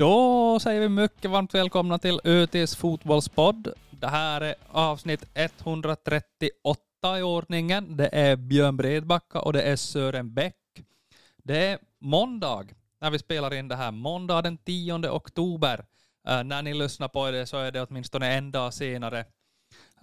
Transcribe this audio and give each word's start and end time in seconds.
Då 0.00 0.58
säger 0.60 0.80
vi 0.80 0.88
mycket 0.88 1.30
varmt 1.30 1.54
välkomna 1.54 1.98
till 1.98 2.20
ÖTs 2.24 2.76
fotbollspodd. 2.76 3.68
Det 3.90 4.06
här 4.06 4.40
är 4.40 4.54
avsnitt 4.68 5.24
138 5.34 7.18
i 7.18 7.22
ordningen. 7.22 7.96
Det 7.96 8.08
är 8.12 8.36
Björn 8.36 8.76
Bredbacka 8.76 9.40
och 9.40 9.52
det 9.52 9.62
är 9.62 9.76
Sören 9.76 10.34
Bäck. 10.34 10.56
Det 11.36 11.66
är 11.66 11.78
måndag 11.98 12.66
när 13.00 13.10
vi 13.10 13.18
spelar 13.18 13.54
in 13.54 13.68
det 13.68 13.76
här. 13.76 13.90
Måndag 13.90 14.42
den 14.42 14.58
10 14.58 15.10
oktober. 15.10 15.84
Uh, 16.28 16.44
när 16.44 16.62
ni 16.62 16.74
lyssnar 16.74 17.08
på 17.08 17.30
det 17.30 17.46
så 17.46 17.56
är 17.56 17.72
det 17.72 17.82
åtminstone 17.82 18.34
en 18.34 18.50
dag 18.50 18.74
senare. 18.74 19.24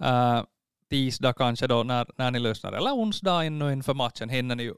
Uh, 0.04 0.42
tisdag 0.90 1.32
kanske 1.32 1.66
då 1.66 1.82
när, 1.82 2.06
när 2.16 2.30
ni 2.30 2.38
lyssnar, 2.38 2.72
eller 2.72 2.90
onsdag 2.90 3.44
ännu 3.44 3.72
inför 3.72 3.94
matchen 3.94 4.28
hinner 4.28 4.56
ni 4.56 4.62
ju 4.62 4.74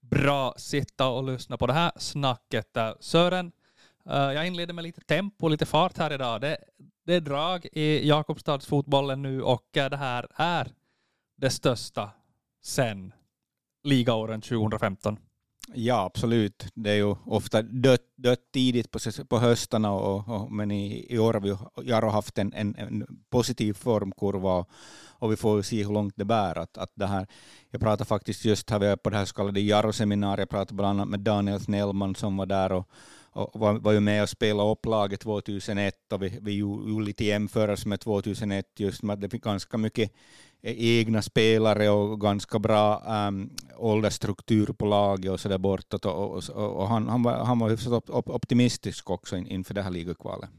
bra 0.00 0.54
sitta 0.56 1.08
och 1.08 1.24
lyssna 1.24 1.56
på 1.56 1.66
det 1.66 1.72
här 1.72 1.92
snacket. 1.96 2.76
Uh, 2.76 2.92
Sören, 3.00 3.52
Eh, 4.10 4.32
jag 4.32 4.46
inleder 4.46 4.74
med 4.74 4.84
lite 4.84 5.00
tempo, 5.00 5.48
lite 5.48 5.66
fart 5.66 5.98
här 5.98 6.12
idag. 6.12 6.40
Det, 6.40 6.58
det 7.06 7.14
är 7.14 7.20
drag 7.20 7.66
i 7.72 8.08
Jakobstadsfotbollen 8.08 9.22
nu 9.22 9.42
och 9.42 9.76
eh, 9.76 9.90
det 9.90 9.96
här 9.96 10.26
är 10.34 10.72
det 11.36 11.50
största 11.50 12.10
sen 12.62 13.12
ligaåren 13.82 14.40
2015. 14.40 15.18
Ja, 15.74 16.04
absolut. 16.04 16.66
Det 16.74 16.90
är 16.90 16.94
ju 16.94 17.14
ofta 17.26 17.62
dött, 17.62 18.06
dött 18.16 18.52
tidigt 18.52 18.90
på, 18.90 18.98
på 19.28 19.38
höstarna, 19.38 19.92
och, 19.92 20.28
och, 20.28 20.52
men 20.52 20.70
i, 20.70 21.06
i 21.10 21.18
år 21.18 21.32
har 21.34 21.40
vi 21.40 21.56
Jaro 21.90 22.08
haft 22.08 22.38
en, 22.38 22.52
en, 22.52 22.76
en 22.76 23.06
positiv 23.30 23.72
formkurva 23.74 24.54
och, 24.54 24.70
och 25.08 25.32
vi 25.32 25.36
får 25.36 25.62
se 25.62 25.84
hur 25.84 25.92
långt 25.92 26.14
det 26.16 26.24
bär. 26.24 26.58
Att, 26.58 26.78
att 26.78 26.92
det 26.94 27.06
här, 27.06 27.26
jag 27.70 27.80
pratade 27.80 28.08
faktiskt 28.08 28.44
just 28.44 28.70
här 28.70 28.96
på 28.96 29.10
det 29.10 29.16
här 29.16 29.24
så 29.24 29.34
kallade 29.34 29.60
Jaro-seminariet, 29.60 30.38
jag 30.38 30.50
pratade 30.50 30.74
bland 30.74 31.00
annat 31.00 31.08
med 31.08 31.20
Daniel 31.20 31.60
Snellman 31.60 32.14
som 32.14 32.36
var 32.36 32.46
där 32.46 32.72
och 32.72 32.88
och 33.34 33.60
var, 33.60 33.74
var 33.74 33.92
ju 33.92 34.00
med 34.00 34.22
och 34.22 34.28
spelade 34.28 34.70
upp 34.70 34.86
laget 34.86 35.20
2001 35.20 36.12
och 36.12 36.22
vi, 36.22 36.38
vi 36.42 36.52
gjorde 36.52 37.04
lite 37.04 37.24
jämförelse 37.24 37.88
med 37.88 38.00
2001 38.00 38.66
just 38.76 39.02
med 39.02 39.14
att 39.14 39.20
det 39.20 39.30
fick 39.30 39.44
ganska 39.44 39.78
mycket 39.78 40.12
egna 40.62 41.22
spelare 41.22 41.90
och 41.90 42.20
ganska 42.20 42.58
bra 42.58 43.02
ehm, 43.06 43.34
um, 43.34 43.50
åldersstruktur 43.76 44.66
på 44.66 44.86
laget 44.86 45.32
och 45.32 45.40
så 45.40 45.48
där 45.48 45.58
bortåt 45.58 46.04
och, 46.04 46.30
och, 46.30 46.42
och, 46.50 46.76
och 46.76 46.88
han, 46.88 47.08
han, 47.08 47.22
var, 47.22 47.44
han 47.44 47.58
var 47.58 47.70
hyfsat 47.70 48.10
optimistisk 48.10 49.10
också 49.10 49.36
in, 49.36 49.46
inför 49.46 49.74
det 49.74 49.82
här 49.82 49.90
ligakvalet. 49.90 50.50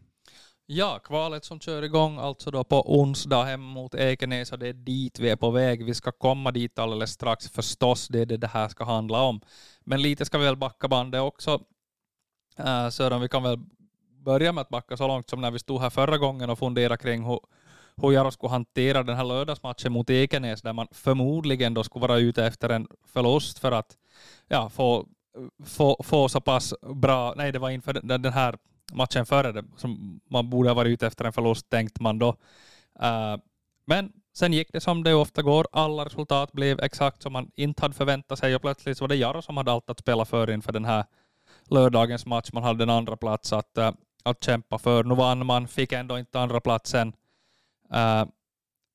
Ja, 0.65 0.99
kvalet 1.03 1.45
som 1.45 1.59
kör 1.59 1.83
igång 1.83 2.17
alltså 2.17 2.51
då 2.51 2.63
på 2.63 2.99
onsdag 2.99 3.43
hem 3.43 3.61
mot 3.61 3.95
Ekenäs 3.95 4.51
och 4.51 4.59
det 4.59 4.67
är 4.67 4.73
dit 4.73 5.19
vi 5.19 5.29
är 5.29 5.35
på 5.35 5.51
väg. 5.51 5.85
Vi 5.85 5.93
ska 5.93 6.11
komma 6.11 6.51
dit 6.51 6.79
alldeles 6.79 7.11
strax 7.11 7.49
förstås, 7.49 8.07
det 8.07 8.19
är 8.19 8.25
det 8.25 8.37
det 8.37 8.47
här 8.47 8.67
ska 8.67 8.83
handla 8.83 9.21
om. 9.21 9.41
Men 9.83 10.01
lite 10.01 10.25
ska 10.25 10.37
vi 10.37 10.45
väl 10.45 10.57
backa 10.57 10.87
bandet 10.87 11.21
också 11.21 11.59
Uh, 12.59 12.89
Sören, 12.89 13.21
vi 13.21 13.29
kan 13.29 13.43
väl 13.43 13.59
börja 14.25 14.51
med 14.51 14.61
att 14.61 14.69
backa 14.69 14.97
så 14.97 15.07
långt 15.07 15.29
som 15.29 15.41
när 15.41 15.51
vi 15.51 15.59
stod 15.59 15.81
här 15.81 15.89
förra 15.89 16.17
gången 16.17 16.49
och 16.49 16.59
funderade 16.59 16.97
kring 16.97 17.23
hur, 17.23 17.39
hur 17.95 18.11
Jaro 18.11 18.31
skulle 18.31 18.51
hantera 18.51 19.03
den 19.03 19.15
här 19.15 19.23
lördagsmatchen 19.23 19.91
mot 19.91 20.09
Ekenäs 20.09 20.61
där 20.61 20.73
man 20.73 20.87
förmodligen 20.91 21.73
då 21.73 21.83
skulle 21.83 22.07
vara 22.07 22.19
ute 22.19 22.45
efter 22.45 22.69
en 22.69 22.87
förlust 23.07 23.59
för 23.59 23.71
att 23.71 23.97
ja, 24.47 24.69
få, 24.69 25.07
få, 25.65 26.03
få 26.03 26.29
så 26.29 26.41
pass 26.41 26.73
bra, 26.81 27.33
nej 27.37 27.51
det 27.51 27.59
var 27.59 27.69
inför 27.69 27.93
den, 27.93 28.33
här 28.33 28.57
matchen 28.93 29.25
före 29.25 29.51
det, 29.51 29.63
som 29.77 30.21
man 30.29 30.49
borde 30.49 30.69
ha 30.69 30.73
varit 30.73 30.89
ute 30.89 31.07
efter 31.07 31.25
en 31.25 31.33
förlust 31.33 31.69
tänkte 31.69 32.03
man 32.03 32.19
då. 32.19 32.29
Uh, 33.01 33.37
men 33.85 34.11
sen 34.35 34.53
gick 34.53 34.73
det 34.73 34.81
som 34.81 35.03
det 35.03 35.13
ofta 35.13 35.41
går, 35.41 35.67
alla 35.71 36.05
resultat 36.05 36.51
blev 36.51 36.79
exakt 36.79 37.21
som 37.21 37.33
man 37.33 37.51
inte 37.55 37.81
hade 37.81 37.93
förväntat 37.93 38.39
sig 38.39 38.55
och 38.55 38.61
plötsligt 38.61 38.97
så 38.97 39.03
var 39.03 39.07
det 39.07 39.15
Jaro 39.15 39.41
som 39.41 39.57
hade 39.57 39.71
allt 39.71 39.89
att 39.89 39.99
spela 39.99 40.25
för 40.25 40.49
inför 40.49 40.71
den 40.71 40.85
här 40.85 41.05
lördagens 41.69 42.25
match. 42.25 42.49
Man 42.53 42.63
hade 42.63 42.83
en 42.83 42.89
andra 42.89 43.17
plats 43.17 43.53
att, 43.53 43.77
eh, 43.77 43.91
att 44.23 44.43
kämpa 44.43 44.77
för. 44.77 45.03
Nu 45.03 45.15
vann 45.15 45.45
man, 45.45 45.67
fick 45.67 45.91
ändå 45.91 46.19
inte 46.19 46.39
andra 46.39 46.61
platsen. 46.61 47.13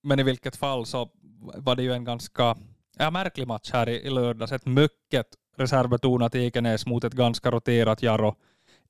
Men 0.03 0.21
i 0.21 0.23
vilket 0.23 0.57
fall 0.57 0.87
så 0.87 1.11
var 1.37 1.77
det 1.77 1.83
ju 1.83 1.93
en 1.93 2.05
ganska 2.05 2.57
ja, 2.99 3.11
märklig 3.11 3.47
match 3.47 3.71
här 3.73 3.89
i, 3.89 4.07
i 4.07 4.11
lördags. 4.11 4.53
Ett 4.53 4.67
mycket 4.67 5.27
reservbetonat 5.57 6.35
Ekenäs 6.35 6.87
mot 6.87 7.05
ett 7.05 7.13
ganska 7.13 7.51
roterat 7.51 8.03
Jarro 8.03 8.35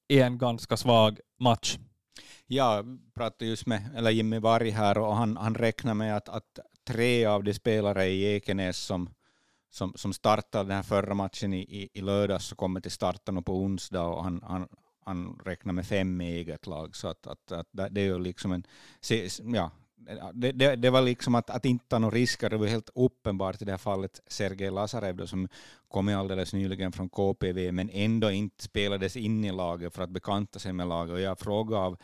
i 0.08 0.20
en 0.20 0.38
ganska 0.38 0.76
svag 0.76 1.20
match. 1.38 1.78
Ja, 2.46 2.84
pratade 3.14 3.46
just 3.50 3.66
med 3.66 3.90
eller 3.96 4.10
Jimmy 4.10 4.38
Varg 4.38 4.70
här 4.70 4.98
och 4.98 5.16
han, 5.16 5.36
han 5.36 5.54
räknar 5.54 5.94
med 5.94 6.16
att, 6.16 6.28
att 6.28 6.58
tre 6.86 7.24
av 7.24 7.44
de 7.44 7.54
spelare 7.54 8.06
i 8.06 8.36
Ekenäs 8.36 8.78
som 8.78 9.10
som, 9.70 9.92
som 9.96 10.12
startade 10.12 10.64
den 10.64 10.76
här 10.76 10.82
förra 10.82 11.14
matchen 11.14 11.52
i, 11.52 11.60
i, 11.60 11.88
i 11.92 12.00
lördags 12.00 12.46
så 12.46 12.56
kommer 12.56 12.80
till 12.80 12.90
starten 12.90 13.42
på 13.42 13.56
onsdag 13.56 14.02
och 14.02 14.24
han, 14.24 14.42
han, 14.46 14.68
han 15.04 15.40
räknar 15.44 15.72
med 15.72 15.86
fem 15.86 16.20
i 16.20 16.32
eget 16.32 16.66
lag. 16.66 16.96
Så 16.96 17.08
att, 17.08 17.26
att, 17.26 17.52
att 17.52 17.68
det 17.72 18.00
är 18.00 18.04
ju 18.04 18.18
liksom 18.18 18.52
en, 18.52 18.64
ja, 19.54 19.70
det, 20.32 20.52
det, 20.52 20.76
det, 20.76 20.90
var 20.90 21.02
liksom 21.02 21.34
att, 21.34 21.50
att 21.50 21.64
inte 21.64 21.84
ta 21.88 21.98
några 21.98 22.14
risker. 22.14 22.50
Det 22.50 22.56
var 22.56 22.66
helt 22.66 22.90
uppenbart 22.94 23.62
i 23.62 23.64
det 23.64 23.70
här 23.70 23.78
fallet 23.78 24.20
Sergej 24.26 24.70
Lazarev 24.70 25.16
då, 25.16 25.26
som 25.26 25.48
kom 25.88 26.08
alldeles 26.08 26.52
nyligen 26.52 26.92
från 26.92 27.08
KPV 27.08 27.72
men 27.72 27.90
ändå 27.92 28.30
inte 28.30 28.62
spelades 28.62 29.16
in 29.16 29.44
i 29.44 29.52
laget 29.52 29.94
för 29.94 30.02
att 30.02 30.10
bekanta 30.10 30.58
sig 30.58 30.72
med 30.72 30.88
laget. 30.88 31.12
Och 31.12 31.20
jag 31.20 31.38
frågade 31.38 31.82
av 31.82 31.96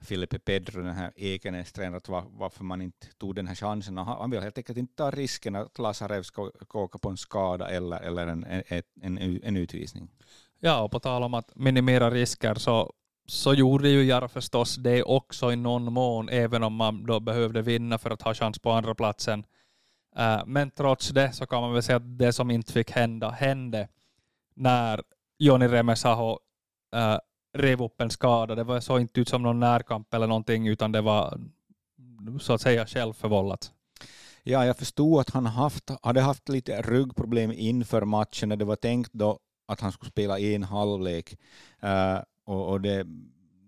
Filipe 0.00 0.38
Pedro, 0.38 0.82
den 0.82 0.94
här 0.94 1.12
Ekenäs-tränaren, 1.16 2.00
var, 2.08 2.24
varför 2.30 2.64
man 2.64 2.82
inte 2.82 3.06
tog 3.18 3.34
den 3.34 3.46
här 3.46 3.54
chansen. 3.54 3.96
Han, 3.96 4.06
han 4.06 4.30
vill 4.30 4.40
helt 4.40 4.58
enkelt 4.58 4.78
inte 4.78 4.94
ta 4.96 5.10
risken 5.10 5.56
att 5.56 5.78
Lazarev 5.78 6.22
ska, 6.22 6.50
ska 6.64 6.78
åka 6.78 6.98
på 6.98 7.08
en 7.08 7.16
skada 7.16 7.68
eller, 7.68 8.00
eller 8.00 8.26
en, 8.26 8.44
en, 8.44 8.82
en, 9.18 9.40
en 9.42 9.56
utvisning. 9.56 10.08
Ja, 10.60 10.82
och 10.82 10.90
på 10.90 11.00
tal 11.00 11.22
om 11.22 11.34
att 11.34 11.56
minimera 11.56 12.10
risker 12.10 12.54
så, 12.54 12.92
så 13.32 13.54
gjorde 13.54 13.88
ju 13.88 14.04
Jara 14.04 14.28
förstås 14.28 14.76
det 14.76 15.02
också 15.02 15.52
i 15.52 15.56
någon 15.56 15.92
mån, 15.92 16.28
även 16.28 16.62
om 16.62 16.74
man 16.74 17.06
då 17.06 17.20
behövde 17.20 17.62
vinna 17.62 17.98
för 17.98 18.10
att 18.10 18.22
ha 18.22 18.34
chans 18.34 18.58
på 18.58 18.70
andra 18.70 18.94
platsen. 18.94 19.44
Eh, 20.16 20.42
men 20.46 20.70
trots 20.70 21.08
det 21.08 21.32
så 21.32 21.46
kan 21.46 21.62
man 21.62 21.72
väl 21.72 21.82
säga 21.82 21.96
att 21.96 22.18
det 22.18 22.32
som 22.32 22.50
inte 22.50 22.72
fick 22.72 22.90
hända 22.90 23.30
hände 23.30 23.88
när 24.54 25.02
Joni 25.38 25.68
Remesaho 25.68 26.38
eh, 26.94 27.18
rev 27.58 27.82
upp 27.82 28.00
en 28.00 28.10
skada. 28.10 28.54
Det 28.54 28.64
var 28.64 28.80
så 28.80 28.98
inte 28.98 29.20
ut 29.20 29.28
som 29.28 29.42
någon 29.42 29.60
närkamp 29.60 30.14
eller 30.14 30.26
någonting, 30.26 30.68
utan 30.68 30.92
det 30.92 31.00
var 31.00 31.40
mm, 31.98 32.40
så 32.40 32.52
att 32.52 32.60
säga 32.60 32.86
självförvållat. 32.86 33.72
Ja, 34.42 34.66
jag 34.66 34.76
förstod 34.76 35.20
att 35.20 35.30
han 35.30 35.46
haft, 35.46 35.90
hade 36.02 36.20
haft 36.20 36.48
lite 36.48 36.82
ryggproblem 36.82 37.52
inför 37.52 38.04
matchen 38.04 38.48
när 38.48 38.56
det 38.56 38.64
var 38.64 38.76
tänkt 38.76 39.12
då 39.12 39.38
att 39.68 39.80
han 39.80 39.92
skulle 39.92 40.10
spela 40.10 40.38
en 40.38 40.62
halvlek. 40.62 41.36
Uh, 41.84 42.20
och, 42.44 42.68
och 42.68 42.80
det 42.80 43.06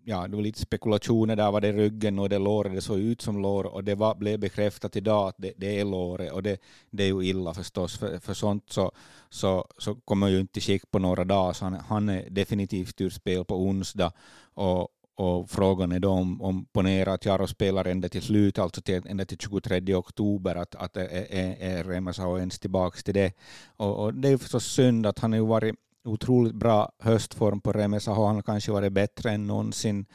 ja, 0.05 0.29
det 0.29 0.37
var 0.37 0.43
lite 0.43 0.61
spekulationer 0.61 1.37
där, 1.37 1.53
var 1.53 1.61
det 1.61 1.73
ryggen 1.73 2.19
och 2.19 2.29
det 2.29 2.39
låret, 2.39 2.75
det 2.75 2.81
såg 2.81 2.99
ut 2.99 3.23
som 3.23 3.43
lår 3.43 3.67
och 3.67 3.85
det 3.85 3.95
var, 3.95 4.15
blev 4.15 4.41
bekräftat 4.41 4.97
idag 4.97 5.29
att 5.29 5.35
det, 5.39 5.53
det 5.57 5.81
är 5.81 5.85
låret 5.85 6.33
och 6.33 6.43
det, 6.43 6.59
det 6.91 7.05
är 7.05 7.09
ju 7.09 7.23
illa 7.23 7.55
förstås, 7.55 7.99
för, 7.99 8.19
för 8.19 8.35
sånt 8.35 8.65
så, 8.67 8.93
så, 9.31 9.67
så 9.79 9.95
kommer 9.95 10.29
ju 10.29 10.41
inte 10.41 10.61
skick 10.61 10.91
på 10.91 10.99
några 10.99 11.25
dagar, 11.25 11.53
så 11.53 11.65
han, 11.65 11.75
han 11.75 12.09
är 12.09 12.31
definitivt 12.31 13.01
ur 13.01 13.11
spel 13.11 13.45
på 13.45 13.57
onsdag 13.57 14.13
och, 14.55 14.89
och 15.17 15.51
frågan 15.51 15.93
är 15.93 16.01
då 16.01 16.11
om, 16.11 16.43
om 16.43 16.65
ponera 16.65 17.13
att 17.13 17.25
Jaro 17.25 17.47
spelar 17.47 17.85
ända 17.85 18.09
till 18.09 18.23
slut, 18.23 18.59
alltså 18.59 18.81
till, 18.81 19.03
ända 19.07 19.25
till 19.25 19.39
23 19.39 19.95
oktober, 19.95 20.55
att, 20.55 20.75
att 20.75 20.97
är, 20.97 21.09
är, 21.31 21.57
är 21.61 21.85
Remasa 21.85 22.39
ens 22.39 22.59
tillbaka 22.59 23.01
till 23.01 23.15
det. 23.15 23.33
Och, 23.77 24.05
och 24.05 24.15
det 24.15 24.29
är 24.29 24.37
förstås 24.37 24.65
synd 24.65 25.07
att 25.07 25.19
han 25.19 25.33
har 25.33 25.39
ju 25.39 25.47
varit 25.47 25.75
otroligt 26.05 26.55
bra 26.55 26.93
höstform 26.99 27.61
på 27.61 27.73
Remesa 27.73 28.13
har 28.13 28.27
han 28.27 28.43
kanske 28.43 28.73
varit 28.73 28.93
bättre 28.93 29.31
än 29.31 29.47
någonsin. 29.47 30.07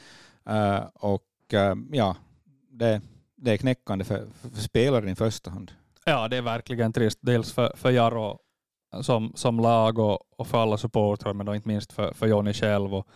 Uh, 0.50 0.80
och 0.94 1.24
uh, 1.54 1.76
ja, 1.92 2.16
det, 2.72 3.02
det 3.36 3.52
är 3.52 3.58
knäckande 3.58 4.06
för, 4.06 4.28
för 4.42 4.62
spelaren 4.62 5.10
i 5.10 5.16
första 5.16 5.52
hand. 5.52 5.72
Ja, 6.06 6.28
det 6.28 6.38
är 6.38 6.42
verkligen 6.42 6.94
trist. 6.94 7.20
Dels 7.22 7.54
för, 7.54 7.74
för 7.76 7.92
Jaro 7.92 8.40
som, 9.02 9.32
som 9.36 9.60
lag 9.60 10.00
och, 10.00 10.20
och 10.38 10.48
för 10.48 10.58
alla 10.58 10.78
supportrar, 10.78 11.34
men 11.34 11.46
då 11.46 11.56
inte 11.56 11.68
minst 11.68 11.94
för, 11.94 12.14
för 12.14 12.28
Jonny 12.28 12.54
själv. 12.54 12.96
Och, 12.96 13.08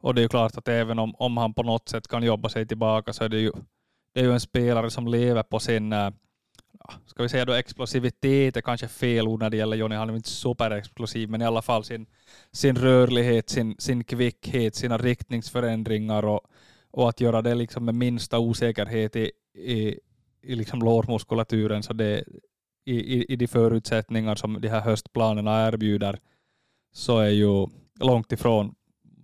och 0.00 0.14
det 0.14 0.20
är 0.20 0.22
ju 0.22 0.28
klart 0.28 0.58
att 0.58 0.68
även 0.68 0.98
om, 0.98 1.14
om 1.18 1.36
han 1.36 1.54
på 1.54 1.62
något 1.62 1.88
sätt 1.88 2.08
kan 2.08 2.22
jobba 2.22 2.48
sig 2.48 2.66
tillbaka 2.66 3.12
så 3.12 3.24
är 3.24 3.28
det 3.28 3.38
ju, 3.38 3.52
det 4.14 4.20
är 4.20 4.24
ju 4.24 4.32
en 4.32 4.40
spelare 4.40 4.90
som 4.90 5.06
lever 5.06 5.42
på 5.42 5.58
sin 5.58 5.92
uh, 5.92 6.10
ska 7.06 7.22
vi 7.22 7.28
säga 7.28 7.44
då 7.44 7.52
explosivitet 7.52 8.56
är 8.56 8.60
kanske 8.60 8.88
fel 8.88 9.28
ord 9.28 9.40
när 9.40 9.50
det 9.50 9.56
gäller 9.56 9.76
Johnny, 9.76 9.96
han 9.96 10.10
är 10.10 10.16
inte 10.16 10.28
superexplosiv, 10.28 11.30
men 11.30 11.42
i 11.42 11.44
alla 11.44 11.62
fall 11.62 11.84
sin, 11.84 12.06
sin 12.52 12.76
rörlighet, 12.76 13.50
sin, 13.50 13.76
sin 13.78 14.04
kvickhet, 14.04 14.74
sina 14.74 14.98
riktningsförändringar 14.98 16.24
och, 16.24 16.40
och 16.90 17.08
att 17.08 17.20
göra 17.20 17.42
det 17.42 17.54
liksom 17.54 17.84
med 17.84 17.94
minsta 17.94 18.38
osäkerhet 18.38 19.16
i, 19.16 19.30
i, 19.54 19.98
i 20.42 20.54
liksom 20.54 20.82
lårmuskulaturen, 20.82 21.82
så 21.82 21.92
det, 21.92 22.24
i, 22.84 22.94
i, 22.94 23.32
i 23.32 23.36
de 23.36 23.46
förutsättningar 23.46 24.34
som 24.34 24.60
de 24.60 24.68
här 24.68 24.80
höstplanerna 24.80 25.68
erbjuder, 25.68 26.18
så 26.92 27.18
är 27.18 27.30
ju 27.30 27.66
långt 28.00 28.32
ifrån 28.32 28.74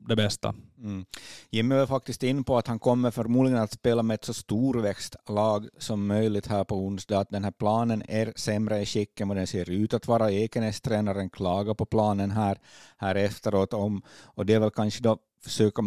det 0.08 0.16
bästa. 0.16 0.54
Mm. 0.82 1.04
Jimmy 1.50 1.74
var 1.74 1.86
faktiskt 1.86 2.22
in 2.22 2.44
på 2.44 2.58
att 2.58 2.66
han 2.66 2.78
kommer 2.78 3.10
förmodligen 3.10 3.58
att 3.58 3.72
spela 3.72 4.02
med 4.02 4.14
ett 4.14 4.24
så 4.24 4.34
storväxt 4.34 5.16
lag 5.28 5.68
som 5.78 6.06
möjligt 6.06 6.46
här 6.46 6.64
på 6.64 6.76
onsdag, 6.76 7.18
att 7.18 7.30
den 7.30 7.44
här 7.44 7.50
planen 7.50 8.02
är 8.08 8.32
sämre 8.36 8.80
i 8.80 8.86
skick 8.86 9.20
än 9.20 9.28
vad 9.28 9.36
den 9.36 9.46
ser 9.46 9.70
ut 9.70 9.94
att 9.94 10.08
vara. 10.08 10.30
Ekenäs-tränaren 10.30 11.30
klagar 11.30 11.74
på 11.74 11.86
planen 11.86 12.30
här, 12.30 12.58
här 12.96 13.14
efteråt, 13.14 13.72
om, 13.72 14.02
och 14.24 14.46
det 14.46 14.54
är 14.54 14.60
väl 14.60 14.70
kanske 14.70 15.02
då 15.02 15.18
försöka 15.44 15.82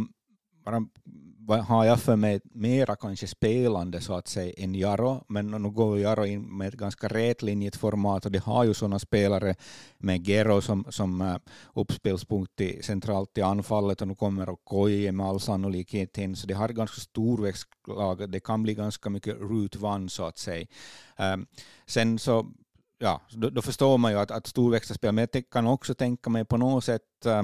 bara 0.63 1.61
har 1.61 1.85
jag 1.85 1.99
för 1.99 2.15
mig 2.15 2.39
mera 2.43 2.95
kanske 2.95 3.27
spelande 3.27 4.01
så 4.01 4.13
att 4.13 4.27
säga 4.27 4.53
än 4.57 4.75
Jaro, 4.75 5.23
men 5.27 5.51
nu 5.51 5.69
går 5.69 5.99
Jaro 5.99 6.25
in 6.25 6.57
med 6.57 6.67
ett 6.67 6.73
ganska 6.73 7.07
rätlinjigt 7.07 7.75
format 7.75 8.25
och 8.25 8.31
de 8.31 8.39
har 8.39 8.63
ju 8.63 8.73
sådana 8.73 8.99
spelare 8.99 9.55
med 9.97 10.27
Gero 10.27 10.61
som, 10.61 10.85
som 10.89 11.21
eh, 11.21 11.35
uppspelspunkt 11.73 12.61
i, 12.61 12.83
centralt 12.83 13.37
i 13.37 13.41
anfallet 13.41 14.01
och 14.01 14.07
nu 14.07 14.15
kommer 14.15 14.49
Okoye 14.49 15.11
med 15.11 15.25
all 15.25 15.39
sannolikhet 15.39 16.17
in, 16.17 16.35
så 16.35 16.47
de 16.47 16.53
har 16.53 16.69
ganska 16.69 17.01
stor 17.01 17.41
växtlag, 17.41 18.29
Det 18.31 18.39
kan 18.39 18.63
bli 18.63 18.73
ganska 18.73 19.09
mycket 19.09 19.37
root 19.39 19.83
one 19.83 20.09
så 20.09 20.23
att 20.23 20.37
säga. 20.37 20.67
Um, 21.17 21.45
sen 21.85 22.19
så 22.19 22.45
ja, 22.99 23.21
då, 23.29 23.49
då, 23.49 23.61
förstår 23.61 23.97
man 23.97 24.11
ju 24.11 24.19
att, 24.19 24.31
att 24.31 24.47
storväxta 24.47 24.93
spel, 24.93 25.11
men 25.11 25.27
jag 25.33 25.49
kan 25.49 25.67
också 25.67 25.93
tänka 25.93 26.29
mig 26.29 26.45
på 26.45 26.57
något 26.57 26.83
sätt 26.83 27.01
uh, 27.25 27.43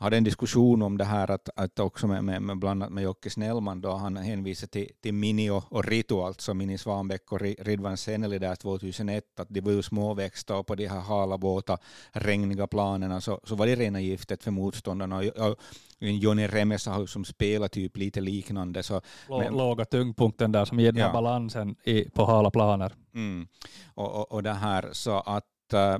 hade 0.00 0.16
en 0.16 0.24
diskussion 0.24 0.82
om 0.82 0.98
det 0.98 1.04
här 1.04 1.30
att, 1.30 1.48
att 1.56 1.78
också 1.78 2.06
med, 2.06 2.24
med, 2.24 2.42
med 2.42 2.58
bland 2.58 2.82
annat 2.82 2.92
med 2.92 3.04
Jocke 3.04 3.30
Snellman 3.30 3.80
då 3.80 3.92
han 3.92 4.16
hänvisade 4.16 4.70
till, 4.70 4.88
till 5.00 5.14
Mini 5.14 5.50
och, 5.50 5.72
och 5.72 5.84
Ritu, 5.84 6.14
alltså 6.14 6.54
Mini 6.54 6.78
Svanbäck 6.78 7.32
och 7.32 7.40
Ridvan 7.40 7.96
Seneli 7.96 8.38
där 8.38 8.54
2001, 8.54 9.40
att 9.40 9.48
de 9.48 9.60
var 9.60 9.72
ju 9.72 9.82
småväxta 9.82 10.56
och 10.56 10.66
på 10.66 10.74
de 10.74 10.86
här 10.86 11.00
hala 11.00 11.38
båta 11.38 11.78
regniga 12.12 12.66
planerna 12.66 13.20
så, 13.20 13.40
så 13.44 13.54
var 13.54 13.66
det 13.66 13.74
rena 13.74 14.00
giftet 14.00 14.44
för 14.44 14.50
motståndarna. 14.50 15.16
Och, 15.16 15.24
och 15.24 15.56
Jonny 15.98 16.46
Remesa 16.46 17.06
som 17.06 17.24
spelar 17.24 17.68
typ 17.68 17.96
lite 17.96 18.20
liknande. 18.20 18.82
Så, 18.82 19.00
men, 19.28 19.56
Låga 19.56 19.84
tyngdpunkten 19.84 20.52
där 20.52 20.64
som 20.64 20.80
ger 20.80 20.92
den 20.92 21.02
ja. 21.02 21.12
balansen 21.12 21.76
i, 21.84 22.10
på 22.10 22.24
hala 22.24 22.50
planer. 22.50 22.92
Mm. 23.14 23.48
Och, 23.94 24.14
och, 24.14 24.32
och 24.32 24.42
det 24.42 24.52
här 24.52 24.88
så 24.92 25.20
att 25.20 25.44
uh, 25.74 25.96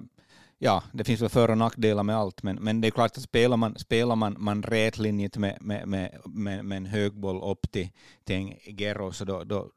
ja, 0.62 0.82
det 0.92 1.04
finns 1.04 1.20
väl 1.20 1.28
för 1.28 1.50
och 1.50 1.58
nackdelar 1.58 2.02
med 2.02 2.16
allt, 2.16 2.42
men, 2.42 2.56
men 2.56 2.80
det 2.80 2.88
är 2.88 2.90
klart 2.90 3.16
att 3.16 3.22
spelar 3.22 3.56
man, 3.56 3.78
spelar 3.78 4.16
man, 4.16 4.36
man 4.38 4.62
rätlinjigt 4.62 5.36
med, 5.36 5.58
med, 5.60 5.88
med, 5.88 6.20
med, 6.24 6.64
med 6.64 6.76
en 6.76 6.86
högboll 6.86 7.42
upp 7.42 7.72
till, 7.72 7.88
till 8.24 8.36
en 8.36 8.76
Gero, 8.76 9.12
så 9.12 9.24
då, 9.24 9.44
då, 9.44 9.70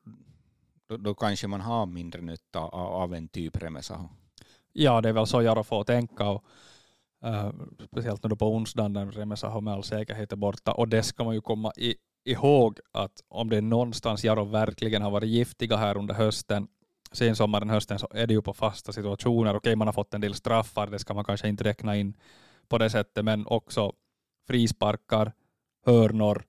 då, 0.87 0.97
då, 0.97 1.13
kanske 1.13 1.47
man 1.47 1.61
har 1.61 1.85
mindre 1.85 2.21
nytta 2.21 2.59
av, 2.59 2.73
av 2.73 3.13
en 3.13 3.27
typ 3.27 3.63
Remesaho. 3.63 4.09
Ja, 4.73 5.01
det 5.01 5.09
är 5.09 5.13
väl 5.13 5.27
så 5.27 5.41
Jaro 5.41 5.63
får 5.63 5.83
tänka. 5.83 6.29
Och, 6.29 6.43
äh, 7.23 7.51
speciellt 7.85 8.23
nu 8.23 8.35
på 8.35 8.55
onsdagen 8.55 8.93
när 8.93 9.05
Remesaho 9.05 9.61
med 9.61 9.73
all 9.73 9.83
säkerhet 9.83 10.31
är 10.31 10.35
borta. 10.35 10.71
Och 10.71 10.87
det 10.87 11.03
ska 11.03 11.23
man 11.23 11.35
ju 11.35 11.41
komma 11.41 11.71
i, 11.77 11.95
ihåg 12.23 12.79
att 12.91 13.23
om 13.27 13.49
det 13.49 13.57
är 13.57 13.61
någonstans 13.61 14.23
Jaro 14.23 14.43
verkligen 14.43 15.01
har 15.01 15.11
varit 15.11 15.29
giftiga 15.29 15.77
här 15.77 15.97
under 15.97 16.13
hösten 16.13 16.67
sensommaren, 17.13 17.69
hösten 17.69 17.99
så 17.99 18.07
är 18.11 18.27
det 18.27 18.33
ju 18.33 18.41
på 18.41 18.53
fasta 18.53 18.91
situationer. 18.91 19.55
Okej, 19.55 19.75
man 19.75 19.87
har 19.87 19.93
fått 19.93 20.13
en 20.13 20.21
del 20.21 20.33
straffar, 20.33 20.87
det 20.87 20.99
ska 20.99 21.13
man 21.13 21.25
kanske 21.25 21.47
inte 21.47 21.63
räkna 21.63 21.95
in 21.95 22.13
på 22.67 22.77
det 22.77 22.89
sättet, 22.89 23.25
men 23.25 23.47
också 23.47 23.93
frisparkar, 24.47 25.31
hörnor. 25.85 26.43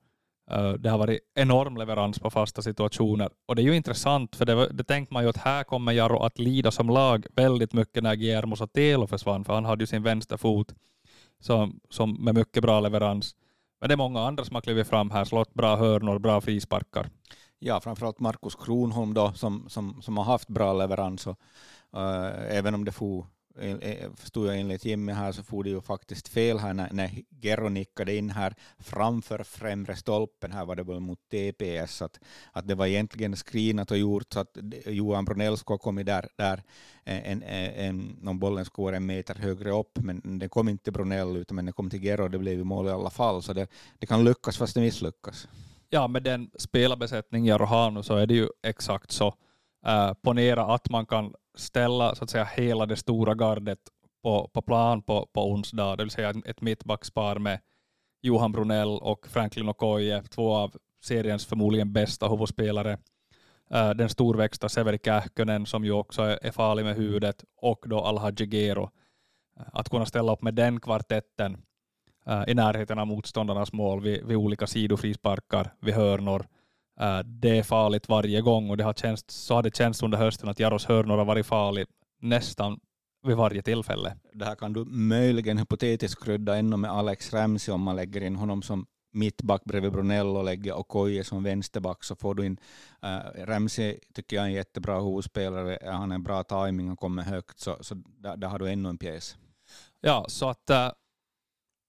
Eh, 0.51 0.73
det 0.73 0.91
har 0.91 0.99
varit 0.99 1.21
enorm 1.35 1.77
leverans 1.77 2.19
på 2.19 2.31
fasta 2.31 2.63
situationer. 2.63 3.31
Och 3.47 3.57
det 3.57 3.63
är 3.63 3.65
ju 3.65 3.77
intressant, 3.77 4.37
för 4.37 4.47
det, 4.47 4.69
det 4.69 4.85
tänkte 4.85 5.15
man 5.15 5.23
ju 5.23 5.29
att 5.29 5.37
här 5.37 5.65
kommer 5.65 5.93
Jaro 5.93 6.19
att 6.19 6.39
lida 6.39 6.71
som 6.71 6.89
lag 6.89 7.27
väldigt 7.37 7.73
mycket 7.73 8.03
när 8.03 8.15
Guillermo 8.15 8.57
Sotelo 8.57 9.07
försvann, 9.07 9.45
för 9.45 9.55
han 9.55 9.65
hade 9.65 9.83
ju 9.83 9.87
sin 9.87 10.03
vänsterfot 10.03 10.75
som, 11.41 11.81
som 11.91 12.25
med 12.25 12.35
mycket 12.35 12.63
bra 12.63 12.81
leverans. 12.81 13.35
Men 13.81 13.89
det 13.89 13.95
är 13.95 13.97
många 13.97 14.21
andra 14.21 14.45
som 14.45 14.55
har 14.55 14.63
klivit 14.63 14.89
fram 14.89 15.11
här, 15.11 15.25
slått 15.25 15.55
bra 15.55 15.77
hörnor, 15.77 16.19
bra 16.19 16.41
frisparkar 16.41 17.11
ja, 17.65 17.81
framförallt 17.81 18.21
Markus 18.21 18.55
Kronholm 18.55 19.15
då, 19.15 19.33
som, 19.33 19.69
som, 19.69 20.03
som 20.03 20.17
har 20.17 20.25
haft 20.25 20.49
bra 20.49 20.73
leverans. 20.73 21.27
Och, 21.27 21.39
uh, 21.97 22.57
även 22.57 22.75
om 22.75 22.85
det 22.85 22.93
får 22.93 23.27
eh, 23.59 23.75
eh, 23.75 24.11
förstod 24.17 24.49
jag 24.49 24.61
enligt 24.61 24.85
Jimmy 24.85 25.13
här 25.13 25.33
så 25.33 25.43
får 25.43 25.65
det 25.65 25.71
ju 25.71 25.81
faktiskt 25.81 26.29
fel 26.29 26.59
här 26.59 26.75
när, 26.75 26.93
när 26.93 27.11
Gero 27.41 27.69
nickade 27.69 28.17
in 28.17 28.31
här 28.31 28.55
framför 28.79 29.43
främre 29.45 29.97
stolpen 29.97 30.53
här 30.53 30.65
var 30.65 30.77
det 30.77 30.83
väl 30.83 31.01
mot 31.01 31.19
TPS 31.31 32.03
att, 32.03 32.21
att 32.53 32.69
det 32.69 32.75
var 32.75 32.87
egentligen 32.87 33.37
screenat 33.37 33.91
och 33.91 33.99
gjort 33.99 34.33
så 34.33 34.41
att 34.41 34.59
Johan 34.87 35.25
Brunell 35.25 35.57
skulle 35.57 35.75
ha 35.75 35.79
kommit 35.79 36.07
där, 36.07 36.29
där 36.37 36.63
en, 37.05 37.43
en, 37.43 38.17
en, 38.27 38.39
bollen 38.39 38.65
skulle 38.65 38.85
vara 38.85 38.97
en 38.97 39.07
meter 39.07 39.35
högre 39.35 39.71
upp 39.71 39.99
men 39.99 40.39
den 40.39 40.49
kom 40.49 40.69
inte 40.69 40.85
till 40.85 40.93
Brunell 40.93 41.37
utan 41.37 41.57
men 41.57 41.65
den 41.65 41.75
kom 41.75 41.91
till 41.91 42.03
Gero 42.03 42.23
och 42.25 42.31
det 42.31 42.39
blev 42.39 42.55
ju 42.55 42.65
mål 42.65 42.87
i 42.87 42.91
alla 42.91 43.11
fall 43.11 43.43
så 43.43 43.53
det, 43.53 43.67
det 43.99 44.07
kan 44.07 44.25
lyckas 44.25 44.57
fast 44.57 44.75
det 44.75 44.81
misslyckas 44.81 45.49
ja, 45.91 46.09
med 46.09 46.23
den 46.23 46.51
spelarbesättning 46.59 47.47
jag 47.47 47.59
har 47.59 47.91
nu 47.91 48.03
så 48.03 48.17
är 48.17 48.27
det 48.27 48.35
ju 48.35 48.49
exakt 48.63 49.11
så. 49.11 49.27
Uh, 49.87 50.13
ponera 50.23 50.65
att 50.65 50.91
man 50.91 51.07
kan 51.07 51.35
ställa 51.55 52.15
så 52.15 52.25
att 52.25 52.31
säga 52.31 52.45
hela 52.45 52.87
det 52.87 52.97
stora 52.97 53.35
gardet 53.35 53.79
på, 54.23 54.51
på 54.53 54.63
plan 54.63 55.03
på, 55.03 55.29
på 55.33 55.51
onsdag, 55.51 55.97
det 55.97 56.05
vill 56.05 56.11
säga 56.11 56.35
ett 56.45 56.61
mittbackspar 56.61 57.39
med 57.39 57.61
Johan 58.23 58.53
Brunell 58.53 58.89
och 58.89 59.27
Franklin 59.27 59.69
Okoye, 59.69 60.23
två 60.23 60.55
av 60.55 60.77
seriens 61.05 61.47
förmodligen 61.47 61.93
bästa 61.93 62.29
huvudspelare. 62.29 62.99
Uh, 63.75 63.91
den 63.91 64.09
storväxta 64.09 64.69
Severi 64.69 64.99
Kähkönen 65.05 65.67
som 65.67 65.85
ju 65.85 65.93
också 65.93 66.23
är, 66.23 66.39
är 66.43 66.51
farlig 66.51 66.85
med 66.85 66.97
huvudet 66.97 67.45
och 67.57 67.85
då 67.89 68.01
Alhaji 68.01 68.47
Gero. 68.47 68.83
Uh, 68.83 69.67
att 69.73 69.89
kunna 69.89 70.07
ställa 70.07 70.33
upp 70.33 70.43
med 70.43 70.55
den 70.55 70.81
kvartetten 70.81 71.63
i 72.49 72.55
närheten 72.55 72.99
av 72.99 73.07
motståndarnas 73.07 73.73
mål 73.73 74.03
vid, 74.03 74.25
vid 74.25 74.37
olika 74.37 74.67
sidofrisparkar, 74.67 75.75
vid 75.81 75.95
hörnor. 75.95 76.47
Uh, 77.01 77.19
det 77.19 77.59
är 77.59 77.63
farligt 77.63 78.09
varje 78.09 78.41
gång 78.41 78.71
och 78.71 78.77
det 78.77 78.85
har 78.85 78.93
känts, 78.93 79.25
så 79.29 79.55
har 79.55 79.63
det 79.63 79.77
känts 79.77 80.03
under 80.03 80.19
hösten 80.19 80.49
att 80.49 80.61
Jaros 80.61 80.85
hörnor 80.85 81.17
har 81.19 81.25
varit 81.25 81.47
farlig 81.47 81.87
nästan 82.21 82.81
vid 83.27 83.37
varje 83.37 83.63
tillfälle. 83.63 84.17
Det 84.33 84.45
här 84.45 84.55
kan 84.55 84.73
du 84.73 84.85
möjligen 84.85 85.59
hypotetiskt 85.59 86.25
krydda 86.25 86.57
ännu 86.57 86.77
med 86.77 86.91
Alex 86.91 87.33
Ramsey 87.33 87.75
om 87.75 87.83
man 87.83 87.97
lägger 87.97 88.21
in 88.21 88.37
honom 88.37 88.63
som 88.63 88.87
mittback 89.13 89.65
bredvid 89.65 89.93
Brunello 89.93 90.39
och 90.39 90.45
lägger 90.45 90.75
Okoye 90.75 91.25
som 91.25 91.43
vänsterback 91.43 92.05
så 92.05 92.17
får 92.17 92.35
du 92.35 92.47
in 92.47 92.59
uh, 93.05 93.45
Ramsey 93.45 93.99
tycker 94.15 94.37
jag 94.37 94.45
är 94.45 94.49
en 94.49 94.55
jättebra 94.55 95.01
huvudspelare. 95.01 95.79
Han 95.83 96.11
har 96.11 96.15
en 96.15 96.23
bra 96.23 96.43
timing 96.43 96.91
och 96.91 96.99
kommer 96.99 97.23
högt 97.23 97.59
så, 97.59 97.77
så 97.81 97.95
där, 97.95 98.37
där 98.37 98.49
har 98.49 98.59
du 98.59 98.71
ännu 98.71 98.89
en 98.89 98.99
pjäs. 98.99 99.37
Ja, 100.01 100.25
så 100.29 100.49
att 100.49 100.71
uh, 100.71 100.91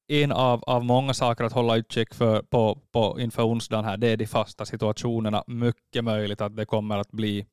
en 0.08 0.32
av, 0.32 0.64
av 0.64 0.86
många 0.86 1.14
saker 1.14 1.44
att 1.44 1.54
hålla 1.54 1.76
utkik 1.76 2.14
för 2.14 2.42
på, 2.42 2.80
på 2.92 3.20
inför 3.20 3.44
onsdagen 3.44 3.86
här, 3.86 3.98
det 3.98 4.08
är 4.08 4.18
de 4.18 4.28
fasta 4.28 4.66
situationerna. 4.66 5.44
Mycket 5.48 6.04
möjligt 6.04 6.42
att 6.42 6.56
det 6.56 6.66
kommer 6.66 6.98
att 6.98 7.12
bli 7.12 7.46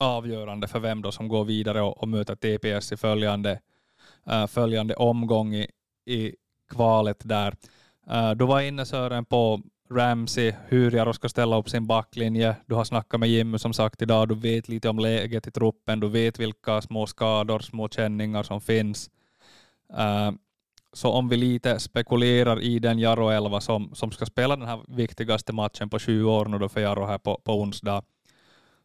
avgörande 0.00 0.68
för 0.68 0.78
vem 0.80 1.02
då 1.02 1.12
som 1.12 1.28
går 1.28 1.44
vidare 1.44 1.82
och, 1.82 1.98
och 1.98 2.08
möter 2.08 2.34
TPS 2.34 2.92
i 2.92 2.96
följande, 2.96 3.60
uh, 4.30 4.46
följande 4.46 4.94
omgång 4.94 5.54
i, 5.54 5.70
i 6.06 6.34
kvalet 6.70 7.20
där. 7.24 7.54
Uh, 8.10 8.30
du 8.30 8.46
var 8.46 8.60
inne 8.60 8.86
Sören 8.86 9.24
på 9.24 9.62
Ramsey, 9.90 10.52
hur 10.68 10.90
Jaro 10.90 11.12
ska 11.12 11.28
ställa 11.28 11.58
upp 11.58 11.68
sin 11.68 11.86
backlinje. 11.86 12.56
Du 12.66 12.74
har 12.74 12.84
snackat 12.84 13.20
med 13.20 13.28
Jimmy 13.28 13.58
som 13.58 13.72
sagt 13.72 14.02
idag, 14.02 14.28
du 14.28 14.34
vet 14.34 14.68
lite 14.68 14.88
om 14.88 14.98
läget 14.98 15.46
i 15.46 15.50
truppen, 15.50 16.00
du 16.00 16.08
vet 16.08 16.40
vilka 16.40 16.82
små 16.82 17.06
skador, 17.06 17.58
små 17.58 17.88
känningar 17.88 18.42
som 18.42 18.60
finns. 18.60 19.10
Uh, 19.98 20.30
så 20.96 21.10
om 21.12 21.28
vi 21.28 21.36
lite 21.36 21.80
spekulerar 21.80 22.60
i 22.60 22.78
den 22.78 22.98
Jaro 22.98 23.28
11 23.28 23.60
som, 23.60 23.94
som 23.94 24.12
ska 24.12 24.26
spela 24.26 24.56
den 24.56 24.68
här 24.68 24.84
viktigaste 24.88 25.52
matchen 25.52 25.90
på 25.90 25.98
sju 25.98 26.24
år 26.24 26.46
nu 26.46 26.58
då 26.58 26.68
för 26.68 26.80
Jaro 26.80 27.04
här 27.04 27.18
på, 27.18 27.40
på 27.44 27.60
onsdag, 27.60 28.02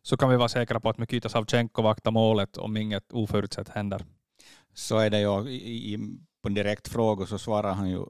så 0.02 0.18
kan 0.18 0.30
vi 0.30 0.36
vara 0.36 0.50
säkra 0.50 0.80
på 0.80 0.90
att 0.90 0.98
Mikita 0.98 1.30
Savchenko 1.30 1.82
vaktar 1.82 2.12
målet 2.12 2.58
om 2.58 2.78
inget 2.78 3.14
oförutsett 3.14 3.70
händer. 3.70 4.06
Så 4.74 4.98
är 4.98 5.10
det 5.10 5.20
ju. 5.20 5.50
I, 5.50 5.98
på 6.42 6.48
en 6.48 6.54
direkt 6.54 6.88
fråga 6.88 7.26
så 7.26 7.38
svarar 7.38 7.74
han 7.74 7.90
ju 7.90 8.06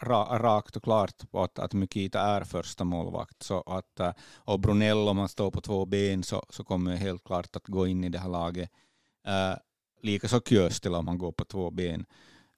ra, 0.00 0.38
rakt 0.38 0.76
och 0.76 0.82
klart 0.82 1.30
på 1.30 1.42
att, 1.42 1.58
att 1.58 1.74
Mikita 1.74 2.20
är 2.20 2.44
första 2.44 2.84
målvakt. 2.84 3.42
Så 3.42 3.60
att, 3.60 4.00
eh, 4.00 4.12
och 4.34 4.60
Brunello, 4.60 5.10
om 5.10 5.18
han 5.18 5.28
står 5.28 5.50
på 5.50 5.60
två 5.60 5.86
ben, 5.86 6.22
så, 6.22 6.46
så 6.50 6.64
kommer 6.64 6.96
helt 6.96 7.24
klart 7.24 7.56
att 7.56 7.66
gå 7.66 7.86
in 7.86 8.04
i 8.04 8.08
det 8.08 8.18
här 8.18 8.28
laget. 8.28 8.70
Eh, 9.26 9.32
uh, 9.32 9.56
Likaså 10.02 10.40
Kjöstil 10.40 10.94
om 10.94 11.08
han 11.08 11.18
går 11.18 11.32
på 11.32 11.44
två 11.44 11.70
ben. 11.70 12.06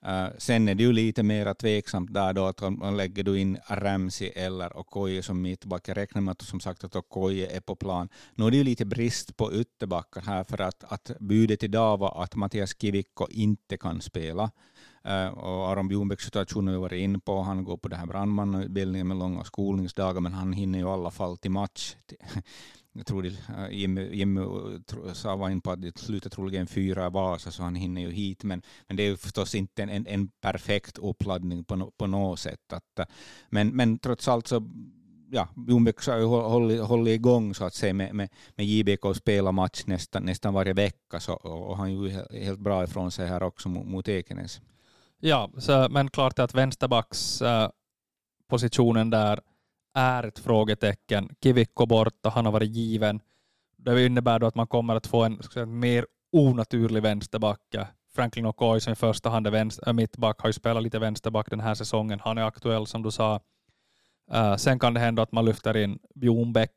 Uh, 0.07 0.28
sen 0.38 0.69
är 0.69 0.75
det 0.75 0.83
ju 0.83 0.93
lite 0.93 1.23
mer 1.23 1.55
tveksamt 1.55 2.14
där 2.14 2.33
då 2.33 2.47
att 2.47 2.62
om, 2.62 2.97
lägger 2.97 3.23
du 3.25 3.40
in 3.40 3.59
Ramsey 3.69 4.28
eller 4.28 4.76
Okoye 4.76 5.23
som 5.23 5.43
mittback. 5.43 5.88
Jag 5.88 5.97
räknar 5.97 6.23
med 6.23 6.33
att 6.33 6.43
som 6.43 6.61
sagt 6.61 6.85
att 6.85 6.97
Okoye 6.97 7.57
är 7.57 7.61
på 7.61 7.76
plan. 7.76 8.09
Nu 8.35 8.47
är 8.47 8.50
det 8.50 8.57
ju 8.57 8.64
lite 8.64 8.85
brist 8.85 9.37
på 9.37 9.52
ytterbackar 9.52 10.21
här 10.21 10.45
för 10.45 10.61
att, 10.61 10.85
att 10.93 11.11
budet 11.21 11.62
idag 11.62 11.97
var 11.99 12.23
att 12.23 12.35
Mattias 12.35 12.81
Kivikko 12.81 13.26
inte 13.31 13.76
kan 13.76 14.00
spela. 14.00 14.50
Uh, 15.07 15.28
och 15.28 15.69
Aron 15.69 15.88
Bjornbäcks 15.88 16.25
situation 16.25 16.67
har 16.67 16.75
vi 16.75 16.81
varit 16.81 17.00
in 17.00 17.21
på. 17.21 17.43
Han 17.43 17.64
går 17.64 17.76
på 17.76 17.88
den 17.88 17.99
här 17.99 18.07
brandmannautbildningen 18.07 19.09
med 19.09 19.17
långa 19.17 19.45
skolningsdagar 19.45 20.21
men 20.21 20.33
han 20.33 20.52
hinner 20.52 20.78
ju 20.78 20.85
i 20.85 20.88
alla 20.88 21.11
fall 21.11 21.37
till 21.37 21.50
match 21.50 21.97
jag 22.99 23.07
tror 23.07 23.23
det, 23.23 23.33
Jim, 23.71 23.99
Jimmy, 23.99 24.40
eh, 24.40 25.12
sa 25.12 25.37
var 25.37 25.50
in 25.50 25.61
på 25.61 25.71
att 25.71 25.83
det 25.83 25.99
slutar 25.99 26.31
troligen 26.31 26.67
fyra 26.67 27.07
i 27.07 27.11
Vasa 27.11 27.50
så 27.50 27.62
han 27.62 27.75
hinner 27.75 28.00
ju 28.00 28.11
hit 28.11 28.45
men, 28.45 28.62
men 28.87 28.97
det 28.97 29.02
är 29.02 29.07
ju 29.07 29.17
förstås 29.17 29.55
inte 29.55 29.83
en, 29.83 30.07
en 30.07 30.28
perfekt 30.28 30.99
uppladdning 30.99 31.64
på, 31.64 31.76
no, 31.76 31.90
på 31.90 32.07
något 32.07 32.40
sätt. 32.40 32.73
Att, 32.73 32.99
eh, 32.99 33.07
men, 33.50 33.69
men 33.69 33.99
trots 33.99 34.28
allt 34.28 34.47
så 34.47 34.62
ja, 35.31 35.49
Ljungbäck 35.69 36.07
har 36.07 36.19
ju 36.19 36.25
hållit, 36.25 36.81
hållit 36.81 37.14
igång 37.14 37.55
så 37.55 37.64
att 37.64 37.75
säga 37.75 37.95
med, 37.95 38.14
med, 38.14 38.28
med 38.55 38.67
JBK 38.67 39.05
och 39.05 39.17
spelar 39.17 39.52
match 39.52 39.83
nästan, 39.87 40.23
nästan 40.23 40.55
varje 40.55 40.73
vecka 40.73 41.21
så, 41.21 41.35
och 41.35 41.76
han 41.76 41.93
ju 41.93 42.09
helt 42.33 42.61
bra 42.61 42.85
ifrån 42.85 43.11
sig 43.11 43.28
här 43.28 43.43
också 43.43 43.69
mot, 43.69 43.87
mot 43.87 44.09
Ekenäs. 44.09 44.61
Ja, 45.21 45.50
så, 45.59 45.88
men 45.90 46.11
klart 46.11 46.38
att 46.38 46.55
vänsterbacks 46.55 47.43
äh, 47.43 47.71
positionen 48.49 49.11
där 49.11 49.40
är 49.99 50.23
ett 50.23 50.38
frågetecken. 50.38 51.28
Kivikko 51.43 51.87
borta, 51.87 52.28
han 52.28 52.45
har 52.45 52.52
varit 52.52 52.71
given. 52.71 53.21
Det 53.76 54.07
innebär 54.07 54.38
då 54.38 54.47
att 54.47 54.55
man 54.55 54.67
kommer 54.67 54.97
att 54.97 55.07
få 55.07 55.25
en 55.25 55.43
säga, 55.43 55.67
mer 55.67 56.07
onaturlig 56.33 57.02
vänsterback. 57.02 57.61
Franklin 58.14 58.47
Okoy 58.47 58.81
som 58.81 58.93
i 58.93 58.97
första 58.97 59.31
hand 59.31 59.47
är 59.47 59.50
vänster, 59.50 59.88
äh, 59.88 59.93
mittback 59.93 60.40
har 60.40 60.49
ju 60.49 60.52
spelat 60.52 60.83
lite 60.83 60.99
vänsterback 60.99 61.50
den 61.50 61.61
här 61.61 61.75
säsongen. 61.75 62.21
Han 62.21 62.38
är 62.38 62.43
aktuell 62.43 62.87
som 62.87 63.02
du 63.02 63.11
sa. 63.11 63.40
Uh, 64.35 64.57
sen 64.57 64.78
kan 64.78 64.95
det 64.95 65.00
hända 65.00 65.23
att 65.23 65.33
man 65.33 65.45
lyfter 65.45 65.76
in 65.76 65.99
Bjornbäck 66.14 66.73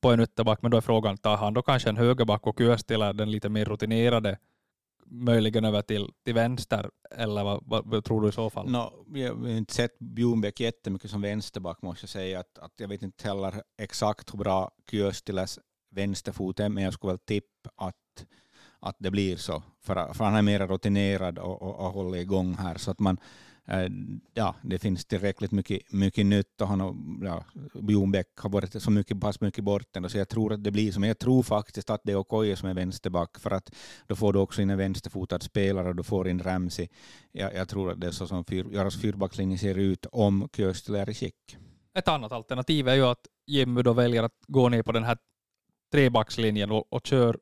på 0.00 0.10
en 0.10 0.20
ytterback, 0.20 0.62
men 0.62 0.70
då 0.70 0.76
är 0.76 0.80
frågan, 0.80 1.18
tar 1.18 1.36
han 1.36 1.54
då 1.54 1.62
kanske 1.62 1.88
en 1.88 1.96
högerback 1.96 2.46
och 2.46 2.58
Kyöstilä, 2.58 3.12
den 3.12 3.30
lite 3.30 3.48
mer 3.48 3.64
rutinerade, 3.64 4.38
möjligen 5.12 5.64
över 5.64 5.82
till, 5.82 6.12
till 6.24 6.34
vänster, 6.34 6.90
eller 7.10 7.44
vad, 7.44 7.62
vad, 7.66 7.86
vad 7.86 8.04
tror 8.04 8.22
du 8.22 8.28
i 8.28 8.32
så 8.32 8.50
fall? 8.50 8.70
No, 8.70 9.06
jag 9.14 9.34
har 9.34 9.48
inte 9.48 9.74
sett 9.74 9.98
Bjornbäck 9.98 10.60
jättemycket 10.60 11.10
som 11.10 11.20
vänsterback 11.20 11.82
måste 11.82 12.02
jag 12.02 12.10
säga. 12.10 12.40
Att, 12.40 12.58
att 12.58 12.72
jag 12.76 12.88
vet 12.88 13.02
inte 13.02 13.28
heller 13.28 13.62
exakt 13.78 14.34
hur 14.34 14.38
bra 14.38 14.70
Kyöstiläs 14.90 15.58
vänsterfot 15.90 16.60
är, 16.60 16.68
men 16.68 16.84
jag 16.84 16.94
skulle 16.94 17.12
väl 17.12 17.18
tippa 17.18 17.70
att, 17.76 18.26
att 18.80 18.96
det 18.98 19.10
blir 19.10 19.36
så. 19.36 19.62
För, 19.80 20.14
för 20.14 20.24
han 20.24 20.34
är 20.34 20.42
mer 20.42 20.66
rutinerad 20.66 21.38
och, 21.38 21.62
och, 21.62 21.86
och 21.86 21.92
håller 21.92 22.18
igång 22.18 22.54
här. 22.54 22.78
Så 22.78 22.90
att 22.90 22.98
man, 22.98 23.18
Eh, 23.68 23.88
ja, 24.34 24.54
det 24.62 24.78
finns 24.78 25.04
tillräckligt 25.04 25.52
mycket, 25.52 25.92
mycket 25.92 26.26
nytt 26.26 26.60
och 26.60 26.68
han 26.68 26.80
och, 26.80 26.94
ja, 27.22 27.44
Bjornbäck 27.74 28.26
har 28.36 28.50
varit 28.50 28.82
så 28.82 28.90
mycket, 28.90 29.20
pass 29.20 29.40
mycket 29.40 29.64
bort 29.64 29.86
så 30.08 30.18
jag 30.18 30.28
tror 30.28 30.52
att 30.52 30.64
det 30.64 30.70
blir 30.70 30.92
så. 30.92 31.00
Men 31.00 31.08
jag 31.08 31.18
tror 31.18 31.42
faktiskt 31.42 31.90
att 31.90 32.00
det 32.04 32.12
är 32.12 32.16
Okoye 32.16 32.56
som 32.56 32.68
är 32.68 32.74
vänsterback 32.74 33.38
för 33.38 33.50
att 33.50 33.74
då 34.06 34.16
får 34.16 34.32
du 34.32 34.38
också 34.38 34.62
in 34.62 34.70
en 34.70 34.78
vänsterfotad 34.78 35.40
spelare 35.40 35.88
och 35.88 35.96
du 35.96 36.02
får 36.02 36.28
in 36.28 36.42
Ramsey. 36.42 36.88
Jag, 37.32 37.54
jag 37.54 37.68
tror 37.68 37.90
att 37.90 38.00
det 38.00 38.06
är 38.06 38.10
så 38.10 38.26
som 38.26 38.44
fyr, 38.44 38.66
Jaros 38.72 39.00
fyrbackslinje 39.00 39.58
ser 39.58 39.78
ut 39.78 40.06
om 40.12 40.48
Köstel 40.56 40.94
är 40.94 41.10
i 41.10 41.14
skick. 41.14 41.56
Ett 41.98 42.08
annat 42.08 42.32
alternativ 42.32 42.88
är 42.88 42.94
ju 42.94 43.02
att 43.02 43.26
Jimmy 43.46 43.82
då 43.82 43.92
väljer 43.92 44.22
att 44.22 44.38
gå 44.46 44.68
ner 44.68 44.82
på 44.82 44.92
den 44.92 45.04
här 45.04 45.18
trebackslinjen 45.92 46.70
och, 46.70 46.92
och 46.92 47.06
kör 47.06 47.38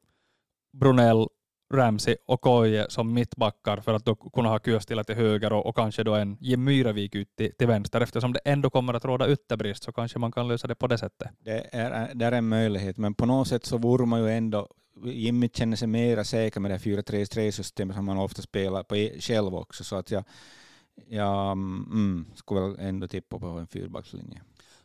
Brunell, 0.73 1.27
Ramsey 1.71 2.17
och 2.27 2.41
Koje 2.41 2.87
som 2.89 3.15
mittbackar 3.15 3.81
för 3.81 3.95
att 3.95 4.05
då 4.05 4.15
kunna 4.15 4.49
ha 4.49 4.59
Kyöstila 4.59 5.05
till 5.05 5.15
höger 5.15 5.53
och, 5.53 5.67
och, 5.67 5.77
kanske 5.77 6.03
då 6.03 6.15
en 6.15 6.37
Jim 6.41 6.65
Myravik 6.65 7.15
ut 7.15 7.37
till, 7.37 7.53
till, 7.55 7.67
vänster. 7.67 8.01
Eftersom 8.01 8.33
det 8.33 8.41
ändå 8.45 8.71
kommer 8.71 8.95
att 8.95 9.05
råda 9.05 9.33
ytterbrist 9.33 9.83
så 9.83 9.93
kanske 9.93 10.19
man 10.19 10.33
kan 10.33 10.49
lösa 10.49 10.67
det 10.67 10.75
på 10.75 10.87
det 10.87 10.99
sättet. 10.99 11.29
Det 11.39 11.69
är, 11.73 12.15
det 12.15 12.25
är 12.25 12.33
en 12.33 12.49
möjlighet, 12.49 12.97
men 12.97 13.15
på 13.15 13.27
något 13.27 13.49
sätt 13.49 13.67
så 13.67 13.79
vore 13.79 14.07
man 14.07 14.21
ju 14.21 14.31
ändå 14.31 14.69
Jimmy 15.05 15.49
känner 15.49 15.77
sig 15.77 15.89
mera 15.89 16.25
säker 16.25 16.61
med 16.61 16.71
det 16.71 16.79
4-3-3-systemet 16.79 17.97
som 17.97 18.05
man 18.05 18.19
ofta 18.19 18.43
spelar 18.43 18.83
på 18.83 18.95
själv 19.21 19.55
också. 19.55 19.85
Så 19.85 19.97
att 19.97 20.11
jag, 20.11 20.25
jag 21.09 21.53
mm, 21.53 22.27
skulle 22.35 22.61
väl 22.61 22.77
ändå 22.79 23.09
tippa 23.09 23.39
på 23.39 23.47
en 23.47 23.67
fyrbackslinje. 23.67 24.43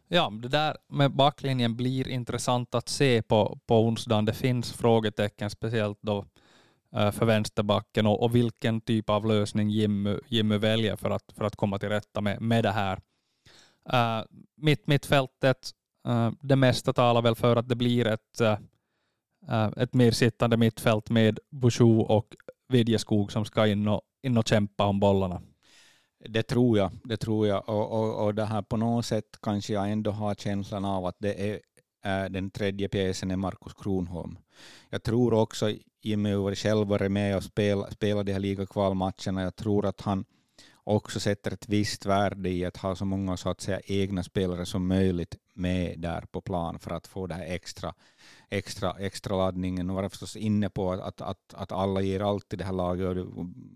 Ja, 0.08 0.30
det 0.42 0.48
där 0.48 0.78
med 0.88 1.12
backlinjen 1.12 1.76
blir 1.76 2.08
intressant 2.08 2.76
att 2.76 2.90
se 2.90 3.22
på, 3.22 3.60
på 3.66 3.80
onsdagen. 3.80 4.26
Det 4.26 4.34
finns 4.34 4.74
frågetecken, 4.74 5.50
speciellt 5.50 5.98
då 6.02 6.26
Eh, 6.96 7.12
för 7.12 7.26
vänsterbacken 7.26 8.06
och, 8.06 8.24
och, 8.24 8.36
vilken 8.36 8.82
typ 8.82 9.10
av 9.10 9.26
lösning 9.26 9.70
Jimmy, 9.70 10.18
Jimmy 10.28 10.58
väljer 10.58 10.96
för 10.96 11.10
att, 11.10 11.32
för 11.38 11.46
att 11.46 11.56
komma 11.56 11.80
till 11.80 11.90
rätta 11.90 12.22
med, 12.22 12.42
med 12.42 12.64
det 12.64 12.72
här. 12.72 13.00
Uh, 13.94 14.26
mitt 14.56 14.88
mittfältet, 14.88 15.72
uh, 16.08 16.32
det 16.42 16.56
mesta 16.56 16.94
talar 16.94 17.22
väl 17.22 17.36
för 17.36 17.56
att 17.56 17.70
det 17.70 17.76
blir 17.76 18.08
ett, 18.08 18.42
uh, 18.42 19.70
ett 19.78 19.94
mer 19.94 20.12
sittande 20.12 20.58
mittfält 20.58 21.10
med 21.10 21.40
Bouchou 21.52 22.02
och 22.02 22.36
Vidjeskog 22.68 23.32
som 23.32 23.46
ska 23.46 23.68
in 23.68 23.88
och, 23.88 24.02
in 24.24 24.38
och 24.38 24.48
kämpa 24.48 24.86
om 24.86 25.00
bollarna. 25.00 25.42
Det 26.30 26.44
tror 26.44 26.78
jag, 26.78 26.92
det 27.04 27.18
tror 27.18 27.48
jag. 27.48 27.70
Och, 27.70 27.92
och, 27.92 28.26
och 28.26 28.36
det 28.36 28.46
här 28.46 28.62
på 28.62 28.78
något 28.78 29.06
sätt 29.06 29.38
kanske 29.42 29.74
jag 29.74 29.92
ändå 29.92 30.12
har 30.12 30.36
känslan 30.36 30.86
av 30.86 31.06
att 31.06 31.16
det 31.20 31.50
är 31.52 31.60
den 32.30 32.50
tredje 32.50 32.90
pjäsen 32.90 33.32
är 33.32 33.36
Markus 33.36 33.74
Kronholm. 33.74 34.38
Jag 34.90 35.04
tror 35.04 35.34
också 35.34 35.72
Jimmy 36.02 36.34
har 36.34 36.56
själv 36.56 36.88
varit 36.88 37.12
med 37.12 37.38
och 37.38 37.44
spelat 37.44 37.94
spela 37.94 38.24
de 38.24 38.34
här 38.34 38.40
ligakvalmatcherna. 38.40 39.42
Jag 39.42 39.56
tror 39.56 39.86
att 39.86 40.02
han 40.02 40.26
också 40.84 41.20
sätter 41.20 41.52
ett 41.52 41.70
visst 41.70 42.06
värde 42.06 42.50
i 42.50 42.66
att 42.66 42.78
ha 42.78 42.96
så 42.96 43.06
många 43.06 43.38
så 43.38 43.50
att 43.50 43.62
säga 43.62 43.80
egna 43.86 44.24
spelare 44.24 44.66
som 44.66 44.88
möjligt 44.88 45.36
med 45.54 46.00
där 46.00 46.22
på 46.22 46.42
plan 46.42 46.80
för 46.80 46.92
att 46.92 47.08
få 47.08 47.28
den 47.28 47.38
här 47.38 47.46
extra, 47.46 47.94
extra, 48.50 48.92
extra 49.00 49.38
laddningen. 49.38 49.90
Och 49.90 49.96
var 49.96 50.10
förstås 50.10 50.36
inne 50.36 50.70
på 50.70 50.92
att, 50.92 51.22
att, 51.22 51.54
att 51.54 51.72
alla 51.72 52.02
ger 52.02 52.20
allt 52.20 52.54
i 52.54 52.56
det 52.56 52.64
här 52.64 52.74
laget. 52.74 53.16
Du 53.16 53.28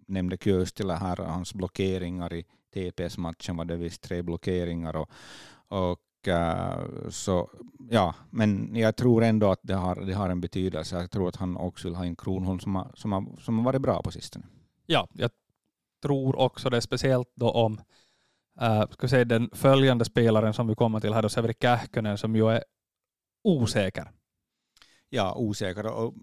nämnde 0.08 0.38
Köstila 0.38 0.96
här, 0.96 1.18
hans 1.18 1.54
blockeringar 1.54 2.34
i 2.34 2.46
TPS-matchen 2.74 3.58
var 3.58 3.66
det 3.66 3.76
visst 3.76 4.02
tre 4.02 4.22
blockeringar 4.22 4.96
och, 4.96 5.10
och 5.68 6.00
så 7.10 7.50
ja, 7.90 8.16
men 8.30 8.76
jag 8.76 8.96
tror 8.96 9.24
ändå 9.24 9.52
att 9.52 9.60
det 9.64 9.74
har, 9.74 9.96
det 9.96 10.14
har 10.14 10.30
en 10.30 10.42
betydelse. 10.42 10.96
Jag 10.96 11.12
tror 11.12 11.30
att 11.30 11.36
han 11.36 11.58
också 11.58 11.88
vill 11.88 11.96
ha 11.96 12.06
en 12.06 12.16
Kronholm 12.16 12.60
som 12.60 12.76
har, 12.76 12.92
som 12.96 13.12
har, 13.12 13.26
som 13.40 13.58
har 13.58 13.66
varit 13.66 13.82
bra 13.82 14.02
på 14.02 14.12
sistone. 14.12 14.46
Ja, 14.86 15.08
jag 15.14 15.32
tror 16.02 16.40
också 16.40 16.70
det, 16.70 16.82
speciellt 16.82 17.32
då 17.36 17.52
om 17.52 17.82
uh, 18.62 18.92
ska 18.92 19.08
säga, 19.08 19.26
den 19.26 19.50
följande 19.54 20.06
spelaren 20.06 20.54
som 20.54 20.68
vi 20.68 20.76
kommer 20.76 21.00
till 21.00 21.14
här, 21.14 21.22
då 21.22 21.30
Severi 21.30 21.54
Kähkönen, 21.62 22.18
som 22.18 22.36
ju 22.36 22.50
är 22.50 22.64
osäker. 23.44 24.12
Ja, 25.10 25.34
osäker. 25.36 25.86
Och 25.86 26.14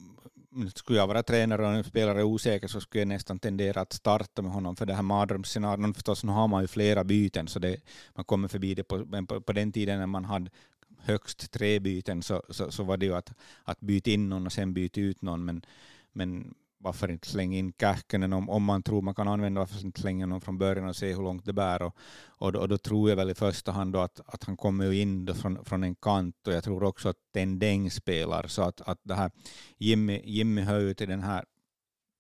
skulle 0.74 0.98
jag 0.98 1.06
vara 1.06 1.22
tränare 1.22 1.66
och 1.66 1.72
en 1.72 1.84
spelare 1.84 2.18
är 2.18 2.22
osäker 2.22 2.68
så 2.68 2.80
skulle 2.80 3.00
jag 3.00 3.08
nästan 3.08 3.38
tendera 3.38 3.80
att 3.80 3.92
starta 3.92 4.42
med 4.42 4.52
honom 4.52 4.76
för 4.76 4.86
det 4.86 4.94
här 4.94 5.02
mardrömsscenarion 5.02 5.94
förstås, 5.94 6.24
nu 6.24 6.32
har 6.32 6.48
man 6.48 6.62
ju 6.62 6.68
flera 6.68 7.04
byten 7.04 7.48
så 7.48 7.58
det, 7.58 7.76
man 8.14 8.24
kommer 8.24 8.48
förbi 8.48 8.74
det 8.74 8.84
på, 8.84 9.06
på, 9.28 9.40
på 9.40 9.52
den 9.52 9.72
tiden 9.72 9.98
när 9.98 10.06
man 10.06 10.24
hade 10.24 10.50
högst 10.98 11.50
tre 11.50 11.78
byten 11.80 12.22
så, 12.22 12.42
så, 12.48 12.70
så 12.70 12.82
var 12.82 12.96
det 12.96 13.06
ju 13.06 13.14
att, 13.14 13.32
att 13.64 13.80
byta 13.80 14.10
in 14.10 14.28
någon 14.28 14.46
och 14.46 14.52
sen 14.52 14.74
byta 14.74 15.00
ut 15.00 15.22
någon. 15.22 15.44
Men, 15.44 15.64
men 16.12 16.54
varför 16.86 17.10
inte 17.10 17.28
slänga 17.28 17.58
in 17.58 17.72
Kähkönen 17.80 18.32
om, 18.32 18.50
om 18.50 18.64
man 18.64 18.82
tror 18.82 19.02
man 19.02 19.14
kan 19.14 19.28
använda, 19.28 19.60
varför 19.60 19.84
inte 19.84 20.00
slänga 20.00 20.26
någon 20.26 20.40
från 20.40 20.58
början 20.58 20.88
och 20.88 20.96
se 20.96 21.14
hur 21.14 21.22
långt 21.22 21.44
det 21.44 21.52
bär. 21.52 21.82
Och, 21.82 21.96
och, 22.26 22.52
då, 22.52 22.60
och 22.60 22.68
då 22.68 22.78
tror 22.78 23.08
jag 23.08 23.16
väl 23.16 23.30
i 23.30 23.34
första 23.34 23.72
hand 23.72 23.92
då 23.92 24.00
att, 24.00 24.20
att 24.26 24.44
han 24.44 24.56
kommer 24.56 24.92
in 24.92 25.34
från, 25.34 25.64
från 25.64 25.82
en 25.84 25.94
kant 25.94 26.46
och 26.46 26.52
jag 26.52 26.64
tror 26.64 26.84
också 26.84 27.08
att 27.08 27.16
Tendeng 27.34 27.90
spelar 27.90 28.46
så 28.46 28.62
att, 28.62 28.80
att 28.80 29.00
det 29.02 29.14
här 29.14 29.30
Jimmy, 29.78 30.22
Jimmy 30.24 30.62
hör 30.62 30.80
ju 30.80 30.94
till 30.94 31.08
den 31.08 31.22
här, 31.22 31.44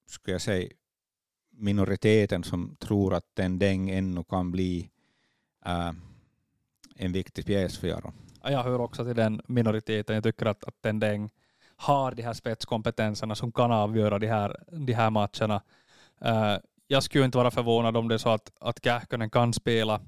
skulle 0.06 0.34
jag 0.34 0.42
säga, 0.42 0.68
minoriteten 1.50 2.44
som 2.44 2.76
tror 2.76 3.14
att 3.14 3.34
Tendeng 3.34 3.90
ännu 3.90 4.24
kan 4.24 4.52
bli 4.52 4.90
äh, 5.66 5.92
en 6.96 7.12
viktig 7.12 7.46
pjäs 7.46 7.78
för 7.78 7.88
Jaro. 7.88 8.12
Jag 8.42 8.62
hör 8.62 8.80
också 8.80 9.04
till 9.04 9.16
den 9.16 9.40
minoriteten. 9.46 10.14
Jag 10.14 10.24
tycker 10.24 10.46
att, 10.46 10.64
att 10.64 10.82
Tendeng 10.82 11.30
har 11.76 12.12
de 12.12 12.22
här 12.22 12.32
spetskompetenserna 12.32 13.34
som 13.34 13.52
kan 13.52 13.72
avgöra 13.72 14.18
de 14.18 14.26
här, 14.26 14.56
de 14.72 14.92
här 14.92 15.10
matcherna. 15.10 15.62
Uh, 16.24 16.58
jag 16.86 17.02
skulle 17.02 17.24
inte 17.24 17.38
vara 17.38 17.50
förvånad 17.50 17.96
om 17.96 18.08
det 18.08 18.14
är 18.14 18.18
så 18.18 18.28
att, 18.28 18.52
att 18.60 18.84
Kähkönen 18.84 19.30
kan 19.30 19.52
spela. 19.52 20.00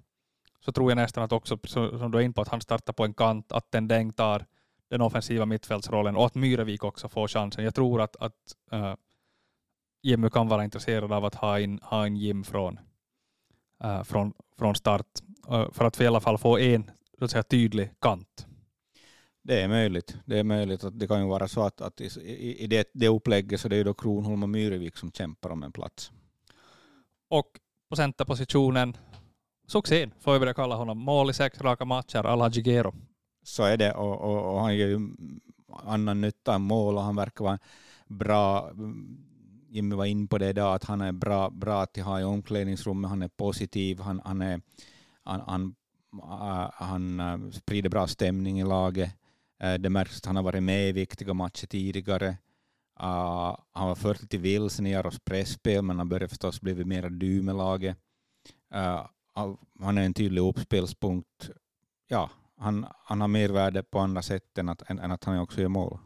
Så 0.60 0.72
tror 0.72 0.90
jag 0.90 0.96
nästan 0.96 1.24
att 1.24 1.32
också, 1.32 1.58
som 1.64 2.10
du 2.10 2.18
är 2.18 2.22
in 2.22 2.32
på, 2.32 2.40
att 2.40 2.48
han 2.48 2.60
startar 2.60 2.92
på 2.92 3.04
en 3.04 3.14
kant, 3.14 3.52
att 3.52 3.70
Tendeng 3.70 4.12
tar 4.12 4.46
den 4.90 5.00
offensiva 5.00 5.46
mittfältsrollen 5.46 6.16
och 6.16 6.26
att 6.26 6.34
Myrevik 6.34 6.84
också 6.84 7.08
får 7.08 7.28
chansen. 7.28 7.64
Jag 7.64 7.74
tror 7.74 8.00
att, 8.00 8.16
att 8.16 8.32
uh, 8.72 8.94
Jimmy 10.02 10.30
kan 10.30 10.48
vara 10.48 10.64
intresserad 10.64 11.12
av 11.12 11.24
att 11.24 11.34
ha 11.34 11.60
in, 11.60 11.80
ha 11.82 12.06
in 12.06 12.16
Jim 12.16 12.44
från, 12.44 12.80
uh, 13.84 14.02
från, 14.02 14.32
från 14.58 14.74
start 14.74 15.06
uh, 15.50 15.70
för 15.72 15.84
att 15.84 16.00
vi 16.00 16.04
i 16.04 16.06
alla 16.06 16.20
fall 16.20 16.38
få 16.38 16.58
en 16.58 16.90
så 17.18 17.24
att 17.24 17.30
säga, 17.30 17.42
tydlig 17.42 17.90
kant. 18.00 18.47
Det 19.48 19.62
är 19.62 19.68
möjligt. 19.68 20.16
Det 20.24 20.38
är 20.38 20.44
möjligt 20.44 20.84
att 20.84 20.98
det 20.98 21.06
kan 21.06 21.20
ju 21.20 21.28
vara 21.28 21.48
så 21.48 21.62
att, 21.62 21.80
att 21.80 22.00
i, 22.00 22.64
i 22.64 22.66
det, 22.66 22.90
det 22.92 23.08
upplägget 23.08 23.60
så 23.60 23.68
det 23.68 23.76
är 23.76 23.84
då 23.84 23.94
Kronholm 23.94 24.42
och 24.42 24.48
Myrevik 24.48 24.96
som 24.96 25.12
kämpar 25.12 25.50
om 25.50 25.62
en 25.62 25.72
plats. 25.72 26.12
Och 27.28 27.46
på 27.88 27.96
centerpositionen, 27.96 28.96
succén 29.66 30.10
får 30.20 30.32
vi 30.32 30.38
börja 30.38 30.54
kalla 30.54 30.74
honom. 30.74 30.98
Mål 30.98 31.30
i 31.30 31.32
sex 31.32 31.60
raka 31.60 31.84
matcher, 31.84 32.26
alla 32.26 32.50
Gigero. 32.50 32.94
Så 33.42 33.62
är 33.62 33.76
det 33.76 33.92
och, 33.92 34.20
och, 34.20 34.54
och 34.54 34.60
han 34.60 34.76
gör 34.76 34.88
ju 34.88 35.10
annan 35.84 36.20
nytta 36.20 36.54
än 36.54 36.62
mål 36.62 36.96
och 36.96 37.02
han 37.02 37.16
verkar 37.16 37.44
vara 37.44 37.58
bra. 38.06 38.70
Jimmy 39.68 39.96
var 39.96 40.04
in 40.04 40.28
på 40.28 40.38
det 40.38 40.48
idag 40.48 40.74
att 40.74 40.84
han 40.84 41.00
är 41.00 41.12
bra, 41.12 41.50
bra 41.50 41.82
att 41.82 41.96
ha 41.96 42.20
i 42.20 42.24
omklädningsrummet, 42.24 43.10
han 43.10 43.22
är 43.22 43.28
positiv, 43.28 44.00
han, 44.00 44.20
han, 44.24 44.42
är, 44.42 44.60
han, 45.22 45.40
han, 45.40 45.74
han 46.72 47.20
äh, 47.20 47.50
sprider 47.50 47.90
bra 47.90 48.06
stämning 48.06 48.60
i 48.60 48.64
laget. 48.64 49.10
Eh, 49.60 49.74
det 49.74 49.90
märks 49.90 50.16
att 50.16 50.26
han 50.26 50.36
har 50.36 50.42
varit 50.42 50.62
med 50.62 50.88
i 50.88 50.92
viktiga 50.92 51.34
matcher 51.34 51.66
tidigare. 51.66 52.36
Uh, 53.02 53.56
han 53.72 53.88
var 53.88 53.94
först 53.94 54.22
lite 54.22 54.38
vilsen 54.38 54.86
i 54.86 54.92
Jaros 54.92 55.18
presspel 55.18 55.82
men 55.82 55.98
han 55.98 56.08
börjar 56.08 56.28
förstås 56.28 56.60
bli 56.60 56.84
mer 56.84 57.10
du 57.10 57.42
med 57.42 57.56
laget. 57.56 57.96
Uh, 58.74 59.04
ah, 59.34 59.56
han 59.80 59.98
är 59.98 60.02
en 60.02 60.14
tydlig 60.14 60.42
uppspelspunkt. 60.42 61.50
Ja, 62.08 62.30
han, 62.56 62.86
han 63.04 63.20
har 63.20 63.28
mer 63.28 63.48
värde 63.48 63.82
på 63.82 63.98
andra 63.98 64.22
sätt 64.22 64.58
än 64.58 64.68
att, 64.68 64.90
än, 64.90 64.98
än 64.98 65.12
att 65.12 65.24
han 65.24 65.38
också 65.38 65.60
gör 65.60 65.68
mål. 65.68 65.98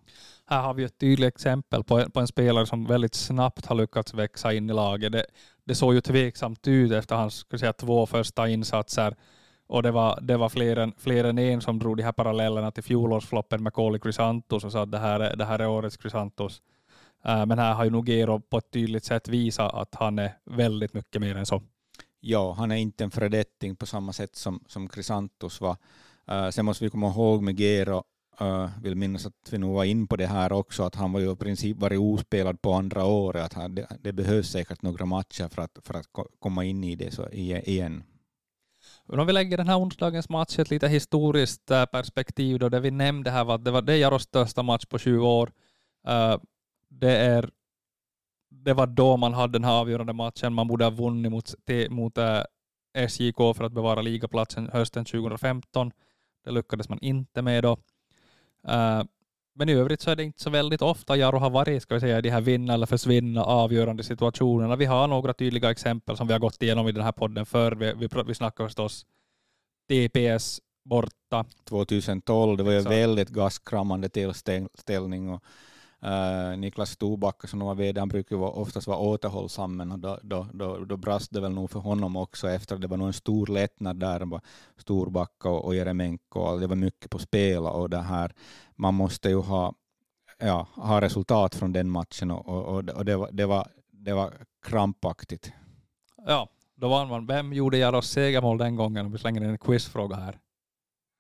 Här 0.45 0.63
har 0.63 0.75
vi 0.75 0.85
ett 0.85 0.99
tydligt 0.99 1.35
exempel 1.35 1.85
på, 1.85 2.11
på 2.11 2.21
en 2.21 2.27
spelare 2.27 2.67
som 2.67 2.87
väldigt 2.87 3.15
snabbt 3.15 3.67
har 3.67 3.77
lyckats 3.77 4.15
växa 4.15 4.53
in 4.53 4.71
i 4.71 4.73
laget. 4.73 5.13
Det, 5.13 5.27
det 5.65 5.75
såg 5.75 5.95
ju 5.95 6.01
tveksamt 6.01 6.69
ut 6.69 6.93
efter 6.93 7.17
hans 7.17 7.35
ska 7.35 7.59
säga, 7.59 7.73
två 7.73 8.07
första 8.07 8.49
insatser 8.49 9.17
och 9.73 9.83
det 9.83 9.91
var, 9.91 10.19
det 10.23 10.37
var 10.37 10.49
fler, 10.49 10.77
än, 10.77 10.93
fler 10.97 11.25
än 11.25 11.39
en 11.39 11.61
som 11.61 11.79
drog 11.79 11.97
de 11.97 12.03
här 12.03 12.13
parallellerna 12.13 12.71
till 12.71 12.83
fjolårsfloppen 12.83 13.63
med 13.63 13.73
Koli 13.73 13.99
Chrysantos 13.99 14.65
och 14.65 14.73
sa 14.73 14.83
att 14.83 14.91
det 14.91 14.99
här, 14.99 15.21
är, 15.21 15.37
det 15.37 15.45
här 15.45 15.59
är 15.59 15.69
årets 15.69 15.99
Chrysantos. 15.99 16.63
Äh, 17.25 17.41
eh, 17.41 17.47
men 17.47 17.59
här 17.59 17.75
har 17.75 17.85
ju 17.85 17.91
Nogero 17.91 18.41
på 18.41 18.59
ett 18.59 18.71
tydligt 18.71 19.05
sätt 19.05 19.29
visat 19.29 19.75
att 19.75 19.95
han 19.95 20.19
är 20.19 20.33
väldigt 20.45 20.95
mycket 20.95 21.21
mer 21.21 21.37
än 21.37 21.47
så. 21.47 21.63
Ja, 22.21 22.53
han 22.53 22.71
är 22.71 22.77
inte 22.77 23.05
en 23.05 23.11
föredetting 23.11 23.77
på 23.77 23.87
samma 23.87 24.13
sätt 24.13 24.37
som, 24.37 24.65
som 24.67 24.89
Chrysantos 24.89 25.61
var. 25.61 25.77
Uh, 26.33 26.51
sen 26.51 26.65
måste 26.65 26.85
vi 26.85 26.91
komma 26.91 27.09
ihåg 27.09 27.43
med 27.43 27.61
Gero, 27.61 28.05
uh, 28.41 28.69
vill 28.83 28.97
minnas 28.97 29.27
att 29.27 29.49
vi 29.51 29.59
nog 29.59 29.75
var 29.75 29.85
in 29.85 30.07
på 30.07 30.17
det 30.17 30.27
här 30.27 30.53
också, 30.53 30.83
att 30.83 30.95
han 30.95 31.13
var 31.13 31.21
ju 31.21 31.33
i 31.33 31.37
princip 31.37 31.77
varit 31.77 32.01
ospelad 32.01 32.63
på 32.63 32.73
andra 32.73 33.05
året. 33.05 33.45
Att 33.45 33.53
han, 33.53 33.75
det, 33.75 33.87
det 34.01 34.13
behövs 34.13 34.51
säkert 34.51 34.83
några 34.83 35.05
matcher 35.05 35.49
för 35.49 35.63
att, 35.63 35.79
för 35.83 35.95
att 35.95 36.07
komma 36.39 36.65
in 36.65 36.85
i 36.85 36.97
det 36.97 37.11
så 37.11 37.29
igen. 37.29 38.03
Men 39.09 39.21
om 39.21 39.27
vi 39.27 39.33
lägger 39.33 39.57
den 39.57 39.69
här 39.69 39.79
onsdagens 39.79 40.29
match 40.29 40.59
i 40.59 40.63
ett 40.63 40.71
lite 40.71 40.89
historiskt 40.89 41.71
eh, 41.71 41.85
perspektiv 41.85 42.59
då, 42.59 42.69
det 42.69 42.81
vi 42.81 42.91
nämnde 42.91 43.31
här 43.31 43.45
var 43.45 43.55
att 43.55 43.65
det 43.65 43.71
var 43.71 43.83
det 43.83 43.97
Jaros 43.97 44.23
största 44.23 44.63
match 44.63 44.85
på 44.85 44.99
20 44.99 45.29
år. 45.29 45.53
Eh, 46.09 46.39
det, 46.89 47.17
är, 47.17 47.51
det 48.51 48.73
var 48.73 48.87
då 48.87 49.17
man 49.17 49.35
hade 49.35 49.53
den 49.53 49.65
här 49.65 49.81
avgörande 49.81 50.13
matchen. 50.13 50.53
Man 50.53 50.69
borde 50.69 50.85
ha 50.85 50.91
vunnit 50.91 51.33
mot, 51.33 51.55
mot 51.91 52.19
eh, 52.19 52.43
SJK 53.09 53.37
för 53.37 53.65
att 53.65 53.73
bevara 53.73 54.03
ligaplatsen 54.03 54.71
hösten 54.73 55.05
2015. 55.05 55.93
Det 56.45 56.51
lyckades 56.51 56.89
man 56.89 56.99
inte 56.99 57.43
med 57.43 57.63
då. 57.65 57.77
Men 59.55 59.69
i 59.69 59.73
övrigt 59.73 60.01
så 60.01 60.11
är 60.11 60.17
det 60.17 60.25
inte 60.25 60.43
så 60.43 60.51
väldigt 60.51 60.83
ofta 60.83 61.17
Jaro 61.17 61.39
har 61.39 61.51
varit 61.51 61.83
ska 61.83 61.95
vi 61.95 62.01
säga, 62.01 62.19
i 62.19 62.23
de 62.23 62.31
här 62.31 62.41
vinna 62.41 62.75
eller 62.75 62.87
försvinna 62.87 63.45
avgörande 63.45 64.05
situationerna. 64.05 64.77
Vi 64.77 64.85
har 64.85 65.09
några 65.09 65.35
tydliga 65.35 65.71
exempel 65.71 66.17
som 66.17 66.27
vi 66.27 66.33
har 66.33 66.41
gått 66.41 66.63
igenom 66.63 66.89
i 66.89 66.93
den 66.93 67.05
här 67.05 67.13
podden 67.13 67.47
förr. 67.47 67.73
Vi, 67.73 67.93
vi, 67.93 68.09
vi 68.27 68.35
snackar 68.35 68.65
förstås 68.65 69.07
TPS 69.89 70.61
borta. 70.85 71.45
2012, 71.65 72.57
det 72.57 72.63
var 72.63 72.73
ju 72.73 72.79
en 72.79 72.85
väldigt 72.85 73.29
gaskramande 73.29 74.09
tillställning 74.09 75.31
och 75.31 75.43
Uh, 76.05 76.59
Niklas 76.59 76.91
Storbacka 76.91 77.49
som 77.49 77.61
var 77.61 77.75
vd, 77.75 78.01
han 78.01 78.09
brukar 78.09 78.37
ju 78.37 78.43
oftast 78.43 78.87
vara 78.87 78.99
återhållsam, 78.99 79.77
men 79.77 80.01
då, 80.01 80.19
då, 80.23 80.47
då, 80.53 80.85
då 80.85 80.97
brast 80.97 81.33
det 81.33 81.41
väl 81.41 81.53
nog 81.53 81.71
för 81.71 81.81
honom 81.81 82.17
också 82.17 82.51
efter 82.51 82.79
det 82.79 82.87
var 82.87 82.97
nog 82.97 83.07
en 83.07 83.13
stor 83.13 83.47
lättnad 83.47 84.01
där, 84.01 84.41
Storbacka 84.77 85.49
och, 85.49 85.65
och 85.65 85.75
Jeremenko, 85.75 86.41
och 86.41 86.61
det 86.61 86.67
var 86.67 86.77
mycket 86.77 87.11
på 87.11 87.19
spel 87.19 87.63
och 87.63 87.91
det 87.91 88.01
här, 88.01 88.33
man 88.77 88.95
måste 88.95 89.29
ju 89.29 89.41
ha, 89.41 89.75
ja, 90.39 90.67
ha 90.75 91.01
resultat 91.01 91.55
från 91.55 91.73
den 91.73 91.91
matchen 91.91 92.31
och, 92.31 92.49
och, 92.49 92.89
och 92.89 93.05
det, 93.05 93.17
var, 93.17 93.29
det, 93.33 93.47
var, 93.47 93.69
det 93.91 94.13
var 94.13 94.35
krampaktigt. 94.63 95.53
Ja, 96.27 96.49
då 96.75 96.89
vann 96.89 97.09
man. 97.09 97.27
Vem 97.27 97.53
gjorde 97.53 97.79
Jaros 97.79 98.11
segermål 98.11 98.59
den 98.59 98.77
gången? 98.77 99.13
Vi 99.13 99.19
slänger 99.19 99.45
in 99.45 99.51
en 99.51 99.59
quizfråga 99.59 100.17
här. 100.17 100.39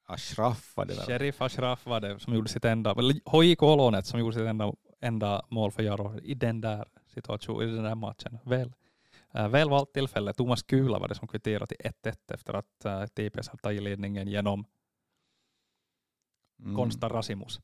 Ashraf 0.06 0.76
var 0.76 0.84
det 0.84 0.94
väl? 0.94 1.06
Sheriff 1.06 1.42
Ashraf 1.42 1.86
var 1.86 2.00
det 2.00 2.20
som 2.20 2.34
gjorde 2.34 2.48
sitt 2.48 2.64
enda, 2.64 2.94
HJK 3.24 3.62
Olonet 3.62 4.06
som 4.06 4.20
gjorde 4.20 4.34
sitt 4.34 4.46
enda, 4.46 4.72
enda 5.00 5.46
mål 5.48 5.70
för 5.70 5.82
Jaro 5.82 6.18
i 6.22 6.34
den 6.34 6.60
där 6.60 6.84
situationen, 7.14 7.68
i 7.68 7.74
den 7.74 7.84
där 7.84 7.94
matchen. 7.94 8.38
Väl, 8.44 8.72
äh, 9.34 9.48
väl 9.48 9.70
valt 9.70 9.92
tillfälle. 9.92 10.32
Thomas 10.32 10.62
Kula 10.62 10.98
var 10.98 11.08
det 11.08 11.14
som 11.14 11.28
kvitterade 11.28 11.66
till 11.66 11.76
1-1 11.80 12.16
efter 12.34 12.54
att 12.54 12.84
äh, 12.84 13.06
TPS 13.06 13.48
hade 13.48 13.62
tagit 13.62 13.82
ledningen 13.82 14.28
genom 14.28 14.64
mm. 16.62 16.76
Konstar 16.76 17.08
Rasimus. 17.08 17.60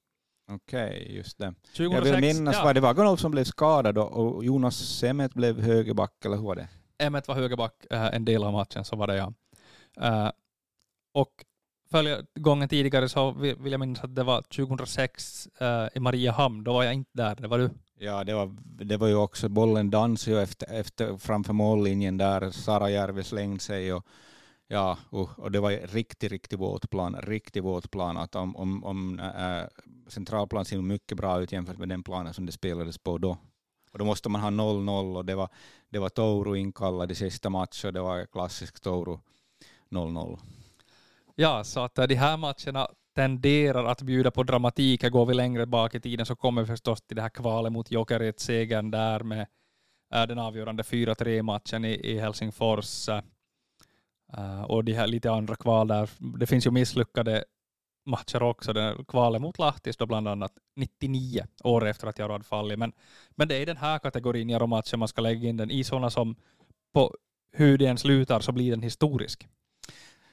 Okej, 0.50 1.02
okay, 1.02 1.16
just 1.16 1.38
det. 1.38 1.54
2006, 1.76 1.78
jag 1.78 2.02
vill 2.02 2.34
minnas, 2.34 2.56
ja. 2.56 2.64
var 2.64 2.74
det 2.74 2.80
Vagonov 2.80 3.16
som 3.16 3.30
blev 3.30 3.44
skadad 3.44 3.98
och 3.98 4.44
Jonas 4.44 4.76
Semet 4.76 5.34
blev 5.34 5.60
högerback, 5.60 6.24
eller 6.24 6.36
hur 6.36 6.44
var 6.44 6.56
det? 6.56 6.68
Emmet 6.98 7.28
var 7.28 7.34
högerback 7.34 7.86
äh, 7.90 8.14
en 8.14 8.24
del 8.24 8.44
av 8.44 8.52
matchen, 8.52 8.84
så 8.84 8.96
var 8.96 9.06
det 9.06 9.16
ja. 9.16 9.32
Uh, 10.00 10.30
och 11.12 11.44
följa 11.90 12.22
gången 12.34 12.68
tidigare 12.68 13.08
så 13.08 13.30
vill 13.30 13.72
jag 13.72 13.80
minnas 13.80 14.04
att 14.04 14.14
det 14.14 14.24
var 14.24 14.42
2006 14.42 15.48
uh, 15.62 15.68
eh, 15.68 15.88
i 15.94 16.00
Mariehamn. 16.00 16.64
Då 16.64 16.72
var 16.72 16.84
jag 16.84 16.94
inte 16.94 17.10
där. 17.12 17.36
Det 17.36 17.48
var 17.48 17.58
du. 17.58 17.70
Ja, 17.98 18.24
det 18.24 18.34
var, 18.34 18.56
det 18.62 18.96
var 18.96 19.08
ju 19.08 19.14
också 19.14 19.48
bollen 19.48 19.90
dansade 19.90 20.36
ju 20.36 20.42
efter, 20.42 20.72
efter, 20.80 21.16
framför 21.16 21.52
mållinjen 21.52 22.16
där. 22.16 22.50
Sara 22.50 22.90
Järvi 22.90 23.24
slängde 23.24 23.60
sig 23.60 23.92
och 23.92 24.06
ja, 24.68 24.98
och, 25.10 25.38
och 25.38 25.52
det 25.52 25.60
var 25.60 25.70
riktigt, 25.70 26.32
riktigt 26.32 26.58
våt 26.58 26.90
plan. 26.90 27.16
Riktigt 27.22 27.64
våt 27.64 27.90
plan. 27.90 28.16
Att 28.16 28.34
om, 28.34 28.56
om, 28.56 28.84
om 28.84 29.20
äh, 29.20 29.62
centralplan 30.08 30.64
ser 30.64 30.78
mycket 30.78 31.16
bra 31.16 31.40
ut 31.40 31.52
jämfört 31.52 31.78
med 31.78 31.88
den 31.88 32.02
planen 32.02 32.34
som 32.34 32.46
det 32.46 32.52
spelades 32.52 32.98
på 32.98 33.18
då. 33.18 33.38
Och 33.92 33.98
då 33.98 34.04
måste 34.04 34.28
man 34.28 34.40
ha 34.40 34.50
0-0 34.50 35.16
och 35.16 35.24
det 35.24 35.34
var, 35.34 35.48
det 35.88 35.98
var 35.98 36.08
Touro 36.08 36.56
inkallad 36.56 37.12
i 37.12 37.14
sista 37.14 37.50
matchen 37.50 37.88
och 37.88 37.92
det 37.92 38.00
var 38.00 38.26
klassisk 38.26 38.80
Touro 38.80 39.20
0-0. 39.90 40.38
Ja, 41.40 41.64
så 41.64 41.80
att 41.80 41.98
äh, 41.98 42.06
de 42.06 42.14
här 42.14 42.36
matcherna 42.36 42.88
tenderar 43.14 43.84
att 43.84 44.02
bjuda 44.02 44.30
på 44.30 44.42
dramatik. 44.42 45.02
Går 45.02 45.26
vi 45.26 45.34
längre 45.34 45.66
bak 45.66 45.94
i 45.94 46.00
tiden 46.00 46.26
så 46.26 46.36
kommer 46.36 46.62
vi 46.62 46.66
förstås 46.66 47.02
till 47.02 47.16
det 47.16 47.22
här 47.22 47.28
kvalet 47.28 47.72
mot 47.72 47.90
Jokerit, 47.90 48.40
segern 48.40 48.90
där 48.90 49.20
med 49.20 49.46
äh, 50.14 50.26
den 50.26 50.38
avgörande 50.38 50.82
4-3 50.82 51.42
matchen 51.42 51.84
i, 51.84 51.92
i 51.92 52.18
Helsingfors. 52.18 53.08
Äh, 53.08 54.62
och 54.62 54.84
de 54.84 54.92
här 54.92 55.06
lite 55.06 55.30
andra 55.30 55.56
kval 55.56 55.88
där. 55.88 56.10
Det 56.38 56.46
finns 56.46 56.66
ju 56.66 56.70
misslyckade 56.70 57.44
matcher 58.06 58.42
också. 58.42 58.72
Den 58.72 59.04
kvalet 59.04 59.42
mot 59.42 59.58
Lahtis 59.58 59.96
då 59.96 60.06
bland 60.06 60.28
annat 60.28 60.52
99 60.76 61.46
år 61.64 61.86
efter 61.86 62.06
att 62.06 62.18
jag 62.18 62.28
hade 62.28 62.44
fallit. 62.44 62.78
Men, 62.78 62.92
men 63.30 63.48
det 63.48 63.56
är 63.56 63.60
i 63.60 63.64
den 63.64 63.76
här 63.76 63.98
kategorin 63.98 64.50
Jaromatchen 64.50 64.98
man 64.98 65.08
ska 65.08 65.22
lägga 65.22 65.48
in 65.48 65.56
den 65.56 65.70
i 65.70 65.84
sådana 65.84 66.10
som 66.10 66.36
på 66.94 67.14
hur 67.52 67.78
den 67.78 67.98
slutar 67.98 68.40
så 68.40 68.52
blir 68.52 68.70
den 68.70 68.82
historisk. 68.82 69.48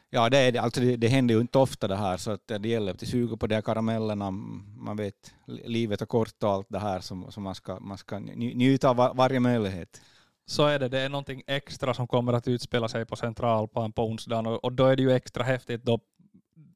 Ja, 0.10 0.30
det, 0.30 0.38
är 0.38 0.52
det. 0.52 0.60
Alltså 0.60 0.82
det, 0.82 0.98
det 0.98 1.08
händer 1.08 1.36
ju 1.36 1.42
inte 1.42 1.58
ofta 1.58 1.88
det 1.88 1.96
här, 1.96 2.18
så 2.18 2.32
att 2.32 2.48
det 2.48 2.70
gäller 2.70 2.94
att 2.94 3.08
suga 3.08 3.38
på 3.38 3.48
de 3.48 3.56
här 3.56 3.62
karamellerna. 3.62 4.32
Man 4.78 4.98
vet, 4.98 5.34
livet 5.46 6.02
är 6.02 6.06
kort 6.06 6.44
och 6.44 6.50
allt 6.50 6.68
det 6.70 6.80
här, 6.80 7.00
så, 7.00 7.32
så 7.32 7.42
man, 7.42 7.56
ska, 7.56 7.80
man 7.80 7.98
ska 7.98 8.20
njuta 8.20 8.90
av 8.90 8.96
var, 8.96 9.14
varje 9.14 9.40
möjlighet. 9.40 10.02
Så 10.46 10.66
är 10.66 10.80
det. 10.80 10.90
Det 10.90 11.00
är 11.00 11.10
någonting 11.10 11.44
extra 11.48 11.94
som 11.94 12.08
kommer 12.08 12.34
att 12.34 12.48
utspela 12.48 12.88
sig 12.88 13.06
på 13.06 13.16
centralplan 13.16 13.92
på 13.92 14.04
onsdagen, 14.04 14.48
och, 14.48 14.64
och 14.64 14.74
då 14.74 14.86
är 14.86 14.96
det 14.96 15.04
ju 15.04 15.12
extra 15.12 15.44
häftigt 15.44 15.84
då, 15.84 16.00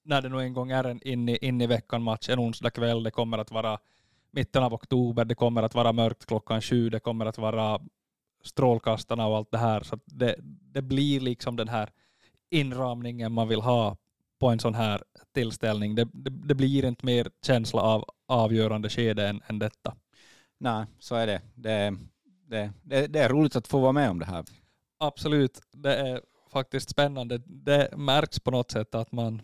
när 0.03 0.21
det 0.21 0.29
nu 0.29 0.39
en 0.39 0.53
gång 0.53 0.71
är 0.71 0.83
en 0.83 1.07
in 1.07 1.29
i, 1.29 1.37
in 1.41 1.61
i 1.61 1.67
veckan-match, 1.67 2.29
en 2.29 2.39
onsdag 2.39 2.69
kväll, 2.69 3.03
det 3.03 3.11
kommer 3.11 3.37
att 3.37 3.51
vara 3.51 3.79
mitten 4.31 4.63
av 4.63 4.73
oktober, 4.73 5.25
det 5.25 5.35
kommer 5.35 5.63
att 5.63 5.75
vara 5.75 5.93
mörkt 5.93 6.25
klockan 6.25 6.61
sju, 6.61 6.89
det 6.89 6.99
kommer 6.99 7.25
att 7.25 7.37
vara 7.37 7.81
strålkastarna 8.43 9.27
och 9.27 9.37
allt 9.37 9.51
det 9.51 9.57
här, 9.57 9.83
så 9.83 9.99
det, 10.05 10.35
det 10.73 10.81
blir 10.81 11.19
liksom 11.19 11.55
den 11.55 11.67
här 11.67 11.89
inramningen 12.49 13.31
man 13.31 13.47
vill 13.47 13.61
ha 13.61 13.97
på 14.39 14.47
en 14.47 14.59
sån 14.59 14.75
här 14.75 15.03
tillställning. 15.33 15.95
Det, 15.95 16.07
det, 16.13 16.29
det 16.29 16.55
blir 16.55 16.85
inte 16.85 17.05
mer 17.05 17.29
känsla 17.45 17.81
av 17.81 18.05
avgörande 18.27 18.89
skede 18.89 19.27
än, 19.27 19.41
än 19.47 19.59
detta. 19.59 19.95
Nej, 20.57 20.85
så 20.99 21.15
är 21.15 21.27
det. 21.27 21.41
Det, 21.55 21.97
det, 22.47 23.07
det. 23.07 23.19
är 23.19 23.29
roligt 23.29 23.55
att 23.55 23.67
få 23.67 23.79
vara 23.79 23.91
med 23.91 24.09
om 24.09 24.19
det 24.19 24.25
här. 24.25 24.45
Absolut, 24.97 25.61
det 25.71 25.95
är 25.95 26.21
faktiskt 26.51 26.89
spännande. 26.89 27.37
Det 27.45 27.97
märks 27.97 28.39
på 28.39 28.51
något 28.51 28.71
sätt 28.71 28.95
att 28.95 29.11
man... 29.11 29.41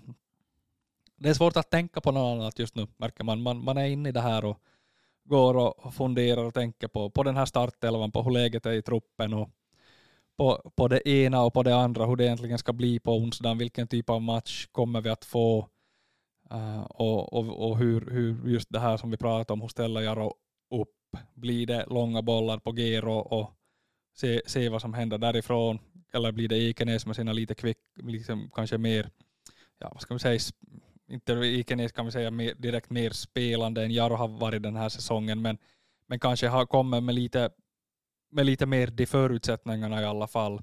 Det 1.18 1.30
är 1.30 1.34
svårt 1.34 1.58
att 1.58 1.70
tänka 1.70 2.02
på 2.02 2.12
något 2.12 2.36
annat 2.38 2.60
just 2.60 2.76
nu, 2.76 2.88
märker 2.98 3.24
man. 3.24 3.42
Man, 3.42 3.64
man 3.64 3.78
är 3.78 3.86
inne 3.86 4.10
i 4.10 4.12
det 4.12 4.22
här 4.22 4.46
och 4.46 4.60
går 5.24 5.58
och 5.86 5.94
funderar 5.94 6.44
och 6.44 6.54
tänker 6.54 6.88
på, 6.88 7.10
på 7.10 7.24
den 7.24 7.38
här 7.38 7.46
startelvan, 7.46 8.12
på 8.12 8.24
hur 8.24 8.32
läget 8.32 8.66
är 8.66 8.72
i 8.72 8.82
truppen 8.82 9.34
och 9.34 9.50
på, 10.38 10.72
på 10.76 10.88
det 10.88 11.10
ena 11.10 11.44
och 11.44 11.54
på 11.54 11.64
det 11.64 11.76
andra, 11.76 12.06
hur 12.06 12.16
det 12.16 12.26
egentligen 12.26 12.58
ska 12.58 12.74
bli 12.74 13.00
på 13.00 13.18
onsdagen, 13.18 13.58
vilken 13.58 13.88
typ 13.88 14.10
av 14.10 14.22
match 14.22 14.68
kommer 14.72 15.02
vi 15.02 15.10
att 15.10 15.26
få 15.26 15.70
uh, 16.54 16.82
och, 16.82 17.34
och, 17.34 17.70
och 17.70 17.78
hur, 17.78 18.12
hur 18.12 18.50
just 18.50 18.68
det 18.70 18.80
här 18.80 18.98
som 18.98 19.12
vi 19.12 19.18
pratade 19.18 19.54
om, 19.54 19.62
hur 19.62 19.68
ställer 19.68 20.02
Jaro 20.02 20.34
upp? 20.74 20.90
Blir 21.34 21.68
det 21.68 21.86
långa 21.86 22.22
bollar 22.22 22.60
på 22.60 22.72
Gero 22.76 23.14
och 23.14 23.52
se, 24.16 24.42
se 24.46 24.70
vad 24.70 24.82
som 24.82 24.94
händer 24.94 25.18
därifrån? 25.18 25.80
Eller 26.14 26.32
blir 26.32 26.48
det 26.48 26.58
Ekenäs 26.58 27.06
med 27.06 27.16
sina 27.16 27.34
lite 27.34 27.56
kvick, 27.56 27.78
liksom 27.96 28.50
kanske 28.56 28.78
mer, 28.78 29.10
ja 29.80 29.90
vad 29.94 30.02
ska 30.02 30.14
vi 30.14 30.20
säga, 30.20 30.40
inte 31.08 31.34
Ekenäs 31.34 31.92
kan 31.92 32.06
vi 32.06 32.12
säga 32.12 32.32
mer, 32.32 32.54
direkt 32.58 32.90
mer 32.90 33.10
spelande 33.10 33.84
än 33.84 33.92
Jaro 33.92 34.16
har 34.16 34.28
varit 34.28 34.64
den 34.64 34.76
här 34.76 34.90
säsongen, 34.90 35.42
men, 35.42 35.58
men 36.08 36.20
kanske 36.20 36.48
har 36.48 36.66
kommit 36.66 37.04
med 37.04 37.16
lite 37.16 37.50
med 38.36 38.46
lite 38.46 38.66
mer 38.66 38.88
de 38.88 39.06
förutsättningarna 39.06 40.02
i 40.02 40.06
alla 40.06 40.28
fall. 40.28 40.62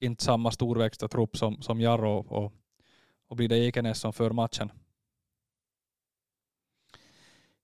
Inte 0.00 0.24
samma 0.24 0.50
storväxta 0.50 1.08
trupp 1.08 1.36
som, 1.36 1.62
som 1.62 1.80
Jarro 1.80 2.18
och, 2.18 2.52
och 3.28 3.36
blir 3.36 3.48
det 3.48 3.58
Ekenäs 3.58 3.98
som 3.98 4.12
för 4.12 4.30
matchen? 4.30 4.72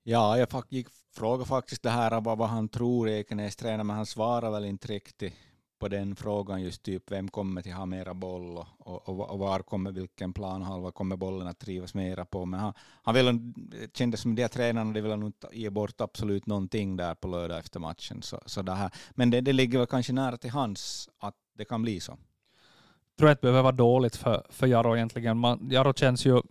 Ja, 0.03 0.39
jag 0.39 0.49
gick 0.69 0.89
fråga 1.15 1.45
faktiskt 1.45 1.83
det 1.83 1.91
här 1.91 2.21
vad, 2.21 2.39
vad 2.39 2.49
han 2.49 2.69
tror 2.69 3.09
Ekenäs 3.09 3.57
tränar, 3.57 3.85
men 3.85 3.97
han 3.97 4.07
svarar 4.07 4.51
väl 4.51 4.65
inte 4.65 4.89
riktigt 4.89 5.35
på 5.81 5.89
den 5.89 6.17
frågan 6.17 6.63
just 6.63 6.83
typ 6.83 7.13
vem 7.13 7.29
kommer 7.29 7.63
till 7.63 7.73
ha 7.73 7.87
mera 7.87 8.15
boll 8.15 8.59
och, 8.59 9.09
och, 9.09 9.31
och 9.31 9.39
var 9.39 9.61
kommer 9.61 9.93
vilken 9.93 10.33
planhalva 10.33 10.93
kommer 10.93 11.17
bollen 11.17 11.47
att 11.47 11.59
trivas 11.59 11.95
mera 11.95 12.25
på. 12.25 12.45
Men 12.45 12.61
han, 12.61 12.73
han 13.03 13.15
vill, 13.15 13.53
kändes 13.95 14.21
som 14.21 14.35
de 14.35 14.49
tränarna 14.49 14.93
de 14.93 15.01
vill 15.01 15.17
nog 15.17 15.29
inte 15.29 15.49
ge 15.53 15.71
bort 15.71 16.01
absolut 16.01 16.47
någonting 16.47 16.97
där 16.97 17.15
på 17.15 17.29
lördag 17.29 17.59
efter 17.59 17.81
matchen. 17.81 18.23
Så, 18.23 18.41
så 18.47 18.63
det 18.63 18.73
här. 18.73 18.91
Men 19.11 19.31
det, 19.31 19.41
det 19.41 19.53
ligger 19.53 19.79
väl 19.79 19.87
kanske 19.87 20.13
nära 20.13 20.37
till 20.37 20.51
hans 20.51 21.09
att 21.19 21.35
det 21.59 21.65
kan 21.65 21.83
bli 21.83 22.01
så. 22.01 22.13
Jag 22.13 23.19
tror 23.19 23.31
att 23.31 23.41
det 23.41 23.47
behöver 23.47 23.63
vara 23.63 23.73
dåligt 23.73 24.17
för, 24.17 24.47
för 24.51 24.67
Jaro 24.67 24.97
egentligen. 24.97 25.39
Man, 25.39 25.69
Jaro 25.71 25.95
känns 25.95 26.27
ju, 26.27 26.43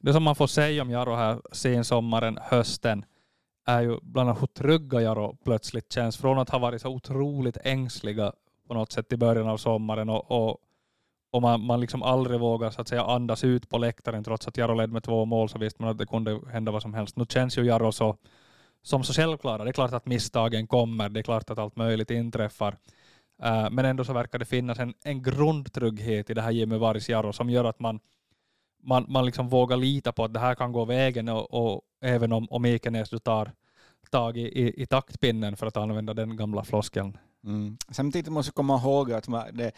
det 0.00 0.12
som 0.12 0.22
man 0.22 0.34
får 0.34 0.46
säga 0.46 0.82
om 0.82 0.90
Jaro 0.90 1.14
här 1.14 1.42
sensommaren, 1.52 2.38
hösten, 2.42 3.04
är 3.66 3.82
ju 3.82 3.98
bland 4.02 4.28
annat 4.28 4.42
hur 4.42 4.46
trygga 4.46 5.00
Jaro 5.00 5.36
plötsligt 5.44 5.92
känns. 5.92 6.16
Från 6.16 6.38
att 6.38 6.50
ha 6.50 6.58
varit 6.58 6.82
så 6.82 6.88
otroligt 6.88 7.56
ängsliga 7.64 8.32
på 8.68 8.74
något 8.74 8.92
sätt 8.92 9.12
i 9.12 9.16
början 9.16 9.48
av 9.48 9.56
sommaren 9.56 10.08
och, 10.08 10.30
och, 10.30 10.58
och 11.30 11.42
man, 11.42 11.60
man 11.60 11.80
liksom 11.80 12.02
aldrig 12.02 12.40
vågar 12.40 12.70
så 12.70 12.80
att 12.80 12.88
säga 12.88 13.04
andas 13.04 13.44
ut 13.44 13.68
på 13.68 13.78
läktaren 13.78 14.24
trots 14.24 14.48
att 14.48 14.56
Jaro 14.56 14.74
ledde 14.74 14.92
med 14.92 15.02
två 15.02 15.24
mål 15.24 15.48
så 15.48 15.58
visste 15.58 15.82
man 15.82 15.90
att 15.90 15.98
det 15.98 16.06
kunde 16.06 16.40
hända 16.52 16.72
vad 16.72 16.82
som 16.82 16.94
helst. 16.94 17.16
Nu 17.16 17.26
känns 17.28 17.58
ju 17.58 17.62
Jaro 17.62 17.92
så, 17.92 18.16
som 18.82 19.04
så 19.04 19.12
självklara. 19.12 19.64
Det 19.64 19.70
är 19.70 19.72
klart 19.72 19.92
att 19.92 20.06
misstagen 20.06 20.66
kommer, 20.66 21.08
det 21.08 21.20
är 21.20 21.22
klart 21.22 21.50
att 21.50 21.58
allt 21.58 21.76
möjligt 21.76 22.10
inträffar. 22.10 22.76
Uh, 23.44 23.70
men 23.70 23.84
ändå 23.84 24.04
så 24.04 24.12
verkar 24.12 24.38
det 24.38 24.44
finnas 24.44 24.78
en, 24.78 24.94
en 25.04 25.22
grundtrygghet 25.22 26.30
i 26.30 26.34
det 26.34 26.42
här 26.42 26.50
Jimmy 26.50 26.76
Varis 26.76 27.08
Jaro 27.08 27.32
som 27.32 27.50
gör 27.50 27.64
att 27.64 27.80
man, 27.80 28.00
man, 28.82 29.06
man 29.08 29.26
liksom 29.26 29.48
vågar 29.48 29.76
lita 29.76 30.12
på 30.12 30.24
att 30.24 30.34
det 30.34 30.40
här 30.40 30.54
kan 30.54 30.72
gå 30.72 30.84
vägen 30.84 31.28
och, 31.28 31.54
och 31.54 31.82
även 32.00 32.32
om, 32.32 32.46
om 32.50 32.64
Ekenäs 32.64 33.10
du 33.10 33.18
tar 33.18 33.52
tag 34.14 34.36
i, 34.36 34.40
i, 34.40 34.82
i 34.82 34.86
taktpinnen 34.86 35.56
för 35.56 35.66
att 35.66 35.76
använda 35.76 36.14
den 36.14 36.36
gamla 36.36 36.64
floskeln. 36.64 37.18
Mm. 37.44 37.76
Samtidigt 37.90 38.32
måste 38.32 38.48
jag 38.48 38.54
komma 38.54 38.76
ihåg 38.78 39.12
att 39.12 39.28
det, 39.52 39.72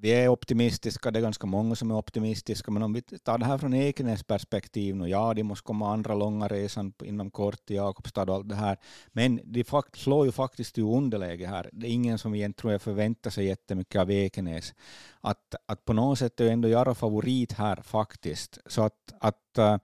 vi 0.00 0.10
är 0.10 0.28
optimistiska, 0.28 1.10
det 1.10 1.18
är 1.18 1.22
ganska 1.22 1.46
många 1.46 1.74
som 1.74 1.90
är 1.90 1.94
optimistiska, 1.94 2.70
men 2.70 2.82
om 2.82 2.92
vi 2.92 3.02
tar 3.02 3.38
det 3.38 3.44
här 3.44 3.58
från 3.58 3.74
Ekenäs 3.74 4.22
perspektiv 4.22 4.96
nu, 4.96 5.08
ja, 5.08 5.34
de 5.34 5.42
måste 5.42 5.66
komma 5.66 5.92
andra 5.92 6.14
långa 6.14 6.48
resan 6.48 6.92
inom 7.04 7.30
kort 7.30 7.66
till 7.66 7.76
Jakobstad 7.76 8.22
och 8.22 8.34
allt 8.34 8.48
det 8.48 8.54
här, 8.54 8.76
men 9.12 9.40
de 9.44 9.64
fakt 9.64 9.96
slår 9.96 10.26
ju 10.26 10.32
faktiskt 10.32 10.78
i 10.78 10.82
underläge 10.82 11.46
här. 11.46 11.70
Det 11.72 11.86
är 11.86 11.90
ingen 11.90 12.18
som 12.18 12.34
egentligen 12.34 12.60
tror 12.60 12.72
jag 12.72 12.82
förväntar 12.82 13.30
sig 13.30 13.46
jättemycket 13.46 14.00
av 14.00 14.10
Ekenäs. 14.10 14.74
Att, 15.20 15.54
att 15.66 15.84
på 15.84 15.92
något 15.92 16.18
sätt 16.18 16.40
är 16.40 16.50
ändå 16.50 16.68
Jaro 16.68 16.94
favorit 16.94 17.52
här 17.52 17.76
faktiskt, 17.76 18.58
så 18.66 18.82
att, 18.82 19.14
att 19.20 19.58
uh, 19.58 19.76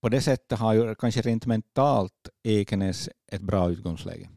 på 0.00 0.08
det 0.08 0.20
sättet 0.20 0.58
har 0.58 0.72
ju 0.72 0.94
kanske 0.94 1.22
rent 1.22 1.46
mentalt 1.46 2.28
Ekenäs 2.42 3.08
ett 3.32 3.42
bra 3.42 3.70
utgångsläge. 3.70 4.28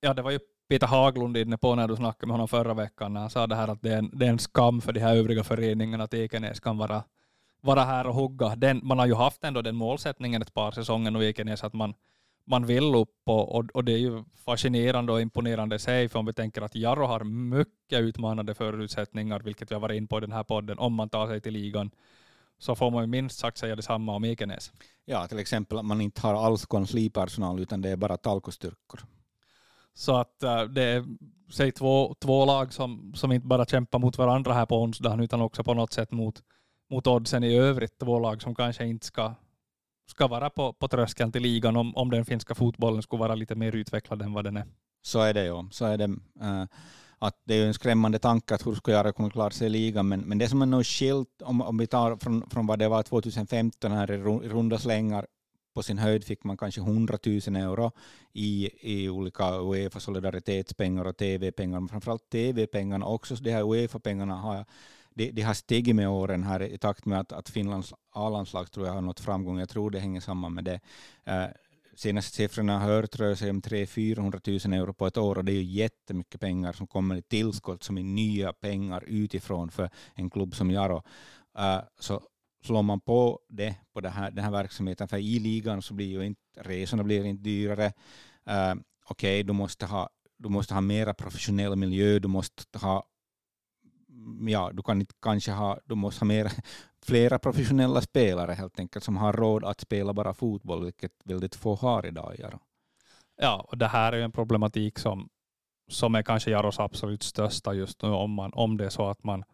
Ja, 0.00 0.14
det 0.14 0.22
var 0.22 0.30
ju 0.30 0.38
Peter 0.70 0.86
Haglund 0.86 1.36
inne 1.36 1.58
på 1.58 1.74
när 1.74 1.88
du 1.88 1.96
snackade 1.96 2.26
med 2.26 2.34
honom 2.34 2.48
förra 2.48 2.74
veckan 2.74 3.12
när 3.12 3.20
han 3.20 3.30
sa 3.30 3.46
det 3.46 3.54
här 3.54 3.68
att 3.68 3.82
det 3.82 3.92
är 3.92 3.98
en, 3.98 4.10
det 4.12 4.26
är 4.26 4.30
en 4.30 4.38
skam 4.38 4.80
för 4.80 4.92
de 4.92 5.00
här 5.00 5.16
övriga 5.16 5.44
föreningarna 5.44 6.04
att 6.04 6.14
Ekenäs 6.14 6.60
kan 6.60 6.78
vara, 6.78 7.02
vara 7.60 7.84
här 7.84 8.06
och 8.06 8.14
hugga. 8.14 8.56
Den, 8.56 8.80
man 8.82 8.98
har 8.98 9.06
ju 9.06 9.14
haft 9.14 9.44
ändå 9.44 9.62
den 9.62 9.76
målsättningen 9.76 10.42
ett 10.42 10.54
par 10.54 10.72
säsonger 10.72 11.10
nu 11.10 11.24
i 11.24 11.28
Ekenäs 11.28 11.64
att 11.64 11.72
man, 11.72 11.94
man 12.44 12.66
vill 12.66 12.94
upp 12.94 13.16
och, 13.26 13.54
och, 13.54 13.64
och, 13.74 13.84
det 13.84 13.92
är 13.92 13.98
ju 13.98 14.24
fascinerande 14.44 15.12
och 15.12 15.20
imponerande 15.20 15.76
i 15.76 15.78
sig 15.78 16.08
för 16.08 16.18
om 16.18 16.26
vi 16.26 16.32
tänker 16.32 16.62
att 16.62 16.74
Jarro 16.74 17.06
har 17.06 17.24
mycket 17.24 18.00
utmanande 18.00 18.54
förutsättningar 18.54 19.40
vilket 19.40 19.70
vi 19.70 19.74
har 19.74 19.80
varit 19.80 19.96
in 19.96 20.08
på 20.08 20.18
i 20.18 20.20
den 20.20 20.32
här 20.32 20.44
podden 20.44 20.78
om 20.78 20.94
man 20.94 21.08
tar 21.08 21.26
sig 21.26 21.40
till 21.40 21.52
ligan 21.52 21.90
så 22.58 22.74
får 22.74 22.90
man 22.90 23.02
ju 23.02 23.06
minst 23.06 23.38
sagt 23.38 23.58
säga 23.58 23.76
detsamma 23.76 24.14
om 24.14 24.24
Ekenäs. 24.24 24.72
Ja, 25.04 25.26
till 25.26 25.38
exempel 25.38 25.78
att 25.78 25.84
man 25.84 26.00
inte 26.00 26.20
har 26.20 26.46
alls 26.46 26.66
kanslipersonal 26.66 27.60
utan 27.60 27.80
det 27.80 27.90
är 27.90 27.96
bara 27.96 28.16
talkostyrkor. 28.16 29.00
Så 29.94 30.16
att 30.16 30.42
äh, 30.42 30.62
det 30.62 30.82
är 30.82 31.04
säg 31.50 31.72
två, 31.72 32.14
två 32.20 32.44
lag 32.44 32.72
som, 32.72 33.12
som 33.14 33.32
inte 33.32 33.46
bara 33.46 33.64
kämpar 33.64 33.98
mot 33.98 34.18
varandra 34.18 34.52
här 34.52 34.66
på 34.66 34.82
onsdagen 34.82 35.20
utan 35.20 35.40
också 35.40 35.64
på 35.64 35.74
något 35.74 35.92
sätt 35.92 36.12
mot, 36.12 36.42
mot 36.90 37.06
oddsen 37.06 37.44
i 37.44 37.56
övrigt. 37.56 37.98
Två 37.98 38.18
lag 38.18 38.42
som 38.42 38.54
kanske 38.54 38.86
inte 38.86 39.06
ska, 39.06 39.34
ska 40.10 40.26
vara 40.26 40.50
på, 40.50 40.72
på 40.72 40.88
tröskeln 40.88 41.32
till 41.32 41.42
ligan 41.42 41.76
om, 41.76 41.96
om 41.96 42.10
den 42.10 42.24
finska 42.24 42.54
fotbollen 42.54 43.02
skulle 43.02 43.20
vara 43.20 43.34
lite 43.34 43.54
mer 43.54 43.74
utvecklad 43.76 44.22
än 44.22 44.32
vad 44.32 44.44
den 44.44 44.56
är. 44.56 44.66
Så 45.02 45.20
är 45.20 45.34
det 45.34 45.44
ju. 45.44 45.68
Så 45.70 45.84
är 45.84 45.98
det. 45.98 46.04
Eh, 46.40 46.64
att 47.18 47.42
det 47.44 47.54
är 47.54 47.66
en 47.66 47.74
skrämmande 47.74 48.18
tanke 48.18 48.54
att 48.54 48.66
hur 48.66 48.74
ska 48.74 48.92
Jara 48.92 49.12
kunna 49.12 49.30
klara 49.30 49.50
sig 49.50 49.66
i 49.66 49.70
ligan, 49.70 50.08
men, 50.08 50.20
men 50.20 50.38
det 50.38 50.48
som 50.48 50.62
är 50.62 50.66
nog 50.66 50.86
skilt, 50.86 51.42
om, 51.42 51.60
om 51.60 51.78
vi 51.78 51.86
tar 51.86 52.16
från, 52.16 52.50
från 52.50 52.66
vad 52.66 52.78
det 52.78 52.88
var 52.88 53.02
2015 53.02 53.92
här 53.92 54.10
i 54.10 54.16
runda 54.48 54.78
slängar, 54.78 55.26
på 55.74 55.82
sin 55.82 55.98
höjd 55.98 56.24
fick 56.24 56.44
man 56.44 56.56
kanske 56.56 56.80
100 56.80 57.18
000 57.26 57.36
euro 57.56 57.92
i, 58.32 58.70
i 58.80 59.08
olika 59.08 59.60
Uefa 59.60 60.00
solidaritetspengar 60.00 61.04
och 61.04 61.16
TV-pengar, 61.16 61.80
men 61.80 61.88
framförallt 61.88 62.30
TV-pengarna 62.30 63.06
också, 63.06 63.34
de 63.34 63.50
här 63.50 63.62
Uefa-pengarna 63.62 64.36
har 64.36 64.64
de, 65.14 65.30
de 65.30 65.42
har 65.42 65.54
stigit 65.54 65.96
med 65.96 66.08
åren 66.08 66.42
här 66.42 66.62
i 66.62 66.78
takt 66.78 67.04
med 67.04 67.20
att, 67.20 67.32
att 67.32 67.48
Finlands 67.48 67.94
A-landslag 68.12 68.70
tror 68.70 68.86
jag 68.86 68.94
har 68.94 69.00
nått 69.00 69.20
framgång. 69.20 69.58
Jag 69.58 69.68
tror 69.68 69.90
det 69.90 69.98
hänger 69.98 70.20
samman 70.20 70.54
med 70.54 70.64
det. 70.64 70.80
Eh, 71.24 71.46
senaste 71.96 72.36
siffrorna 72.36 72.72
jag 72.72 72.80
hört 72.80 73.16
rör 73.16 73.34
sig 73.34 73.50
om 73.50 73.62
300 73.62 74.40
000 74.46 74.56
euro 74.72 74.92
på 74.92 75.06
ett 75.06 75.16
år 75.16 75.38
och 75.38 75.44
det 75.44 75.52
är 75.52 75.62
ju 75.62 75.62
jättemycket 75.62 76.40
pengar 76.40 76.72
som 76.72 76.86
kommer 76.86 77.16
i 77.16 77.22
tillskott 77.22 77.82
som 77.82 77.98
är 77.98 78.02
nya 78.02 78.52
pengar 78.52 79.04
utifrån 79.06 79.70
för 79.70 79.90
en 80.14 80.30
klubb 80.30 80.54
som 80.54 80.70
Jaro. 80.70 81.02
Uh, 81.58 81.80
så 81.98 82.22
slår 82.62 82.82
man 82.82 83.00
på 83.00 83.40
det 83.48 83.76
på 83.92 84.00
det 84.00 84.08
här, 84.08 84.30
den 84.30 84.44
här 84.44 84.50
verksamheten, 84.50 85.08
för 85.08 85.16
i 85.16 85.38
ligan 85.38 85.82
så 85.82 85.94
blir 85.94 86.06
ju 86.06 86.26
inte 86.26 86.40
resorna 86.56 87.04
blir 87.04 87.24
inte 87.24 87.42
dyrare. 87.42 87.86
Uh, 88.50 88.80
Okej, 89.10 89.40
okay, 89.40 89.42
du 89.42 89.52
måste 89.52 89.86
ha 89.86 90.10
du 90.36 90.48
måste 90.48 90.74
ha 90.74 90.80
mera 90.80 91.14
professionell 91.14 91.76
miljö, 91.76 92.18
du 92.18 92.28
måste 92.28 92.78
ha 92.78 93.04
mm, 94.08 94.48
ja, 94.48 94.70
du 94.72 94.82
kan 94.82 95.00
inte 95.00 95.14
kanske 95.22 95.52
ha, 95.52 95.78
du 95.84 95.94
måste 95.94 96.20
ha 96.20 96.26
mer, 96.26 96.52
flera 97.02 97.38
professionella 97.38 98.00
spelare 98.00 98.52
helt 98.52 98.78
enkelt 98.80 99.04
som 99.04 99.16
har 99.16 99.32
råd 99.32 99.64
att 99.64 99.80
spela 99.80 100.12
bara 100.12 100.34
fotboll, 100.34 100.84
vilket 100.84 101.12
väldigt 101.24 101.54
få 101.54 101.74
har 101.74 102.06
idag. 102.06 102.34
Jaro. 102.38 102.60
Ja, 103.36 103.66
och 103.68 103.78
det 103.78 103.86
här 103.88 104.12
är 104.12 104.22
en 104.22 104.32
problematik 104.32 104.98
som, 104.98 105.28
som 105.88 106.14
är 106.14 106.22
kanske 106.22 106.50
Jaros 106.50 106.78
absolut 106.78 107.22
största 107.22 107.74
just 107.74 108.02
nu 108.02 108.08
om, 108.08 108.30
man, 108.30 108.52
om 108.54 108.76
det 108.76 108.84
är 108.84 108.90
så 108.90 109.08
att 109.08 109.24
man, 109.24 109.44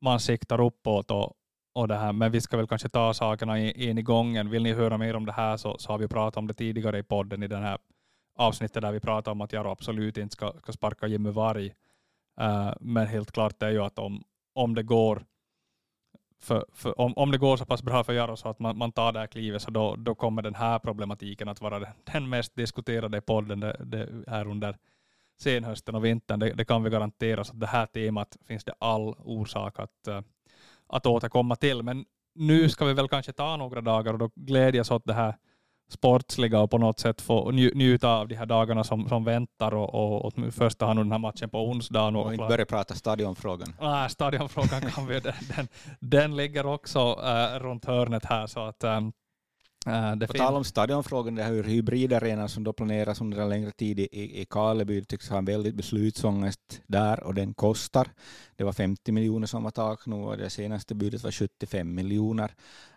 man 0.00 0.20
siktar 0.20 0.60
uppåt 0.60 1.10
och, 1.10 1.32
och 1.72 1.88
det 1.88 1.96
här. 1.96 2.12
Men 2.12 2.32
vi 2.32 2.40
ska 2.40 2.56
väl 2.56 2.66
kanske 2.66 2.88
ta 2.88 3.14
sakerna 3.14 3.58
in 3.58 3.98
i 3.98 4.02
gången. 4.02 4.50
Vill 4.50 4.62
ni 4.62 4.72
höra 4.72 4.98
mer 4.98 5.16
om 5.16 5.26
det 5.26 5.32
här 5.32 5.56
så, 5.56 5.78
så 5.78 5.92
har 5.92 5.98
vi 5.98 6.08
pratat 6.08 6.36
om 6.36 6.46
det 6.46 6.54
tidigare 6.54 6.98
i 6.98 7.02
podden 7.02 7.42
i 7.42 7.48
den 7.48 7.62
här 7.62 7.78
avsnittet 8.36 8.82
där 8.82 8.92
vi 8.92 9.00
pratade 9.00 9.32
om 9.32 9.40
att 9.40 9.52
Jaro 9.52 9.70
absolut 9.70 10.16
inte 10.16 10.32
ska, 10.32 10.52
ska 10.62 10.72
sparka 10.72 11.06
Jimmy 11.06 11.30
Varg. 11.30 11.66
Uh, 12.40 12.72
men 12.80 13.06
helt 13.06 13.32
klart 13.32 13.62
är 13.62 13.70
ju 13.70 13.82
att 13.82 13.98
om, 13.98 14.24
om 14.54 14.74
det 14.74 14.82
går 14.82 15.24
för, 16.42 16.64
för 16.72 17.00
om, 17.00 17.12
om 17.16 17.30
det 17.30 17.38
går 17.38 17.56
så 17.56 17.64
pass 17.64 17.82
bra 17.82 18.04
för 18.04 18.12
Jaro 18.12 18.36
så 18.36 18.48
att 18.48 18.58
man, 18.58 18.78
man 18.78 18.92
tar 18.92 19.12
det 19.12 19.18
här 19.18 19.26
klivet 19.26 19.62
så 19.62 19.70
då, 19.70 19.96
då 19.96 20.14
kommer 20.14 20.42
den 20.42 20.54
här 20.54 20.78
problematiken 20.78 21.48
att 21.48 21.60
vara 21.60 21.86
den 22.12 22.28
mest 22.28 22.54
diskuterade 22.56 23.18
i 23.18 23.20
podden 23.20 23.60
det, 23.60 23.76
det 23.84 24.24
här 24.26 24.48
under 24.48 24.76
senhösten 25.40 25.94
och 25.94 26.04
vintern. 26.04 26.40
Det, 26.40 26.52
det, 26.52 26.64
kan 26.64 26.82
vi 26.82 26.90
garantera. 26.90 27.44
Så 27.44 27.54
det 27.54 27.66
här 27.66 27.86
temat 27.86 28.36
finns 28.46 28.64
det 28.64 28.74
all 28.78 29.14
orsak 29.18 29.78
att, 29.78 30.08
uh, 30.08 30.20
att 30.92 31.06
återkomma 31.06 31.56
till. 31.56 31.82
Men 31.82 32.04
nu 32.34 32.68
ska 32.68 32.84
vi 32.84 32.92
väl 32.92 33.08
kanske 33.08 33.32
ta 33.32 33.56
några 33.56 33.80
dagar 33.80 34.12
och 34.12 34.18
då 34.18 34.30
glädjas 34.34 34.90
åt 34.90 35.02
det 35.04 35.14
här 35.14 35.36
sportsliga 35.92 36.60
och 36.60 36.70
på 36.70 36.78
något 36.78 36.98
sätt 36.98 37.20
få 37.20 37.50
njuta 37.50 38.08
av 38.08 38.28
de 38.28 38.34
här 38.34 38.46
dagarna 38.46 38.84
som, 38.84 39.08
som 39.08 39.24
väntar 39.24 39.74
och, 39.74 39.94
och, 39.94 40.24
och 40.24 40.38
i 40.38 40.50
första 40.50 40.86
hand 40.86 40.98
den 40.98 41.12
här 41.12 41.18
matchen 41.18 41.50
på 41.50 41.68
onsdagen. 41.68 42.16
Och, 42.16 42.26
och 42.26 42.32
inte 42.32 42.46
börja 42.46 42.66
prata 42.66 42.94
stadionfrågan. 42.94 43.74
Nej, 43.80 44.10
stadionfrågan 44.10 44.80
kan 44.80 45.06
vi, 45.06 45.20
den, 45.20 45.34
den, 45.56 45.68
den 46.00 46.36
ligger 46.36 46.66
också 46.66 46.98
äh, 46.98 47.58
runt 47.60 47.84
hörnet 47.84 48.24
här 48.24 48.46
så 48.46 48.60
att 48.60 48.84
ähm, 48.84 49.12
Uh, 49.86 50.26
På 50.26 50.32
tal 50.32 50.54
om 50.54 50.64
stadionfrågan, 50.64 51.34
det 51.34 51.42
här 51.42 51.62
hybridarenan 51.62 52.48
som 52.48 52.64
då 52.64 52.72
planeras 52.72 53.20
under 53.20 53.38
en 53.38 53.48
längre 53.48 53.70
tid 53.70 53.98
i, 53.98 54.40
i 54.40 54.44
Karleby 54.50 55.04
tycks 55.04 55.28
ha 55.28 55.38
en 55.38 55.44
väldigt 55.44 55.74
beslutsångest 55.74 56.82
där 56.86 57.22
och 57.22 57.34
den 57.34 57.54
kostar. 57.54 58.08
Det 58.56 58.64
var 58.64 58.72
50 58.72 59.12
miljoner 59.12 59.46
som 59.46 59.62
var 59.62 59.70
tak 59.70 60.06
nu 60.06 60.16
och 60.16 60.36
det 60.36 60.50
senaste 60.50 60.94
budet 60.94 61.24
var 61.24 61.30
75 61.30 61.94
miljoner. 61.94 62.54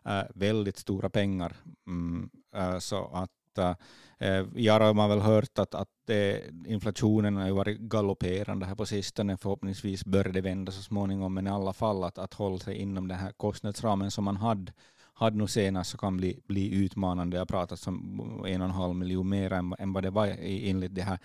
Uh, 0.08 0.24
väldigt 0.36 0.78
stora 0.78 1.10
pengar. 1.10 1.56
Mm, 1.88 2.30
uh, 2.58 2.80
så 2.80 3.10
att 3.13 3.32
jag 4.56 4.80
har 4.80 4.93
man 4.93 5.10
väl 5.10 5.19
hört 5.19 5.60
att, 5.60 5.76
att 5.76 6.10
inflationen 6.65 7.36
har 7.36 7.52
varit 7.52 7.80
galopperande 7.80 8.65
här 8.65 8.76
på 8.76 8.86
sistone. 8.86 9.38
Förhoppningsvis 9.38 10.06
bör 10.06 10.24
det 10.24 10.41
vända 10.41 10.71
så 10.71 10.82
småningom, 10.82 11.34
men 11.34 11.48
i 11.48 11.50
alla 11.50 11.74
fall 11.74 12.04
att, 12.04 12.17
att 12.17 12.34
hålla 12.34 12.60
sig 12.60 12.76
inom 12.76 13.08
den 13.08 13.17
här 13.17 13.32
kostnadsramen 13.32 14.12
som 14.12 14.24
man 14.24 14.38
hade 14.38 14.71
hade 15.17 15.38
nu 15.38 15.47
senast 15.47 15.91
så 15.91 15.97
kan 15.97 16.17
bli, 16.17 16.39
bli 16.47 16.75
utmanande. 16.75 17.38
Jag 17.38 17.41
har 17.41 17.45
pratat 17.45 17.88
om 17.88 18.45
en 18.47 18.62
och 18.62 18.67
en 18.67 18.73
halv 18.73 18.95
miljon 18.95 19.30
mer 19.30 19.54
än, 19.54 19.75
än 19.80 19.93
vad 19.93 20.04
det 20.04 20.10
var 20.10 20.28
enligt 20.41 20.95
de 20.95 21.01
här 21.01 21.19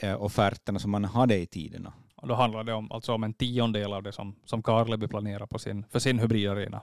eh, 0.00 0.22
offerterna 0.22 0.78
som 0.78 0.90
man 0.90 1.04
hade 1.04 1.38
i 1.38 1.46
tiderna. 1.46 1.92
Och 2.16 2.28
då 2.28 2.34
handlar 2.34 2.64
det 2.64 2.72
om, 2.72 2.92
alltså 2.92 3.12
om 3.12 3.24
en 3.24 3.34
tiondel 3.34 3.92
av 3.92 4.02
det 4.02 4.12
som, 4.12 4.36
som 4.44 4.62
Karleby 4.62 5.08
planerar 5.08 5.46
på 5.46 5.58
sin, 5.58 5.84
för 5.84 5.98
sin 5.98 6.18
hybridarena. 6.18 6.82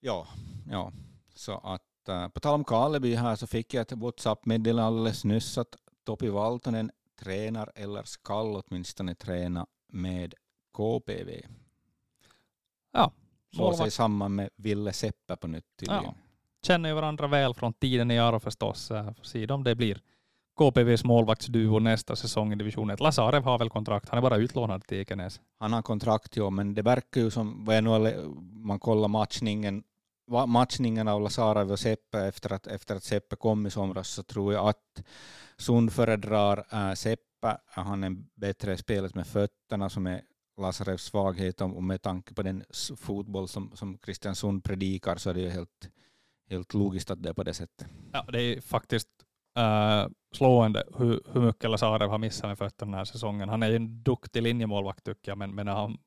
Ja, 0.00 0.26
ja. 0.70 0.92
så 1.34 1.58
att 1.58 2.08
uh, 2.08 2.28
på 2.28 2.40
tal 2.40 2.54
om 2.54 2.64
Karleby 2.64 3.14
här 3.14 3.36
så 3.36 3.46
fick 3.46 3.74
jag 3.74 3.82
ett 3.82 3.92
WhatsApp-meddelande 3.92 4.84
alldeles 4.84 5.24
nyss 5.24 5.58
att 5.58 5.76
Topi 6.04 6.28
Valtonen 6.28 6.90
tränar 7.20 7.72
eller 7.74 8.02
skall 8.02 8.56
åtminstone 8.56 9.14
träna 9.14 9.66
med 9.88 10.34
KPV. 10.72 11.42
Ja, 12.92 13.12
slår 13.54 13.72
sig 13.72 13.90
samman 13.90 14.34
med 14.34 14.48
Ville 14.56 14.92
Seppä 14.92 15.36
på 15.36 15.46
nytt 15.46 15.64
tydligen. 15.80 16.04
Ja. 16.04 16.14
Känner 16.66 16.88
ju 16.88 16.94
varandra 16.94 17.26
väl 17.26 17.54
från 17.54 17.72
tiden 17.72 18.10
i 18.10 18.18
Aro 18.18 18.40
förstås. 18.40 18.88
Får 18.88 19.24
se 19.24 19.46
om 19.46 19.64
det 19.64 19.74
blir 19.74 20.00
KPVs 20.58 21.04
målvaktsduo 21.04 21.78
nästa 21.78 22.16
säsong 22.16 22.52
i 22.52 22.56
division 22.56 22.90
1. 22.90 23.00
Lasarev 23.00 23.44
har 23.44 23.58
väl 23.58 23.70
kontrakt, 23.70 24.08
han 24.08 24.18
är 24.18 24.22
bara 24.22 24.36
utlånad 24.36 24.86
till 24.86 24.98
Ekenäs. 24.98 25.40
Han 25.58 25.72
har 25.72 25.82
kontrakt, 25.82 26.36
ja, 26.36 26.50
men 26.50 26.74
det 26.74 26.82
verkar 26.82 27.20
ju 27.20 27.30
som, 27.30 27.64
vad 27.64 27.76
jag 27.76 27.84
nu 27.84 28.24
man 28.52 28.78
kollar 28.78 29.08
matchningen, 29.08 29.82
matchningen 30.46 31.08
av 31.08 31.20
Lasarev 31.20 31.72
och 31.72 31.78
Seppe 31.78 32.18
efter 32.18 32.52
att, 32.52 32.66
efter 32.66 32.96
att 32.96 33.04
Seppe 33.04 33.36
kom 33.36 33.66
i 33.66 33.70
somras 33.70 34.08
så 34.08 34.22
tror 34.22 34.52
jag 34.52 34.68
att 34.68 35.02
Sund 35.56 35.92
föredrar 35.92 36.64
äh, 36.72 36.94
Seppe. 36.94 37.56
Han 37.66 38.04
är 38.04 38.16
bättre 38.34 38.76
spelare 38.76 39.10
med 39.14 39.26
fötterna 39.26 39.90
som 39.90 40.06
är 40.06 40.22
Lasarevs 40.62 41.04
svaghet 41.04 41.60
och 41.60 41.82
med 41.82 42.02
tanke 42.02 42.34
på 42.34 42.42
den 42.42 42.64
fotboll 42.96 43.48
som, 43.48 43.70
som 43.74 43.98
Kristiansund 43.98 44.64
predikar 44.64 45.16
så 45.16 45.30
är 45.30 45.34
det 45.34 45.40
ju 45.40 45.50
helt, 45.50 45.90
helt 46.50 46.74
logiskt 46.74 47.10
att 47.10 47.22
det 47.22 47.28
är 47.28 47.32
på 47.32 47.42
det 47.42 47.54
sättet. 47.54 47.86
Ja, 48.12 48.26
det 48.32 48.42
är 48.42 48.60
faktiskt 48.60 49.08
äh, 49.58 50.06
slående 50.34 50.84
hur, 50.98 51.20
hur 51.32 51.40
mycket 51.40 51.70
Lasarev 51.70 52.10
har 52.10 52.18
missat 52.18 52.48
med 52.48 52.58
fötterna 52.58 52.90
den 52.90 52.98
här 52.98 53.04
säsongen. 53.04 53.48
Han 53.48 53.62
är 53.62 53.70
ju 53.70 53.76
en 53.76 54.02
duktig 54.02 54.42
linjemålvakt 54.42 55.04
tycker 55.04 55.30
jag, 55.30 55.38
men, 55.38 55.54
men 55.54 55.68
han, 55.68 55.98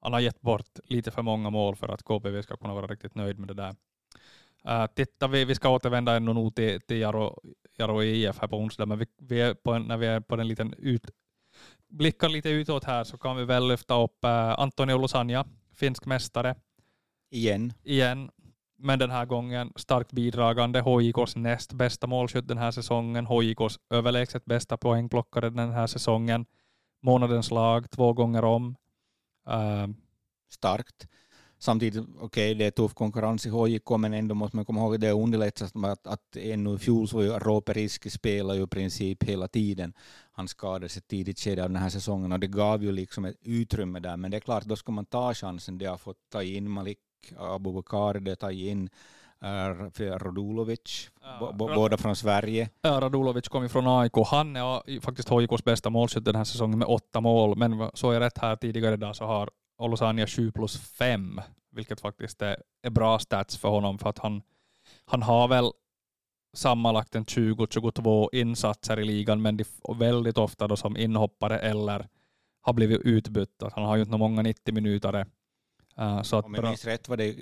han 0.00 0.12
har 0.12 0.20
gett 0.20 0.40
bort 0.40 0.78
lite 0.84 1.10
för 1.10 1.22
många 1.22 1.50
mål 1.50 1.76
för 1.76 1.88
att 1.88 2.02
KPV 2.02 2.42
ska 2.42 2.56
kunna 2.56 2.74
vara 2.74 2.86
riktigt 2.86 3.14
nöjd 3.14 3.38
med 3.38 3.48
det 3.48 3.54
där. 3.54 3.74
Äh, 4.64 4.86
titta, 4.86 5.28
vi, 5.28 5.44
vi 5.44 5.54
ska 5.54 5.68
återvända 5.68 6.16
ännu 6.16 6.32
nog 6.32 6.54
till, 6.54 6.80
till 6.80 7.00
Jaro, 7.00 7.40
Jaro 7.78 8.02
IF 8.02 8.38
här 8.38 8.48
på 8.48 8.56
onsdag, 8.56 8.86
men 8.86 8.98
vi, 8.98 9.06
vi 9.16 9.40
är 9.40 9.54
på 9.54 9.72
en, 9.72 9.82
när 9.82 9.96
vi 9.96 10.06
är 10.06 10.20
på 10.20 10.36
den 10.36 10.48
liten 10.48 10.74
ut, 10.78 11.10
blickar 11.96 12.28
lite 12.28 12.48
utåt 12.48 12.84
här 12.84 13.04
så 13.04 13.18
kan 13.18 13.36
vi 13.36 13.44
väl 13.44 13.68
lyfta 13.68 14.02
upp 14.02 14.24
uh, 14.24 14.30
Antonio 14.60 14.98
Lusanja, 14.98 15.44
finsk 15.74 16.06
mästare. 16.06 16.54
Igen. 17.30 17.72
Igen 17.82 18.30
men 18.84 18.98
den 18.98 19.10
här 19.10 19.24
gången 19.24 19.72
starkt 19.76 20.12
bidragande. 20.12 20.82
HIKs 20.82 21.36
näst 21.36 21.72
bästa 21.72 22.06
målskytt 22.06 22.48
den 22.48 22.58
här 22.58 22.70
säsongen. 22.70 23.26
HIKs 23.26 23.78
överlägset 23.90 24.44
bästa 24.44 24.76
poängplockare 24.76 25.50
den 25.50 25.72
här 25.72 25.86
säsongen. 25.86 26.46
Månadens 27.02 27.50
lag 27.50 27.90
två 27.90 28.12
gånger 28.12 28.44
om. 28.44 28.76
Uh, 29.48 29.86
starkt. 30.50 31.08
Samtidigt, 31.64 32.04
okej, 32.18 32.24
okay, 32.24 32.54
det 32.54 32.64
är 32.64 32.70
tuff 32.70 32.94
konkurrens 32.94 33.46
i 33.46 33.50
HJK, 33.50 33.90
men 33.98 34.14
ändå 34.14 34.34
måste 34.34 34.56
man 34.56 34.64
komma 34.64 34.80
ihåg 34.80 34.94
att 34.94 35.00
det 35.00 35.10
underlättas 35.10 35.72
att, 35.76 36.06
att 36.06 36.36
ännu 36.36 36.74
i 36.74 36.78
fjol 36.78 37.08
så 37.08 37.16
var 37.16 37.24
ju 37.24 37.30
Roope 37.30 37.72
Riski 37.72 38.10
spelade 38.10 38.58
ju 38.58 38.64
i 38.64 38.66
princip 38.66 39.22
hela 39.22 39.48
tiden. 39.48 39.92
Han 40.32 40.48
skadade 40.48 40.88
sig 40.88 41.02
tidigt 41.02 41.38
skede 41.38 41.64
av 41.64 41.70
den 41.70 41.82
här 41.82 41.88
säsongen 41.88 42.32
och 42.32 42.40
det 42.40 42.46
gav 42.46 42.84
ju 42.84 42.92
liksom 42.92 43.24
ett 43.24 43.36
utrymme 43.42 44.00
där, 44.00 44.16
men 44.16 44.30
det 44.30 44.36
är 44.36 44.40
klart, 44.40 44.64
då 44.64 44.76
ska 44.76 44.92
man 44.92 45.06
ta 45.06 45.34
chansen. 45.34 45.78
Det 45.78 45.86
har 45.86 45.96
fått 45.96 46.16
ta 46.32 46.42
in 46.42 46.70
Malik 46.70 46.98
Abubakar, 47.38 48.20
det 48.20 48.36
tar 48.36 48.50
in 48.50 48.88
för 49.92 50.18
Radulovic, 50.18 51.10
ja, 51.22 51.52
båda 51.58 51.96
från 51.96 52.16
Sverige. 52.16 52.68
Ja, 52.82 53.00
Radulovic 53.00 53.48
kom 53.48 53.62
ju 53.62 53.68
från 53.68 53.86
AIK. 53.88 54.12
Han 54.26 54.56
är 54.56 55.00
faktiskt 55.00 55.30
HIKs 55.30 55.64
bästa 55.64 55.90
målskytt 55.90 56.24
den 56.24 56.36
här 56.36 56.44
säsongen 56.44 56.78
med 56.78 56.88
åtta 56.88 57.20
mål, 57.20 57.56
men 57.56 57.90
så 57.94 58.10
är 58.10 58.20
rätt 58.20 58.38
här 58.38 58.56
tidigare 58.56 58.94
idag 58.94 59.16
så 59.16 59.24
har 59.24 59.50
Olosania 59.78 60.26
7 60.26 60.52
plus 60.52 60.78
5, 60.78 61.40
vilket 61.70 62.00
faktiskt 62.00 62.42
är, 62.42 62.56
är 62.82 62.90
bra 62.90 63.18
stats 63.18 63.56
för 63.56 63.68
honom, 63.68 63.98
för 63.98 64.10
att 64.10 64.18
han, 64.18 64.42
han 65.04 65.22
har 65.22 65.48
väl 65.48 65.72
sammanlagt 66.56 67.14
en 67.14 67.24
20-22 67.24 68.28
insatser 68.32 69.00
i 69.00 69.04
ligan, 69.04 69.42
men 69.42 69.58
väldigt 69.98 70.38
ofta 70.38 70.68
då 70.68 70.76
som 70.76 70.96
inhoppare 70.96 71.58
eller 71.58 72.08
har 72.60 72.72
blivit 72.72 73.00
utbytt. 73.00 73.62
Han 73.72 73.84
har 73.84 73.96
ju 73.96 74.02
inte 74.02 74.18
många 74.18 74.42
90 74.42 74.74
minuter 74.74 75.26
Uh, 76.00 76.22
så 76.22 76.38
att 76.38 76.44
Om 76.44 76.54
jag 76.54 76.64
minns 76.64 76.84
rätt 76.84 77.08
var 77.08 77.16
det 77.16 77.34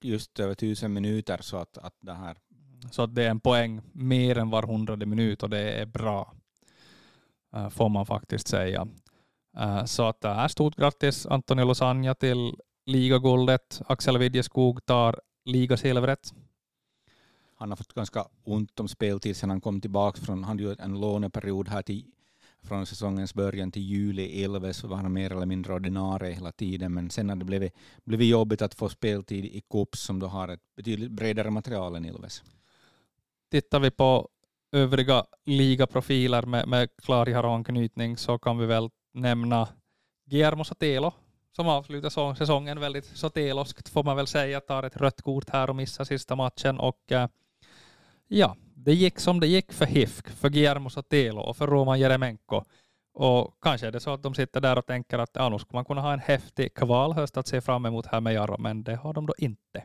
just 0.00 0.40
över 0.40 0.54
tusen 0.54 0.92
minuter 0.92 1.38
så 1.42 1.56
att, 1.56 1.78
att 1.78 1.94
det 2.00 2.14
här... 2.14 2.36
Så 2.90 3.02
att 3.02 3.14
det 3.14 3.24
är 3.24 3.30
en 3.30 3.40
poäng 3.40 3.80
mer 3.92 4.38
än 4.38 4.50
var 4.50 4.62
hundrade 4.62 5.06
minut 5.06 5.42
och 5.42 5.50
det 5.50 5.72
är 5.72 5.86
bra. 5.86 6.32
Uh, 7.56 7.68
får 7.68 7.88
man 7.88 8.06
faktiskt 8.06 8.48
säga. 8.48 8.88
Uh, 9.60 9.84
så 9.84 10.08
att 10.08 10.24
är 10.24 10.48
stort 10.48 10.76
grattis 10.76 11.26
Antonio 11.26 11.64
Losanja 11.64 12.14
till 12.14 12.56
ligaguldet. 12.86 13.80
Axel 13.86 14.18
Widjeskog 14.18 14.86
tar 14.86 15.20
ligasilvret. 15.44 16.34
Han 17.58 17.70
har 17.70 17.76
fått 17.76 17.94
ganska 17.94 18.26
ont 18.44 18.80
om 18.80 18.88
speltid 18.88 19.36
sedan 19.36 19.50
han 19.50 19.60
kom 19.60 19.80
tillbaka 19.80 20.20
från, 20.20 20.44
han 20.44 20.58
hade 20.58 20.82
en 20.82 21.00
låneperiod 21.00 21.68
här 21.68 21.82
till 21.82 22.04
från 22.66 22.86
säsongens 22.86 23.34
början 23.34 23.72
till 23.72 23.82
juli 23.82 24.44
11 24.44 24.72
så 24.72 24.88
var 24.88 24.96
han 24.96 25.12
mer 25.12 25.32
eller 25.32 25.46
mindre 25.46 25.74
ordinarie 25.74 26.34
hela 26.34 26.52
tiden, 26.52 26.94
men 26.94 27.10
sen 27.10 27.28
har 27.28 27.36
det 27.36 27.44
blivit, 27.44 27.72
blivit 28.04 28.28
jobbigt 28.28 28.62
att 28.62 28.74
få 28.74 28.88
speltid 28.88 29.44
i 29.44 29.62
Kups 29.70 30.00
som 30.00 30.18
då 30.18 30.26
har 30.26 30.48
ett 30.48 30.60
betydligt 30.76 31.10
bredare 31.10 31.50
material 31.50 31.96
än 31.96 32.04
Ilves. 32.04 32.42
Tittar 33.50 33.80
vi 33.80 33.90
på 33.90 34.28
övriga 34.72 35.24
ligaprofiler 35.44 36.42
med, 36.42 36.68
med 36.68 36.88
klar 37.02 37.54
anknytning 37.54 38.16
så 38.16 38.38
kan 38.38 38.58
vi 38.58 38.66
väl 38.66 38.90
nämna 39.16 39.68
Guillermo 40.26 40.64
Sotelo 40.64 41.12
som 41.56 41.68
avslutar 41.68 42.34
säsongen 42.34 42.80
väldigt 42.80 43.04
soteloskt 43.04 43.88
får 43.88 44.04
man 44.04 44.16
väl 44.16 44.26
säga, 44.26 44.60
tar 44.60 44.82
ett 44.82 44.96
rött 44.96 45.22
kort 45.22 45.50
här 45.50 45.70
och 45.70 45.76
missar 45.76 46.04
sista 46.04 46.36
matchen 46.36 46.80
och 46.80 47.12
eh, 47.12 47.28
ja, 48.28 48.56
det 48.74 48.94
gick 48.94 49.18
som 49.18 49.40
det 49.40 49.46
gick 49.46 49.72
för 49.72 49.86
HIFK, 49.86 50.28
för 50.28 50.48
Guillermo 50.48 50.90
Sotelo 50.90 51.40
och 51.40 51.56
för 51.56 51.66
Roman 51.66 52.00
Jeremenko. 52.00 52.64
Och 53.14 53.56
kanske 53.60 53.86
är 53.86 53.92
det 53.92 54.00
så 54.00 54.10
att 54.10 54.22
de 54.22 54.34
sitter 54.34 54.60
där 54.60 54.78
och 54.78 54.86
tänker 54.86 55.18
att 55.18 55.30
ja, 55.32 55.48
nu 55.48 55.58
skulle 55.58 55.76
man 55.76 55.84
kunna 55.84 56.00
ha 56.00 56.12
en 56.12 56.18
häftig 56.18 56.74
kvalhöst 56.74 57.36
att 57.36 57.46
se 57.46 57.60
fram 57.60 57.86
emot 57.86 58.06
här 58.06 58.20
med 58.20 58.34
Jarro, 58.34 58.58
men 58.58 58.82
det 58.82 58.96
har 58.96 59.14
de 59.14 59.26
då 59.26 59.34
inte. 59.38 59.84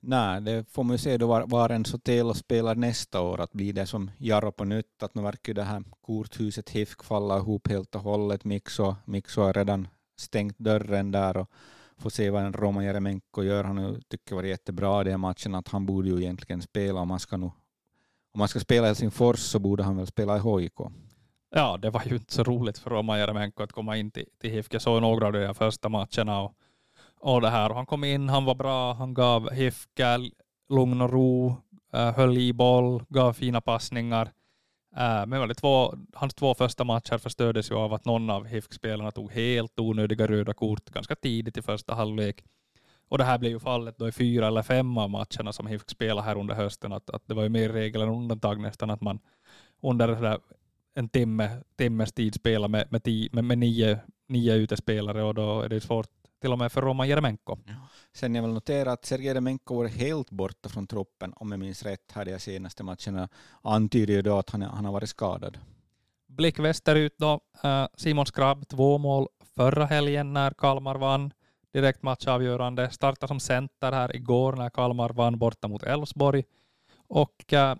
Nej, 0.00 0.40
det 0.40 0.70
får 0.70 0.84
man 0.84 0.94
ju 0.94 0.98
se 0.98 1.16
då 1.16 1.26
var, 1.26 1.46
var 1.46 1.70
en 1.70 1.84
Sotelo 1.84 2.34
spelar 2.34 2.74
nästa 2.74 3.20
år, 3.20 3.40
att 3.40 3.52
blir 3.52 3.72
det 3.72 3.86
som 3.86 4.10
Jarro 4.18 4.52
på 4.52 4.64
nytt, 4.64 5.02
att 5.02 5.14
nu 5.14 5.22
verkar 5.22 5.54
det 5.54 5.62
här 5.62 5.84
korthuset 6.00 6.70
HIFK 6.70 7.04
falla 7.04 7.36
ihop 7.36 7.68
helt 7.68 7.94
och 7.94 8.02
hållet. 8.02 8.44
Mixo, 8.44 8.96
Mixo 9.04 9.42
har 9.42 9.52
redan 9.52 9.88
stängt 10.18 10.58
dörren 10.58 11.10
där 11.10 11.36
och 11.36 11.50
får 11.96 12.10
se 12.10 12.30
vad 12.30 12.42
en 12.42 12.52
Roman 12.52 12.84
Jeremenko 12.84 13.42
gör. 13.42 13.64
Han 13.64 14.02
tycker 14.08 14.34
var 14.34 14.42
jättebra 14.42 15.00
i 15.00 15.04
den 15.04 15.20
matchen, 15.20 15.54
att 15.54 15.68
han 15.68 15.86
borde 15.86 16.08
ju 16.08 16.22
egentligen 16.22 16.62
spela 16.62 17.00
om 17.00 17.08
man 17.08 17.20
ska 17.20 17.36
nu 17.36 17.50
om 18.34 18.38
man 18.38 18.48
ska 18.48 18.60
spela 18.60 18.86
i 18.86 18.88
Helsingfors 18.88 19.38
så 19.38 19.58
borde 19.58 19.82
han 19.82 19.96
väl 19.96 20.06
spela 20.06 20.36
i 20.36 20.40
HIK. 20.40 20.72
Ja, 21.50 21.76
det 21.76 21.90
var 21.90 22.02
ju 22.06 22.14
inte 22.14 22.32
så 22.32 22.42
roligt 22.42 22.78
för 22.78 22.90
Roman 22.90 23.18
Jeremenko 23.18 23.62
att 23.62 23.72
komma 23.72 23.96
in 23.96 24.10
till, 24.10 24.26
till 24.40 24.50
HIFK. 24.50 24.74
Jag 24.74 24.82
såg 24.82 25.02
några 25.02 25.26
av 25.26 25.32
de 25.32 25.54
första 25.54 25.88
matcherna 25.88 26.40
och, 26.40 26.54
och 27.20 27.40
det 27.40 27.50
här. 27.50 27.70
Och 27.70 27.76
han 27.76 27.86
kom 27.86 28.04
in, 28.04 28.28
han 28.28 28.44
var 28.44 28.54
bra, 28.54 28.92
han 28.92 29.14
gav 29.14 29.50
HIFK 29.50 30.00
lugn 30.68 31.00
och 31.00 31.10
ro, 31.10 31.56
uh, 31.94 32.12
höll 32.16 32.38
i 32.38 32.52
boll, 32.52 33.02
gav 33.08 33.32
fina 33.32 33.60
passningar. 33.60 34.32
Eh, 34.96 35.26
men 35.26 35.40
väl, 35.40 35.54
två, 35.54 35.94
hans 36.12 36.34
två 36.34 36.54
första 36.54 36.84
matcher 36.84 37.18
förstördes 37.18 37.70
ju 37.70 37.74
av 37.74 37.94
att 37.94 38.04
någon 38.04 38.30
av 38.30 38.46
HIFK-spelarna 38.46 39.10
tog 39.10 39.32
helt 39.32 39.80
onödiga 39.80 40.26
röda 40.26 40.54
kort 40.54 40.90
ganska 40.90 41.14
tidigt 41.14 41.56
i 41.56 41.62
första 41.62 41.94
halvlek. 41.94 42.44
Och 43.08 43.18
det 43.18 43.24
här 43.24 43.38
blev 43.38 43.52
ju 43.52 43.58
fallet 43.58 43.98
då 43.98 44.08
i 44.08 44.12
fyra 44.12 44.46
eller 44.46 44.62
fem 44.62 44.98
av 44.98 45.10
matcherna 45.10 45.52
som 45.52 45.66
HIFK 45.66 45.90
spelade 45.90 46.26
här 46.26 46.38
under 46.38 46.54
hösten, 46.54 46.92
att, 46.92 47.10
att 47.10 47.22
det 47.26 47.34
var 47.34 47.42
ju 47.42 47.48
mer 47.48 47.68
regel 47.68 48.02
än 48.02 48.08
undantag 48.08 48.60
nästan 48.60 48.90
att 48.90 49.00
man 49.00 49.18
under 49.82 50.38
en 50.94 51.08
timme, 51.08 51.62
timmes 51.76 52.12
tid 52.12 52.34
spelar 52.34 52.68
med, 52.68 52.92
med, 52.92 53.02
tio, 53.02 53.28
med, 53.32 53.44
med 53.44 53.58
nio, 53.58 53.98
nio 54.26 54.54
utespelare 54.54 55.22
och 55.22 55.34
då 55.34 55.60
är 55.60 55.68
det 55.68 55.80
svårt 55.80 56.17
till 56.40 56.52
och 56.52 56.58
med 56.58 56.72
för 56.72 56.82
Roman 56.82 57.08
Jeremenko. 57.08 57.56
Ja. 57.66 57.74
Sen 58.12 58.34
jag 58.34 58.42
vill 58.42 58.52
notera 58.52 58.92
att 58.92 59.04
Sergej 59.04 59.26
Jeremenko 59.26 59.76
var 59.76 59.86
helt 59.86 60.30
borta 60.30 60.68
från 60.68 60.86
truppen, 60.86 61.32
om 61.36 61.50
jag 61.50 61.60
minns 61.60 61.82
rätt, 61.82 62.12
här 62.12 62.24
de 62.24 62.38
senaste 62.38 62.82
matcherna 62.82 63.28
antyder 63.62 64.14
ju 64.14 64.22
då 64.22 64.38
att 64.38 64.50
han, 64.50 64.62
han 64.62 64.84
har 64.84 64.92
varit 64.92 65.08
skadad. 65.08 65.58
Blick 66.26 66.58
västerut 66.58 67.14
då. 67.18 67.40
Uh, 67.64 67.86
Simon 67.96 68.26
Skrabb, 68.26 68.68
två 68.68 68.98
mål 68.98 69.28
förra 69.56 69.86
helgen 69.86 70.32
när 70.32 70.50
Kalmar 70.50 70.94
vann 70.94 71.32
direkt 71.72 72.02
matchavgörande. 72.02 72.90
Startade 72.90 73.28
som 73.28 73.40
center 73.40 73.92
här 73.92 74.16
igår 74.16 74.52
när 74.52 74.70
Kalmar 74.70 75.10
vann 75.10 75.38
borta 75.38 75.68
mot 75.68 75.82
Elfsborg. 75.82 76.44
Och 77.08 77.52
äh, 77.52 77.76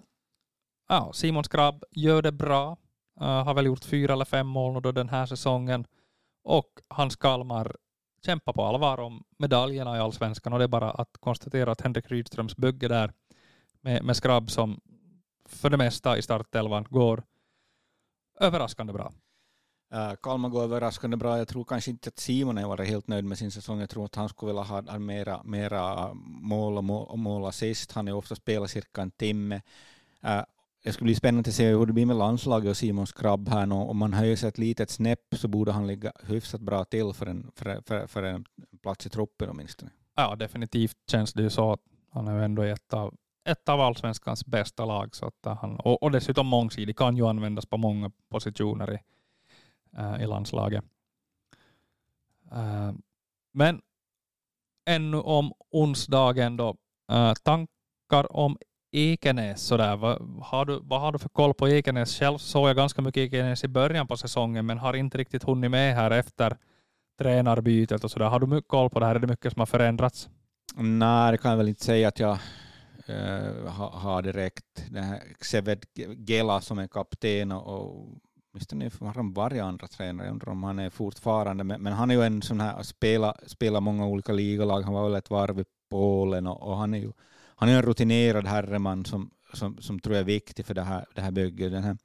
ja, 0.88 1.12
Simon 1.12 1.44
Skrabb 1.44 1.84
gör 1.90 2.22
det 2.22 2.32
bra. 2.32 2.76
Uh, 3.20 3.26
har 3.26 3.54
väl 3.54 3.66
gjort 3.66 3.84
fyra 3.84 4.12
eller 4.12 4.24
fem 4.24 4.46
mål 4.46 4.82
då 4.82 4.92
den 4.92 5.08
här 5.08 5.26
säsongen. 5.26 5.86
Och 6.44 6.80
hans 6.88 7.16
Kalmar 7.16 7.76
kämpa 8.26 8.52
på 8.52 8.64
allvar 8.64 9.00
om 9.00 9.24
medaljerna 9.38 9.96
i 9.96 10.00
allsvenskan 10.00 10.52
och 10.52 10.58
det 10.58 10.64
är 10.64 10.68
bara 10.68 10.90
att 10.90 11.18
konstatera 11.20 11.72
att 11.72 11.80
Henrik 11.80 12.10
Rydströms 12.10 12.56
bygge 12.56 12.88
där 12.88 13.12
med, 13.80 14.04
med 14.04 14.16
Skrabb 14.16 14.50
som 14.50 14.80
för 15.48 15.70
det 15.70 15.76
mesta 15.76 16.18
i 16.18 16.22
startelvan 16.22 16.86
går 16.90 17.22
överraskande 18.40 18.92
bra. 18.92 19.12
Uh, 19.94 20.14
Kalmar 20.22 20.48
går 20.48 20.62
överraskande 20.62 21.16
bra. 21.16 21.38
Jag 21.38 21.48
tror 21.48 21.64
kanske 21.64 21.90
inte 21.90 22.08
att 22.08 22.18
Simon 22.18 22.56
har 22.56 22.68
varit 22.68 22.88
helt 22.88 23.08
nöjd 23.08 23.24
med 23.24 23.38
sin 23.38 23.50
säsong. 23.50 23.80
Jag 23.80 23.90
tror 23.90 24.04
att 24.04 24.14
han 24.14 24.28
skulle 24.28 24.52
vilja 24.52 24.62
ha, 24.62 24.98
mera, 24.98 25.42
mera 25.42 26.14
mål 26.24 26.76
och 26.76 26.84
mål, 26.84 27.16
mål 27.16 27.44
assist. 27.44 27.92
Han 27.92 28.06
har 28.06 28.14
ofta 28.14 28.34
spelat 28.34 28.70
cirka 28.70 29.02
en 29.02 29.10
timme. 29.10 29.60
Uh, 30.24 30.42
det 30.84 30.92
skulle 30.92 31.06
bli 31.06 31.14
spännande 31.14 31.48
att 31.48 31.54
se 31.54 31.68
hur 31.68 31.86
det 31.86 31.92
blir 31.92 32.06
med 32.06 32.16
landslaget 32.16 32.70
och 32.70 32.76
Simons 32.76 33.12
krabb 33.12 33.48
här. 33.48 33.72
Om 33.72 33.96
man 33.96 34.12
höjer 34.12 34.36
sig 34.36 34.48
ett 34.48 34.58
litet 34.58 34.90
snäpp 34.90 35.24
så 35.32 35.48
borde 35.48 35.72
han 35.72 35.86
ligga 35.86 36.12
hyfsat 36.22 36.60
bra 36.60 36.84
till 36.84 37.12
för 37.12 37.26
en, 37.26 37.50
för, 37.56 37.82
för, 37.86 38.06
för 38.06 38.22
en 38.22 38.44
plats 38.82 39.06
i 39.06 39.10
truppen 39.10 39.50
åtminstone. 39.50 39.90
Ja, 40.16 40.36
definitivt 40.36 40.96
känns 41.10 41.32
det 41.32 41.42
ju 41.42 41.50
så. 41.50 41.72
att 41.72 41.80
Han 42.10 42.28
är 42.28 42.38
ju 42.38 42.44
ändå 42.44 42.62
ett 42.62 42.94
av, 42.94 43.14
ett 43.44 43.68
av 43.68 43.80
allsvenskans 43.80 44.46
bästa 44.46 44.84
lag. 44.84 45.14
Så 45.14 45.26
att 45.26 45.58
han, 45.60 45.80
och, 45.80 46.02
och 46.02 46.10
dessutom 46.10 46.46
mångsidig, 46.46 46.96
kan 46.96 47.16
ju 47.16 47.26
användas 47.26 47.66
på 47.66 47.76
många 47.76 48.10
positioner 48.28 48.92
i, 48.92 48.98
äh, 49.96 50.22
i 50.22 50.26
landslaget. 50.26 50.84
Äh, 52.52 52.92
men 53.52 53.80
ännu 54.86 55.20
om 55.20 55.52
onsdagen 55.70 56.56
då. 56.56 56.76
Äh, 57.10 57.34
tankar 57.34 58.36
om 58.36 58.58
Ekenäs 58.92 59.62
sådär. 59.62 59.96
Vad 59.96 60.42
har, 60.42 60.64
du, 60.64 60.80
vad 60.82 61.00
har 61.00 61.12
du 61.12 61.18
för 61.18 61.28
koll 61.28 61.54
på 61.54 61.68
Ekenäs? 61.68 62.18
Själv 62.18 62.38
såg 62.38 62.68
jag 62.68 62.76
ganska 62.76 63.02
mycket 63.02 63.20
Ekenäs 63.20 63.64
i 63.64 63.68
början 63.68 64.06
på 64.06 64.16
säsongen 64.16 64.66
men 64.66 64.78
har 64.78 64.94
inte 64.94 65.18
riktigt 65.18 65.42
hunnit 65.42 65.70
med 65.70 65.94
här 65.94 66.10
efter 66.10 66.56
tränarbytet 67.18 68.04
och 68.04 68.10
sådär. 68.10 68.26
Har 68.26 68.40
du 68.40 68.46
mycket 68.46 68.68
koll 68.68 68.90
på 68.90 69.00
det 69.00 69.06
här? 69.06 69.14
Är 69.14 69.18
det 69.18 69.26
mycket 69.26 69.52
som 69.52 69.60
har 69.60 69.66
förändrats? 69.66 70.28
Nej, 70.76 71.32
det 71.32 71.38
kan 71.38 71.50
jag 71.50 71.58
väl 71.58 71.68
inte 71.68 71.84
säga 71.84 72.08
att 72.08 72.20
jag 72.20 72.38
äh, 73.06 73.66
har 73.92 74.22
direkt. 74.22 74.84
Den 74.90 75.04
här 75.04 75.22
Xeved 75.38 75.84
Gela 76.28 76.60
som 76.60 76.78
är 76.78 76.86
kapten 76.86 77.52
och, 77.52 77.66
och 77.66 78.08
åtminstone 78.52 78.90
har 79.00 79.14
de 79.14 79.32
varit 79.32 79.62
andra 79.62 79.86
tränare, 79.86 80.26
jag 80.26 80.32
undrar 80.32 80.52
om 80.52 80.62
han 80.62 80.78
är 80.78 80.90
fortfarande, 80.90 81.64
men, 81.64 81.82
men 81.82 81.92
han 81.92 82.10
är 82.10 82.14
ju 82.14 82.22
en 82.22 82.42
sån 82.42 82.60
här, 82.60 82.82
spelar 82.82 83.36
spela 83.46 83.80
många 83.80 84.06
olika 84.06 84.32
ligalag, 84.32 84.82
han 84.82 84.94
var 84.94 85.04
väl 85.04 85.14
ett 85.14 85.30
varv 85.30 85.60
i 85.60 85.64
Polen 85.90 86.46
och, 86.46 86.62
och 86.62 86.76
han 86.76 86.94
är 86.94 86.98
ju 86.98 87.12
han 87.60 87.68
är 87.68 87.76
en 87.76 87.82
rutinerad 87.82 88.46
herreman 88.46 89.04
som, 89.04 89.30
som, 89.52 89.78
som 89.78 90.00
tror 90.00 90.14
jag 90.14 90.20
är 90.20 90.26
viktig 90.26 90.66
för 90.66 90.74
det 90.74 90.82
här, 90.82 91.06
det 91.14 91.20
här 91.20 91.30
bygget. 91.30 91.72
Den 91.72 91.84
här 91.84 91.96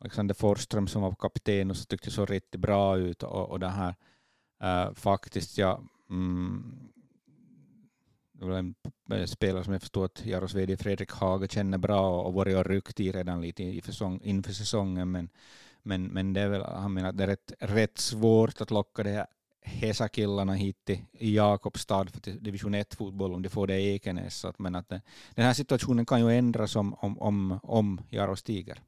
Alexander 0.00 0.34
Forsström 0.34 0.86
som 0.88 1.02
var 1.02 1.14
kapten 1.14 1.70
och 1.70 1.76
så 1.76 1.84
tyckte 1.84 2.10
så 2.10 2.26
riktigt 2.26 2.60
bra 2.60 2.96
ut 2.96 3.22
och, 3.22 3.50
och 3.50 3.60
det 3.60 3.68
här 3.68 3.94
uh, 4.64 4.94
faktiskt, 4.94 5.58
ja, 5.58 5.82
mm, 6.10 6.92
det 8.32 8.44
var 8.44 8.58
en 8.58 8.74
eh, 9.12 9.24
spelare 9.24 9.64
som 9.64 9.72
jag 9.72 9.82
förstår 9.82 10.04
att 10.04 10.26
Jaros 10.26 10.54
VD 10.54 10.76
Fredrik 10.76 11.10
Haga 11.10 11.48
känner 11.48 11.78
bra 11.78 12.22
och 12.22 12.34
varit 12.34 12.56
och 12.56 12.66
ryckt 12.66 13.00
i 13.00 13.12
redan 13.12 13.40
lite 13.40 13.62
inför 13.62 14.52
säsongen, 14.52 15.10
men, 15.10 15.28
men, 15.82 16.06
men 16.06 16.32
det 16.32 16.40
är 16.40 16.48
väl, 16.48 16.62
han 16.62 16.92
menar 16.92 17.08
att 17.08 17.16
det 17.16 17.24
är 17.24 17.28
rätt, 17.28 17.52
rätt 17.58 17.98
svårt 17.98 18.60
att 18.60 18.70
locka 18.70 19.02
det 19.02 19.10
här 19.10 19.26
Hesa-killarna 19.64 20.52
hit 20.52 20.84
till 20.84 20.98
Jakobstad 21.12 22.06
för 22.06 22.30
division 22.30 22.74
1-fotboll 22.74 23.34
om 23.34 23.42
de 23.42 23.48
får 23.48 23.66
det 23.66 23.80
i 23.80 23.94
Ekenäs. 23.94 24.36
Så 24.36 24.48
att, 24.48 24.58
men 24.58 24.74
att 24.74 24.92
eh, 24.92 24.98
den 25.34 25.44
här 25.44 25.52
situationen 25.52 26.06
kan 26.06 26.20
ju 26.20 26.38
ändras 26.38 26.76
om, 26.76 26.94
om, 26.94 27.18
om, 27.18 27.60
om 27.62 28.00
Jaro 28.10 28.36
stiger. 28.36 28.82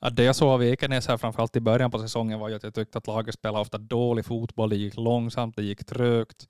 Ja, 0.00 0.10
det 0.10 0.24
jag 0.24 0.36
såg 0.36 0.48
av 0.48 0.64
Ekenäs 0.64 1.08
här 1.08 1.16
framförallt 1.16 1.56
i 1.56 1.60
början 1.60 1.90
på 1.90 1.98
säsongen 1.98 2.38
var 2.38 2.48
ju 2.48 2.54
att 2.54 2.62
jag 2.62 2.74
tyckte 2.74 2.98
att 2.98 3.06
laget 3.06 3.34
spelade 3.34 3.60
ofta 3.60 3.78
dålig 3.78 4.24
fotboll. 4.24 4.70
Det 4.70 4.76
gick 4.76 4.96
långsamt, 4.96 5.56
det 5.56 5.62
gick 5.62 5.84
trögt 5.84 6.48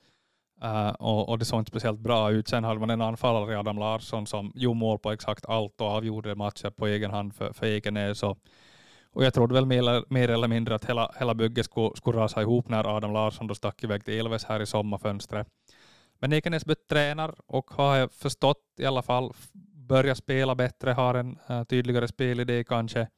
uh, 0.64 0.88
och, 0.88 1.28
och, 1.28 1.38
det 1.38 1.44
såg 1.44 1.60
inte 1.60 1.70
speciellt 1.70 2.00
bra 2.00 2.30
ut. 2.30 2.48
Sen 2.48 2.64
hade 2.64 2.80
man 2.80 2.90
en 2.90 3.00
anfallare, 3.00 3.58
Adam 3.58 3.78
Larsson, 3.78 4.26
som 4.26 4.52
gjorde 4.54 4.78
mål 4.78 4.98
på 4.98 5.12
exakt 5.12 5.46
allt 5.46 5.80
och 5.80 5.86
avgjorde 5.86 6.34
matcher 6.34 6.70
på 6.70 6.86
egen 6.86 7.10
hand 7.10 7.34
för, 7.34 7.52
för 7.52 7.66
Ekenäs. 7.66 8.22
Och 8.22 8.38
och 9.16 9.24
jag 9.24 9.34
trodde 9.34 9.54
väl 9.54 9.66
mer, 10.08 10.30
eller 10.30 10.48
mindre 10.48 10.74
att 10.74 10.84
hela, 10.84 11.12
hela 11.18 11.34
bygget 11.34 11.64
skulle, 11.64 11.96
skulle 11.96 12.18
rasa 12.18 12.42
ihop 12.42 12.68
när 12.68 12.96
Adam 12.96 13.12
Larsson 13.12 13.46
då 13.46 13.54
stack 13.54 13.84
iväg 13.84 14.04
till 14.04 14.14
Ilves 14.14 14.44
här 14.44 14.60
i 14.60 14.66
sommarfönstret. 14.66 15.48
Men 16.18 16.32
Ekenäs 16.32 16.64
tränar 16.88 17.34
och 17.46 17.70
har 17.70 17.96
jag 17.96 18.12
förstått 18.12 18.62
i 18.78 18.86
alla 18.86 19.02
fall 19.02 19.32
börjat 19.88 20.18
spela 20.18 20.54
bättre, 20.54 20.92
har 20.92 21.14
en 21.14 21.38
uh, 21.50 21.64
tydligare 21.64 22.08
spelidé 22.08 22.64
kanske. 22.64 23.08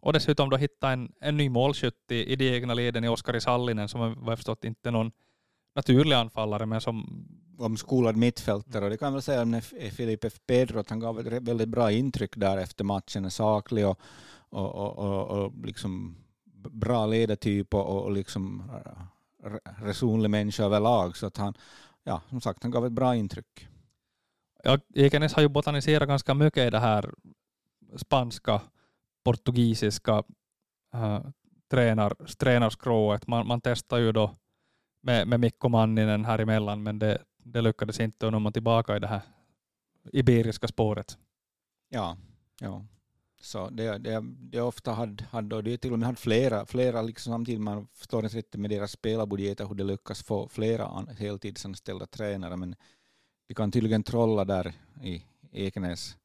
Och 0.00 0.12
dessutom 0.12 0.50
då 0.50 0.56
hitta 0.56 0.90
en, 0.90 1.12
en 1.20 1.36
ny 1.36 1.48
målskytt 1.48 2.10
i, 2.10 2.32
i 2.32 2.36
de 2.36 2.56
egna 2.56 2.74
leden 2.74 3.04
i 3.04 3.08
Oskari 3.08 3.40
Sallinen 3.40 3.88
som 3.88 4.00
vad 4.00 4.32
jag 4.32 4.38
förstått 4.38 4.64
inte 4.64 4.88
är 4.88 4.92
någon 4.92 5.12
naturlig 5.74 6.16
anfallare 6.16 6.66
men 6.66 6.80
som 6.80 7.26
omskolad 7.58 8.16
mittfältare 8.16 8.84
och 8.84 8.90
det 8.90 8.96
kan 8.96 9.06
jag 9.06 9.12
väl 9.12 9.22
säga 9.22 9.42
om 9.42 9.60
Filipe 9.96 10.30
Pedro 10.46 10.78
att 10.78 10.90
han 10.90 11.00
gav 11.00 11.20
ett 11.20 11.42
väldigt 11.42 11.68
bra 11.68 11.92
intryck 11.92 12.36
där 12.36 12.58
efter 12.58 12.84
matchen, 12.84 13.30
saklig 13.30 13.86
och 13.86 14.00
och, 14.50 14.74
och, 14.74 14.98
och, 14.98 15.44
och 15.44 15.66
liksom 15.66 16.16
bra 16.54 17.06
ledartyp 17.06 17.74
och, 17.74 18.04
och 18.04 18.12
liksom 18.12 18.70
resonlig 19.82 20.30
människa 20.30 20.64
överlag. 20.64 21.16
Så 21.16 21.26
att 21.26 21.36
han, 21.36 21.54
ja, 22.04 22.22
som 22.28 22.40
sagt, 22.40 22.62
han 22.62 22.72
gav 22.72 22.86
ett 22.86 22.92
bra 22.92 23.16
intryck. 23.16 23.68
Ja, 24.62 24.78
Ekenäs 24.94 25.34
har 25.34 25.42
ju 25.42 25.48
botaniserat 25.48 26.08
ganska 26.08 26.34
mycket 26.34 26.66
i 26.66 26.70
det 26.70 26.78
här 26.78 27.14
spanska, 27.96 28.60
portugisiska 29.24 30.22
äh, 30.94 31.20
tränar, 31.70 32.14
tränarskrået. 32.38 33.26
Man, 33.26 33.46
man 33.46 33.60
testar 33.60 33.98
ju 33.98 34.12
då 34.12 34.34
med, 35.02 35.28
med 35.28 35.40
Mikko 35.40 35.68
Manninen 35.68 36.24
här 36.24 36.38
emellan, 36.38 36.82
men 36.82 36.98
det, 36.98 37.22
det 37.38 37.60
lyckades 37.60 38.00
inte 38.00 38.26
och 38.26 38.32
nu 38.32 38.36
är 38.36 38.40
man 38.40 38.52
tillbaka 38.52 38.96
i 38.96 39.00
det 39.00 39.06
här 39.06 39.20
iberiska 40.12 40.68
spåret. 40.68 41.18
Ja, 41.88 42.16
ja. 42.60 42.84
Så 43.42 43.70
det, 43.70 43.98
det, 43.98 44.20
det 44.22 44.60
ofta 44.60 44.92
hade, 44.92 45.24
hade 45.24 45.56
och 45.56 45.64
det 45.64 45.78
till 45.78 45.92
och 45.92 45.98
med 45.98 46.06
hade 46.06 46.18
flera, 46.18 46.66
flera 46.66 47.02
liksom 47.02 47.32
samtidigt, 47.32 47.60
man 47.60 47.86
förstår 47.94 48.24
inte 48.24 48.36
riktigt 48.36 48.60
med 48.60 48.70
deras 48.70 48.92
spelarbudgeter 48.92 49.66
hur 49.66 49.74
de 49.74 49.84
lyckas 49.84 50.22
få 50.22 50.48
flera 50.48 51.06
heltidsanställda 51.18 52.06
tränare, 52.06 52.56
men 52.56 52.74
de 53.48 53.54
kan 53.54 53.72
tydligen 53.72 54.02
trolla 54.02 54.44
där 54.44 54.72
i 55.02 55.24
Ekenäs 55.52 56.16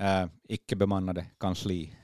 eh, 0.00 0.22
äh, 0.22 0.28
icke 0.48 0.76
bemannade 0.76 1.26
kansli. 1.38 1.94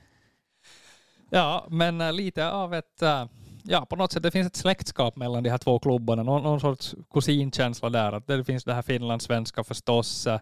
Ja, 1.29 1.67
men 1.69 2.01
äh, 2.01 2.13
lite 2.13 2.51
av 2.51 2.73
ett, 2.73 3.01
äh, 3.01 3.25
ja 3.63 3.85
på 3.85 3.95
något 3.95 4.11
sätt, 4.11 4.23
det 4.23 4.31
finns 4.31 4.47
ett 4.47 4.55
släktskap 4.55 5.15
mellan 5.15 5.43
de 5.43 5.49
här 5.49 5.57
två 5.57 5.79
klubbarna, 5.79 6.23
någon, 6.23 6.43
någon 6.43 6.59
sorts 6.59 6.95
kusinkänsla 7.13 7.89
där, 7.89 8.11
att 8.11 8.27
det 8.27 8.43
finns 8.43 8.63
det 8.63 8.73
här 8.73 8.81
finlandssvenska 8.81 9.63
förstås, 9.63 10.27
äh, 10.27 10.39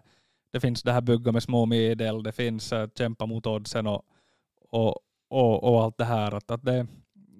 det 0.52 0.60
finns 0.60 0.82
det 0.82 0.92
här 0.92 1.00
bygga 1.00 1.32
med 1.32 1.42
små 1.42 1.66
medel, 1.66 2.22
det 2.22 2.32
finns 2.32 2.72
kämpa 2.98 3.26
mot 3.26 3.46
oddsen 3.46 3.86
och 3.86 4.02
och, 4.70 4.98
och, 5.30 5.64
och 5.64 5.82
allt 5.82 5.98
det 5.98 6.04
här. 6.04 6.34
Att, 6.34 6.50
att 6.50 6.64
det, 6.64 6.86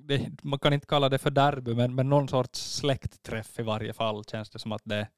det, 0.08 0.30
man 0.42 0.58
kan 0.58 0.72
inte 0.72 0.86
kalla 0.86 1.08
det 1.08 1.18
för 1.18 1.30
derby, 1.30 1.74
men, 1.74 1.94
men 1.94 2.08
någon 2.08 2.28
sorts 2.28 2.76
släktträff 2.76 3.58
i 3.58 3.62
varje 3.62 3.92
fall 3.92 4.24
känns 4.24 4.50
det 4.50 4.58
som 4.58 4.72
att 4.72 4.82
det 4.84 5.08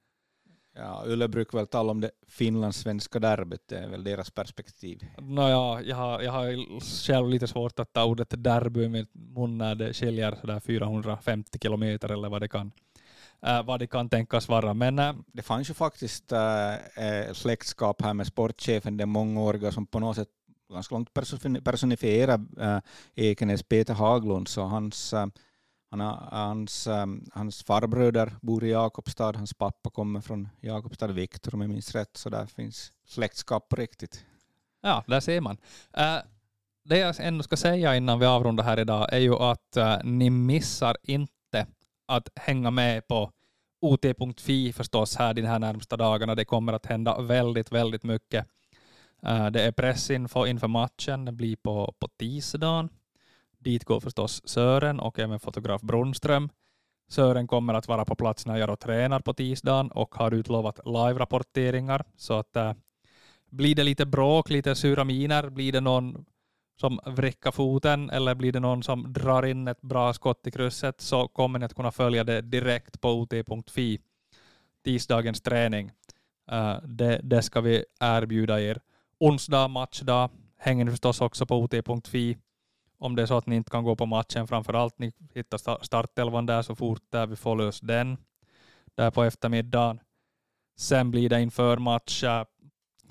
Ja, 0.75 1.03
Ulle 1.07 1.29
brukar 1.29 1.59
väl 1.59 1.67
tala 1.67 1.91
om 1.91 2.01
det 2.01 2.11
finlandssvenska 2.29 3.19
derbyt, 3.19 3.69
det 3.69 3.79
är 3.79 3.89
väl 3.89 4.05
deras 4.05 4.31
perspektiv. 4.31 5.07
Nåja, 5.19 5.83
jag 5.83 5.97
har, 5.97 6.21
jag 6.21 6.33
har 6.33 6.81
själv 7.07 7.29
lite 7.29 7.47
svårt 7.47 7.79
att 7.79 7.93
ta 7.93 8.05
ordet 8.05 8.45
derby 8.45 8.85
i 8.85 8.89
min 8.89 9.07
mun 9.13 9.59
när 9.59 9.75
det 9.75 9.95
skiljer 9.95 10.35
sådär 10.41 10.61
450 10.61 11.59
kilometer 11.63 12.13
eller 12.13 12.29
vad 12.29 12.41
det 12.41 12.49
kan, 12.49 12.73
äh, 13.47 13.63
vad 13.63 13.81
det 13.81 13.87
kan 13.87 14.09
tänkas 14.09 14.49
vara. 14.49 14.75
Men, 14.75 14.99
äh, 14.99 15.15
det 15.27 15.43
fanns 15.43 15.71
ju 15.71 15.75
faktiskt 15.75 16.33
äh, 16.33 17.33
släktskap 17.33 18.03
här 18.03 18.15
med 18.15 18.27
sportchefen, 18.27 18.97
den 18.97 19.09
mångåriga, 19.09 19.73
som 19.73 19.87
på 19.87 19.99
något 19.99 20.17
sätt 20.17 20.29
ganska 20.75 20.95
långt 20.95 21.15
personifiera 21.65 22.35
äh, 22.59 22.75
eh, 22.75 22.81
Ekenäs 23.15 23.63
Peter 23.63 23.95
Haglund, 23.95 24.49
så 24.49 24.63
hans, 24.63 25.13
äh, 25.13 25.27
hans, 26.31 26.87
äh, 26.87 27.07
hans 27.33 27.63
farbröder 27.63 28.37
bor 28.43 28.65
i 28.65 28.71
Jakobstad, 28.71 29.37
hans 29.37 29.55
pappa 29.55 29.91
kommer 29.91 30.21
från 30.21 30.49
Jakobstad, 30.61 31.07
Viktor 31.07 31.55
om 31.55 31.61
jag 31.61 31.71
minns 31.71 31.95
rätt, 31.95 32.17
så 32.17 32.31
där 32.31 32.47
finns 32.47 32.93
släktskap 33.07 33.69
på 33.69 33.77
riktigt. 33.77 34.25
Ja, 34.83 35.05
där 35.07 35.21
ser 35.21 35.41
man. 35.41 35.57
Det 36.85 36.99
jag 36.99 37.15
ändå 37.19 37.43
ska 37.43 37.57
säga 37.57 37.97
innan 37.97 38.19
vi 38.19 38.27
avrundar 38.27 38.65
här 38.65 38.81
idag 38.81 39.13
är 39.13 39.19
ju 39.19 39.35
att 39.35 39.77
ni 40.05 40.31
missar 40.31 40.97
inte 41.03 41.67
att 42.07 42.29
hänga 42.37 42.71
med 42.71 43.09
på 43.09 43.33
OT.fi 43.81 44.73
förstås 44.73 45.17
här 45.17 45.35
de 45.35 45.43
här 45.43 45.59
närmsta 45.59 45.97
dagarna. 45.97 46.35
Det 46.35 46.45
kommer 46.45 46.73
att 46.73 46.87
hända 46.87 47.21
väldigt, 47.21 47.73
väldigt 47.73 48.03
mycket. 48.03 48.47
Eh, 49.23 49.47
det 49.51 49.63
är 49.63 49.73
pressinfo 49.73 50.47
inför 50.47 50.69
matchen, 50.69 51.25
det 51.25 51.33
blir 51.33 51.57
på, 51.57 51.95
på 51.99 52.09
tisdagen. 52.09 52.89
Dit 53.59 53.85
går 53.85 54.01
förstås 54.01 54.43
Sören 54.45 55.01
och 55.01 55.19
även 55.19 55.41
fotograf 55.41 55.83
Brunström. 55.83 56.49
Sören 57.09 57.47
kommer 57.47 57.75
att 57.75 57.89
vara 57.89 58.05
på 58.05 58.15
plats 58.15 58.47
när 58.47 58.57
jag 58.57 58.81
tränar 58.81 59.21
på 59.21 59.35
tisdagen 59.35 59.91
och 59.91 60.15
har 60.15 60.35
utlovat 60.35 60.81
live-rapporteringar. 60.85 62.05
Så 62.17 62.35
att 62.35 62.57
äh, 62.57 62.73
blir 63.51 63.75
det 63.75 63.85
lite 63.85 64.07
bråk, 64.07 64.51
lite 64.51 64.75
sura 64.75 65.05
miner, 65.05 65.51
blir 65.51 65.73
det 65.73 65.81
någon 65.81 66.25
som 66.81 67.01
vrickar 67.07 67.51
foten 67.51 68.11
eller 68.11 68.35
blir 68.35 68.53
det 68.53 68.61
någon 68.61 68.83
som 68.83 69.13
drar 69.13 69.47
in 69.47 69.69
ett 69.69 69.81
bra 69.81 70.13
skott 70.13 70.47
i 70.47 70.51
krysset 70.51 71.01
så 71.01 71.29
kommer 71.29 71.59
ni 71.59 71.65
att 71.65 71.75
kunna 71.75 71.93
följa 71.93 72.25
det 72.25 72.41
direkt 72.41 73.01
på 73.01 73.11
ot.fi. 73.11 74.01
Tisdagens 74.85 75.41
träning. 75.41 75.91
Äh, 76.51 76.77
det, 76.83 77.21
det 77.23 77.43
ska 77.43 77.61
vi 77.61 77.85
erbjuda 78.01 78.61
er 78.61 78.81
onsdag 79.21 79.69
matchdag 79.69 80.31
hänger 80.59 80.85
ni 80.85 80.91
förstås 80.91 81.21
också 81.21 81.47
på 81.47 81.57
ot.fi 81.57 82.39
om 82.99 83.17
det 83.17 83.23
är 83.23 83.27
så 83.27 83.37
att 83.37 83.47
ni 83.47 83.57
inte 83.57 83.71
kan 83.71 83.85
gå 83.85 83.97
på 83.97 84.07
matchen. 84.07 84.47
Framför 84.47 84.75
allt 84.75 84.99
ni 84.99 85.13
hittar 85.35 85.85
startelvan 85.85 86.47
där 86.47 86.63
så 86.63 86.75
fort 86.75 87.03
där 87.11 87.27
vi 87.27 87.37
får 87.37 87.57
lös 87.57 87.81
den 87.81 88.17
där 88.95 89.11
på 89.11 89.25
eftermiddagen. 89.25 90.01
Sen 90.77 91.11
blir 91.11 91.29
det 91.29 91.41
inför 91.43 91.77
match 91.77 92.25
eh, 92.25 92.45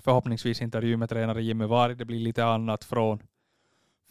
förhoppningsvis 0.02 0.62
intervju 0.62 0.98
med 0.98 1.10
tränare 1.10 1.44
Jimmy 1.44 1.66
Varg. 1.66 1.96
Det 1.96 2.06
blir 2.06 2.20
lite 2.20 2.46
annat 2.46 2.84
från, 2.84 3.24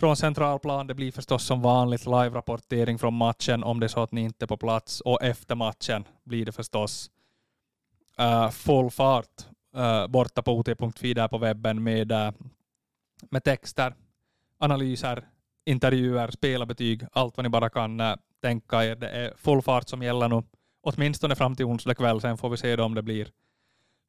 från 0.00 0.16
centralplan. 0.16 0.86
Det 0.86 0.94
blir 0.94 1.12
förstås 1.12 1.44
som 1.44 1.62
vanligt 1.62 2.06
live-rapportering 2.06 2.98
från 2.98 3.14
matchen 3.14 3.64
om 3.64 3.80
det 3.80 3.86
är 3.86 3.88
så 3.88 4.02
att 4.02 4.12
ni 4.12 4.20
inte 4.20 4.44
är 4.44 4.46
på 4.46 4.56
plats. 4.56 5.00
Och 5.00 5.22
efter 5.22 5.54
matchen 5.54 6.04
blir 6.24 6.46
det 6.46 6.52
förstås 6.52 7.10
uh, 8.20 8.50
full 8.50 8.90
fart 8.90 9.46
Eh, 9.78 10.06
borta 10.06 10.42
på 10.42 10.58
ot.fi 10.58 11.14
där 11.14 11.28
på 11.28 11.38
webben 11.38 11.82
med, 11.82 12.12
uh, 12.12 12.30
med 13.30 13.44
texter, 13.44 13.94
analyser, 14.58 15.24
intervjuer, 15.66 16.30
spelarbetyg, 16.30 17.02
allt 17.12 17.36
vad 17.36 17.44
ni 17.44 17.50
bara 17.50 17.70
kan 17.70 18.00
uh, 18.00 18.14
tänka 18.42 18.84
er. 18.84 18.96
Det 18.96 19.08
är 19.08 19.32
full 19.36 19.62
fart 19.62 19.88
som 19.88 20.02
gäller 20.02 20.28
nu, 20.28 20.42
åtminstone 20.82 21.36
fram 21.36 21.56
till 21.56 21.66
onsdag 21.66 21.94
kväll. 21.94 22.20
Sen 22.20 22.38
får 22.38 22.50
vi 22.50 22.56
se 22.56 22.76
om 22.76 22.94
det 22.94 23.02
blir 23.02 23.28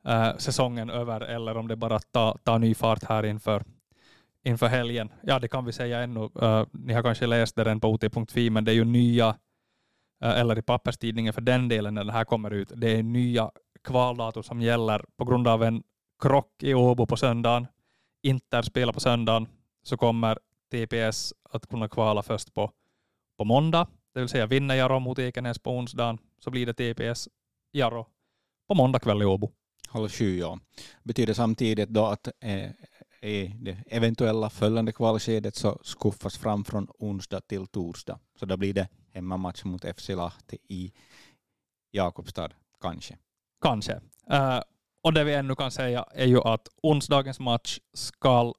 uh, 0.07 0.37
säsongen 0.37 0.89
över 0.89 1.21
eller 1.21 1.57
om 1.57 1.67
det 1.67 1.75
bara 1.75 1.99
tar 1.99 2.37
ta 2.43 2.57
ny 2.57 2.75
fart 2.75 3.03
här 3.03 3.25
inför, 3.25 3.63
inför 4.43 4.67
helgen. 4.67 5.11
Ja, 5.21 5.39
det 5.39 5.47
kan 5.47 5.65
vi 5.65 5.71
säga 5.71 5.99
ännu. 5.99 6.19
Uh, 6.41 6.65
ni 6.71 6.93
har 6.93 7.03
kanske 7.03 7.27
läst 7.27 7.55
det 7.55 7.63
redan 7.63 7.79
på 7.79 7.89
ot.fi, 7.89 8.49
men 8.49 8.65
det 8.65 8.71
är 8.71 8.75
ju 8.75 8.85
nya, 8.85 9.35
eller 10.23 10.57
i 10.57 10.61
papperstidningen 10.61 11.33
för 11.33 11.41
den 11.41 11.67
delen 11.67 11.93
när 11.93 12.03
det 12.03 12.11
här 12.11 12.25
kommer 12.25 12.51
ut, 12.51 12.71
det 12.75 12.97
är 12.97 13.03
nya 13.03 13.51
kvaldatum 13.89 14.43
som 14.43 14.61
gäller 14.61 15.05
på 15.17 15.25
grund 15.25 15.47
av 15.47 15.63
en 15.63 15.83
krock 16.21 16.63
i 16.63 16.73
Åbo 16.73 17.05
på 17.05 17.17
söndagen. 17.17 17.67
Inter 18.23 18.61
spelar 18.61 18.93
på 18.93 18.99
söndagen, 18.99 19.47
så 19.83 19.97
kommer 19.97 20.39
TPS 20.71 21.33
att 21.49 21.67
kunna 21.67 21.87
kvala 21.87 22.23
först 22.23 22.53
på, 22.53 22.71
på 23.37 23.45
måndag. 23.45 23.87
Det 24.13 24.19
vill 24.19 24.29
säga 24.29 24.45
vinner 24.45 24.75
Jaro 24.75 24.99
mot 24.99 25.19
Ekenäs 25.19 25.59
på 25.59 25.71
onsdagen 25.71 26.17
så 26.39 26.51
blir 26.51 26.65
det 26.65 26.73
TPS 26.73 27.29
Jaro 27.71 28.05
på 28.67 28.75
måndag 28.75 28.99
kväll 28.99 29.21
i 29.21 29.25
Åbo. 29.25 29.51
Halv 29.87 30.09
sju, 30.09 30.37
ja. 30.37 30.59
Betyder 31.03 31.33
samtidigt 31.33 31.89
då 31.89 32.05
att 32.05 32.27
eh, 32.39 32.69
i 33.21 33.47
det 33.47 33.83
eventuella 33.87 34.49
följande 34.49 34.91
kvalskedet 34.91 35.55
så 35.55 35.79
skuffas 35.83 36.37
fram 36.37 36.65
från 36.65 36.87
onsdag 36.99 37.41
till 37.41 37.67
torsdag. 37.67 38.19
Så 38.39 38.45
då 38.45 38.57
blir 38.57 38.73
det 38.73 38.87
hemmamatch 39.13 39.63
mot 39.63 39.85
FC 39.97 40.09
Lahti 40.09 40.57
i 40.69 40.93
Jakobstad, 41.91 42.49
kanske. 42.81 43.17
Kanske. 43.61 43.93
Uh, 44.33 44.61
och 45.03 45.13
det 45.13 45.23
vi 45.23 45.33
ännu 45.33 45.55
kan 45.55 45.71
säga 45.71 46.05
är 46.11 46.25
ju 46.25 46.41
att 46.41 46.67
onsdagens 46.83 47.39
match 47.39 47.79
ska 47.93 48.53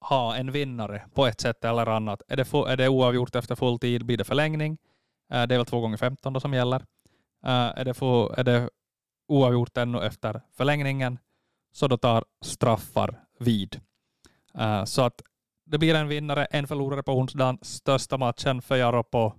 ha 0.00 0.36
en 0.36 0.52
vinnare 0.52 1.02
på 1.14 1.26
ett 1.26 1.40
sätt 1.40 1.64
eller 1.64 1.86
annat. 1.86 2.22
Är 2.28 2.36
det, 2.36 2.54
är 2.72 2.76
det 2.76 2.88
oavgjort 2.88 3.34
efter 3.34 3.54
full 3.54 3.78
tid 3.78 4.06
blir 4.06 4.16
det 4.16 4.24
förlängning. 4.24 4.72
Uh, 5.34 5.42
det 5.46 5.54
är 5.54 5.58
väl 5.58 5.66
två 5.66 5.80
gånger 5.80 5.96
15 5.96 6.32
då 6.32 6.40
som 6.40 6.54
gäller. 6.54 6.80
Uh, 7.46 7.78
är, 7.78 7.84
det 7.84 7.94
få, 7.94 8.34
är 8.36 8.44
det 8.44 8.70
oavgjort 9.28 9.76
ännu 9.76 10.02
efter 10.02 10.42
förlängningen 10.56 11.18
så 11.72 11.88
då 11.88 11.96
tar 11.96 12.24
straffar 12.40 13.20
vid. 13.38 13.80
Uh, 14.58 14.84
så 14.84 15.02
att 15.02 15.22
det 15.70 15.78
blir 15.78 15.94
en 15.94 16.08
vinnare, 16.08 16.44
en 16.44 16.66
förlorare 16.66 17.02
på 17.02 17.12
onsdagen, 17.12 17.58
största 17.62 18.18
matchen 18.18 18.62
för 18.62 18.76
Jaro 18.76 19.02
på, 19.02 19.34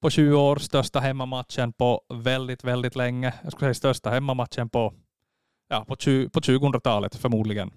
på 0.00 0.10
20 0.10 0.34
år, 0.34 0.56
största 0.56 1.00
hemmamatchen 1.00 1.72
på 1.72 2.02
väldigt, 2.08 2.64
väldigt 2.64 2.96
länge. 2.96 3.34
Jag 3.42 3.52
skulle 3.52 3.66
säga 3.66 3.74
största 3.74 4.10
hemmamatchen 4.10 4.68
på, 4.68 4.94
ja, 5.68 5.84
på, 5.84 5.96
20, 5.96 6.28
på 6.28 6.40
2000-talet 6.40 7.16
förmodligen. 7.16 7.70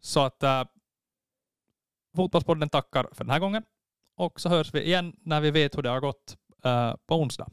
Så 0.00 0.20
att 0.20 0.42
äh, 0.42 0.64
Fotbollspodden 2.16 2.68
tackar 2.68 3.08
för 3.12 3.24
den 3.24 3.30
här 3.30 3.38
gången 3.38 3.62
och 4.16 4.40
så 4.40 4.48
hörs 4.48 4.74
vi 4.74 4.82
igen 4.82 5.16
när 5.20 5.40
vi 5.40 5.50
vet 5.50 5.76
hur 5.76 5.82
det 5.82 5.88
har 5.88 6.00
gått 6.00 6.36
äh, 6.64 6.94
på 7.06 7.16
onsdag. 7.16 7.48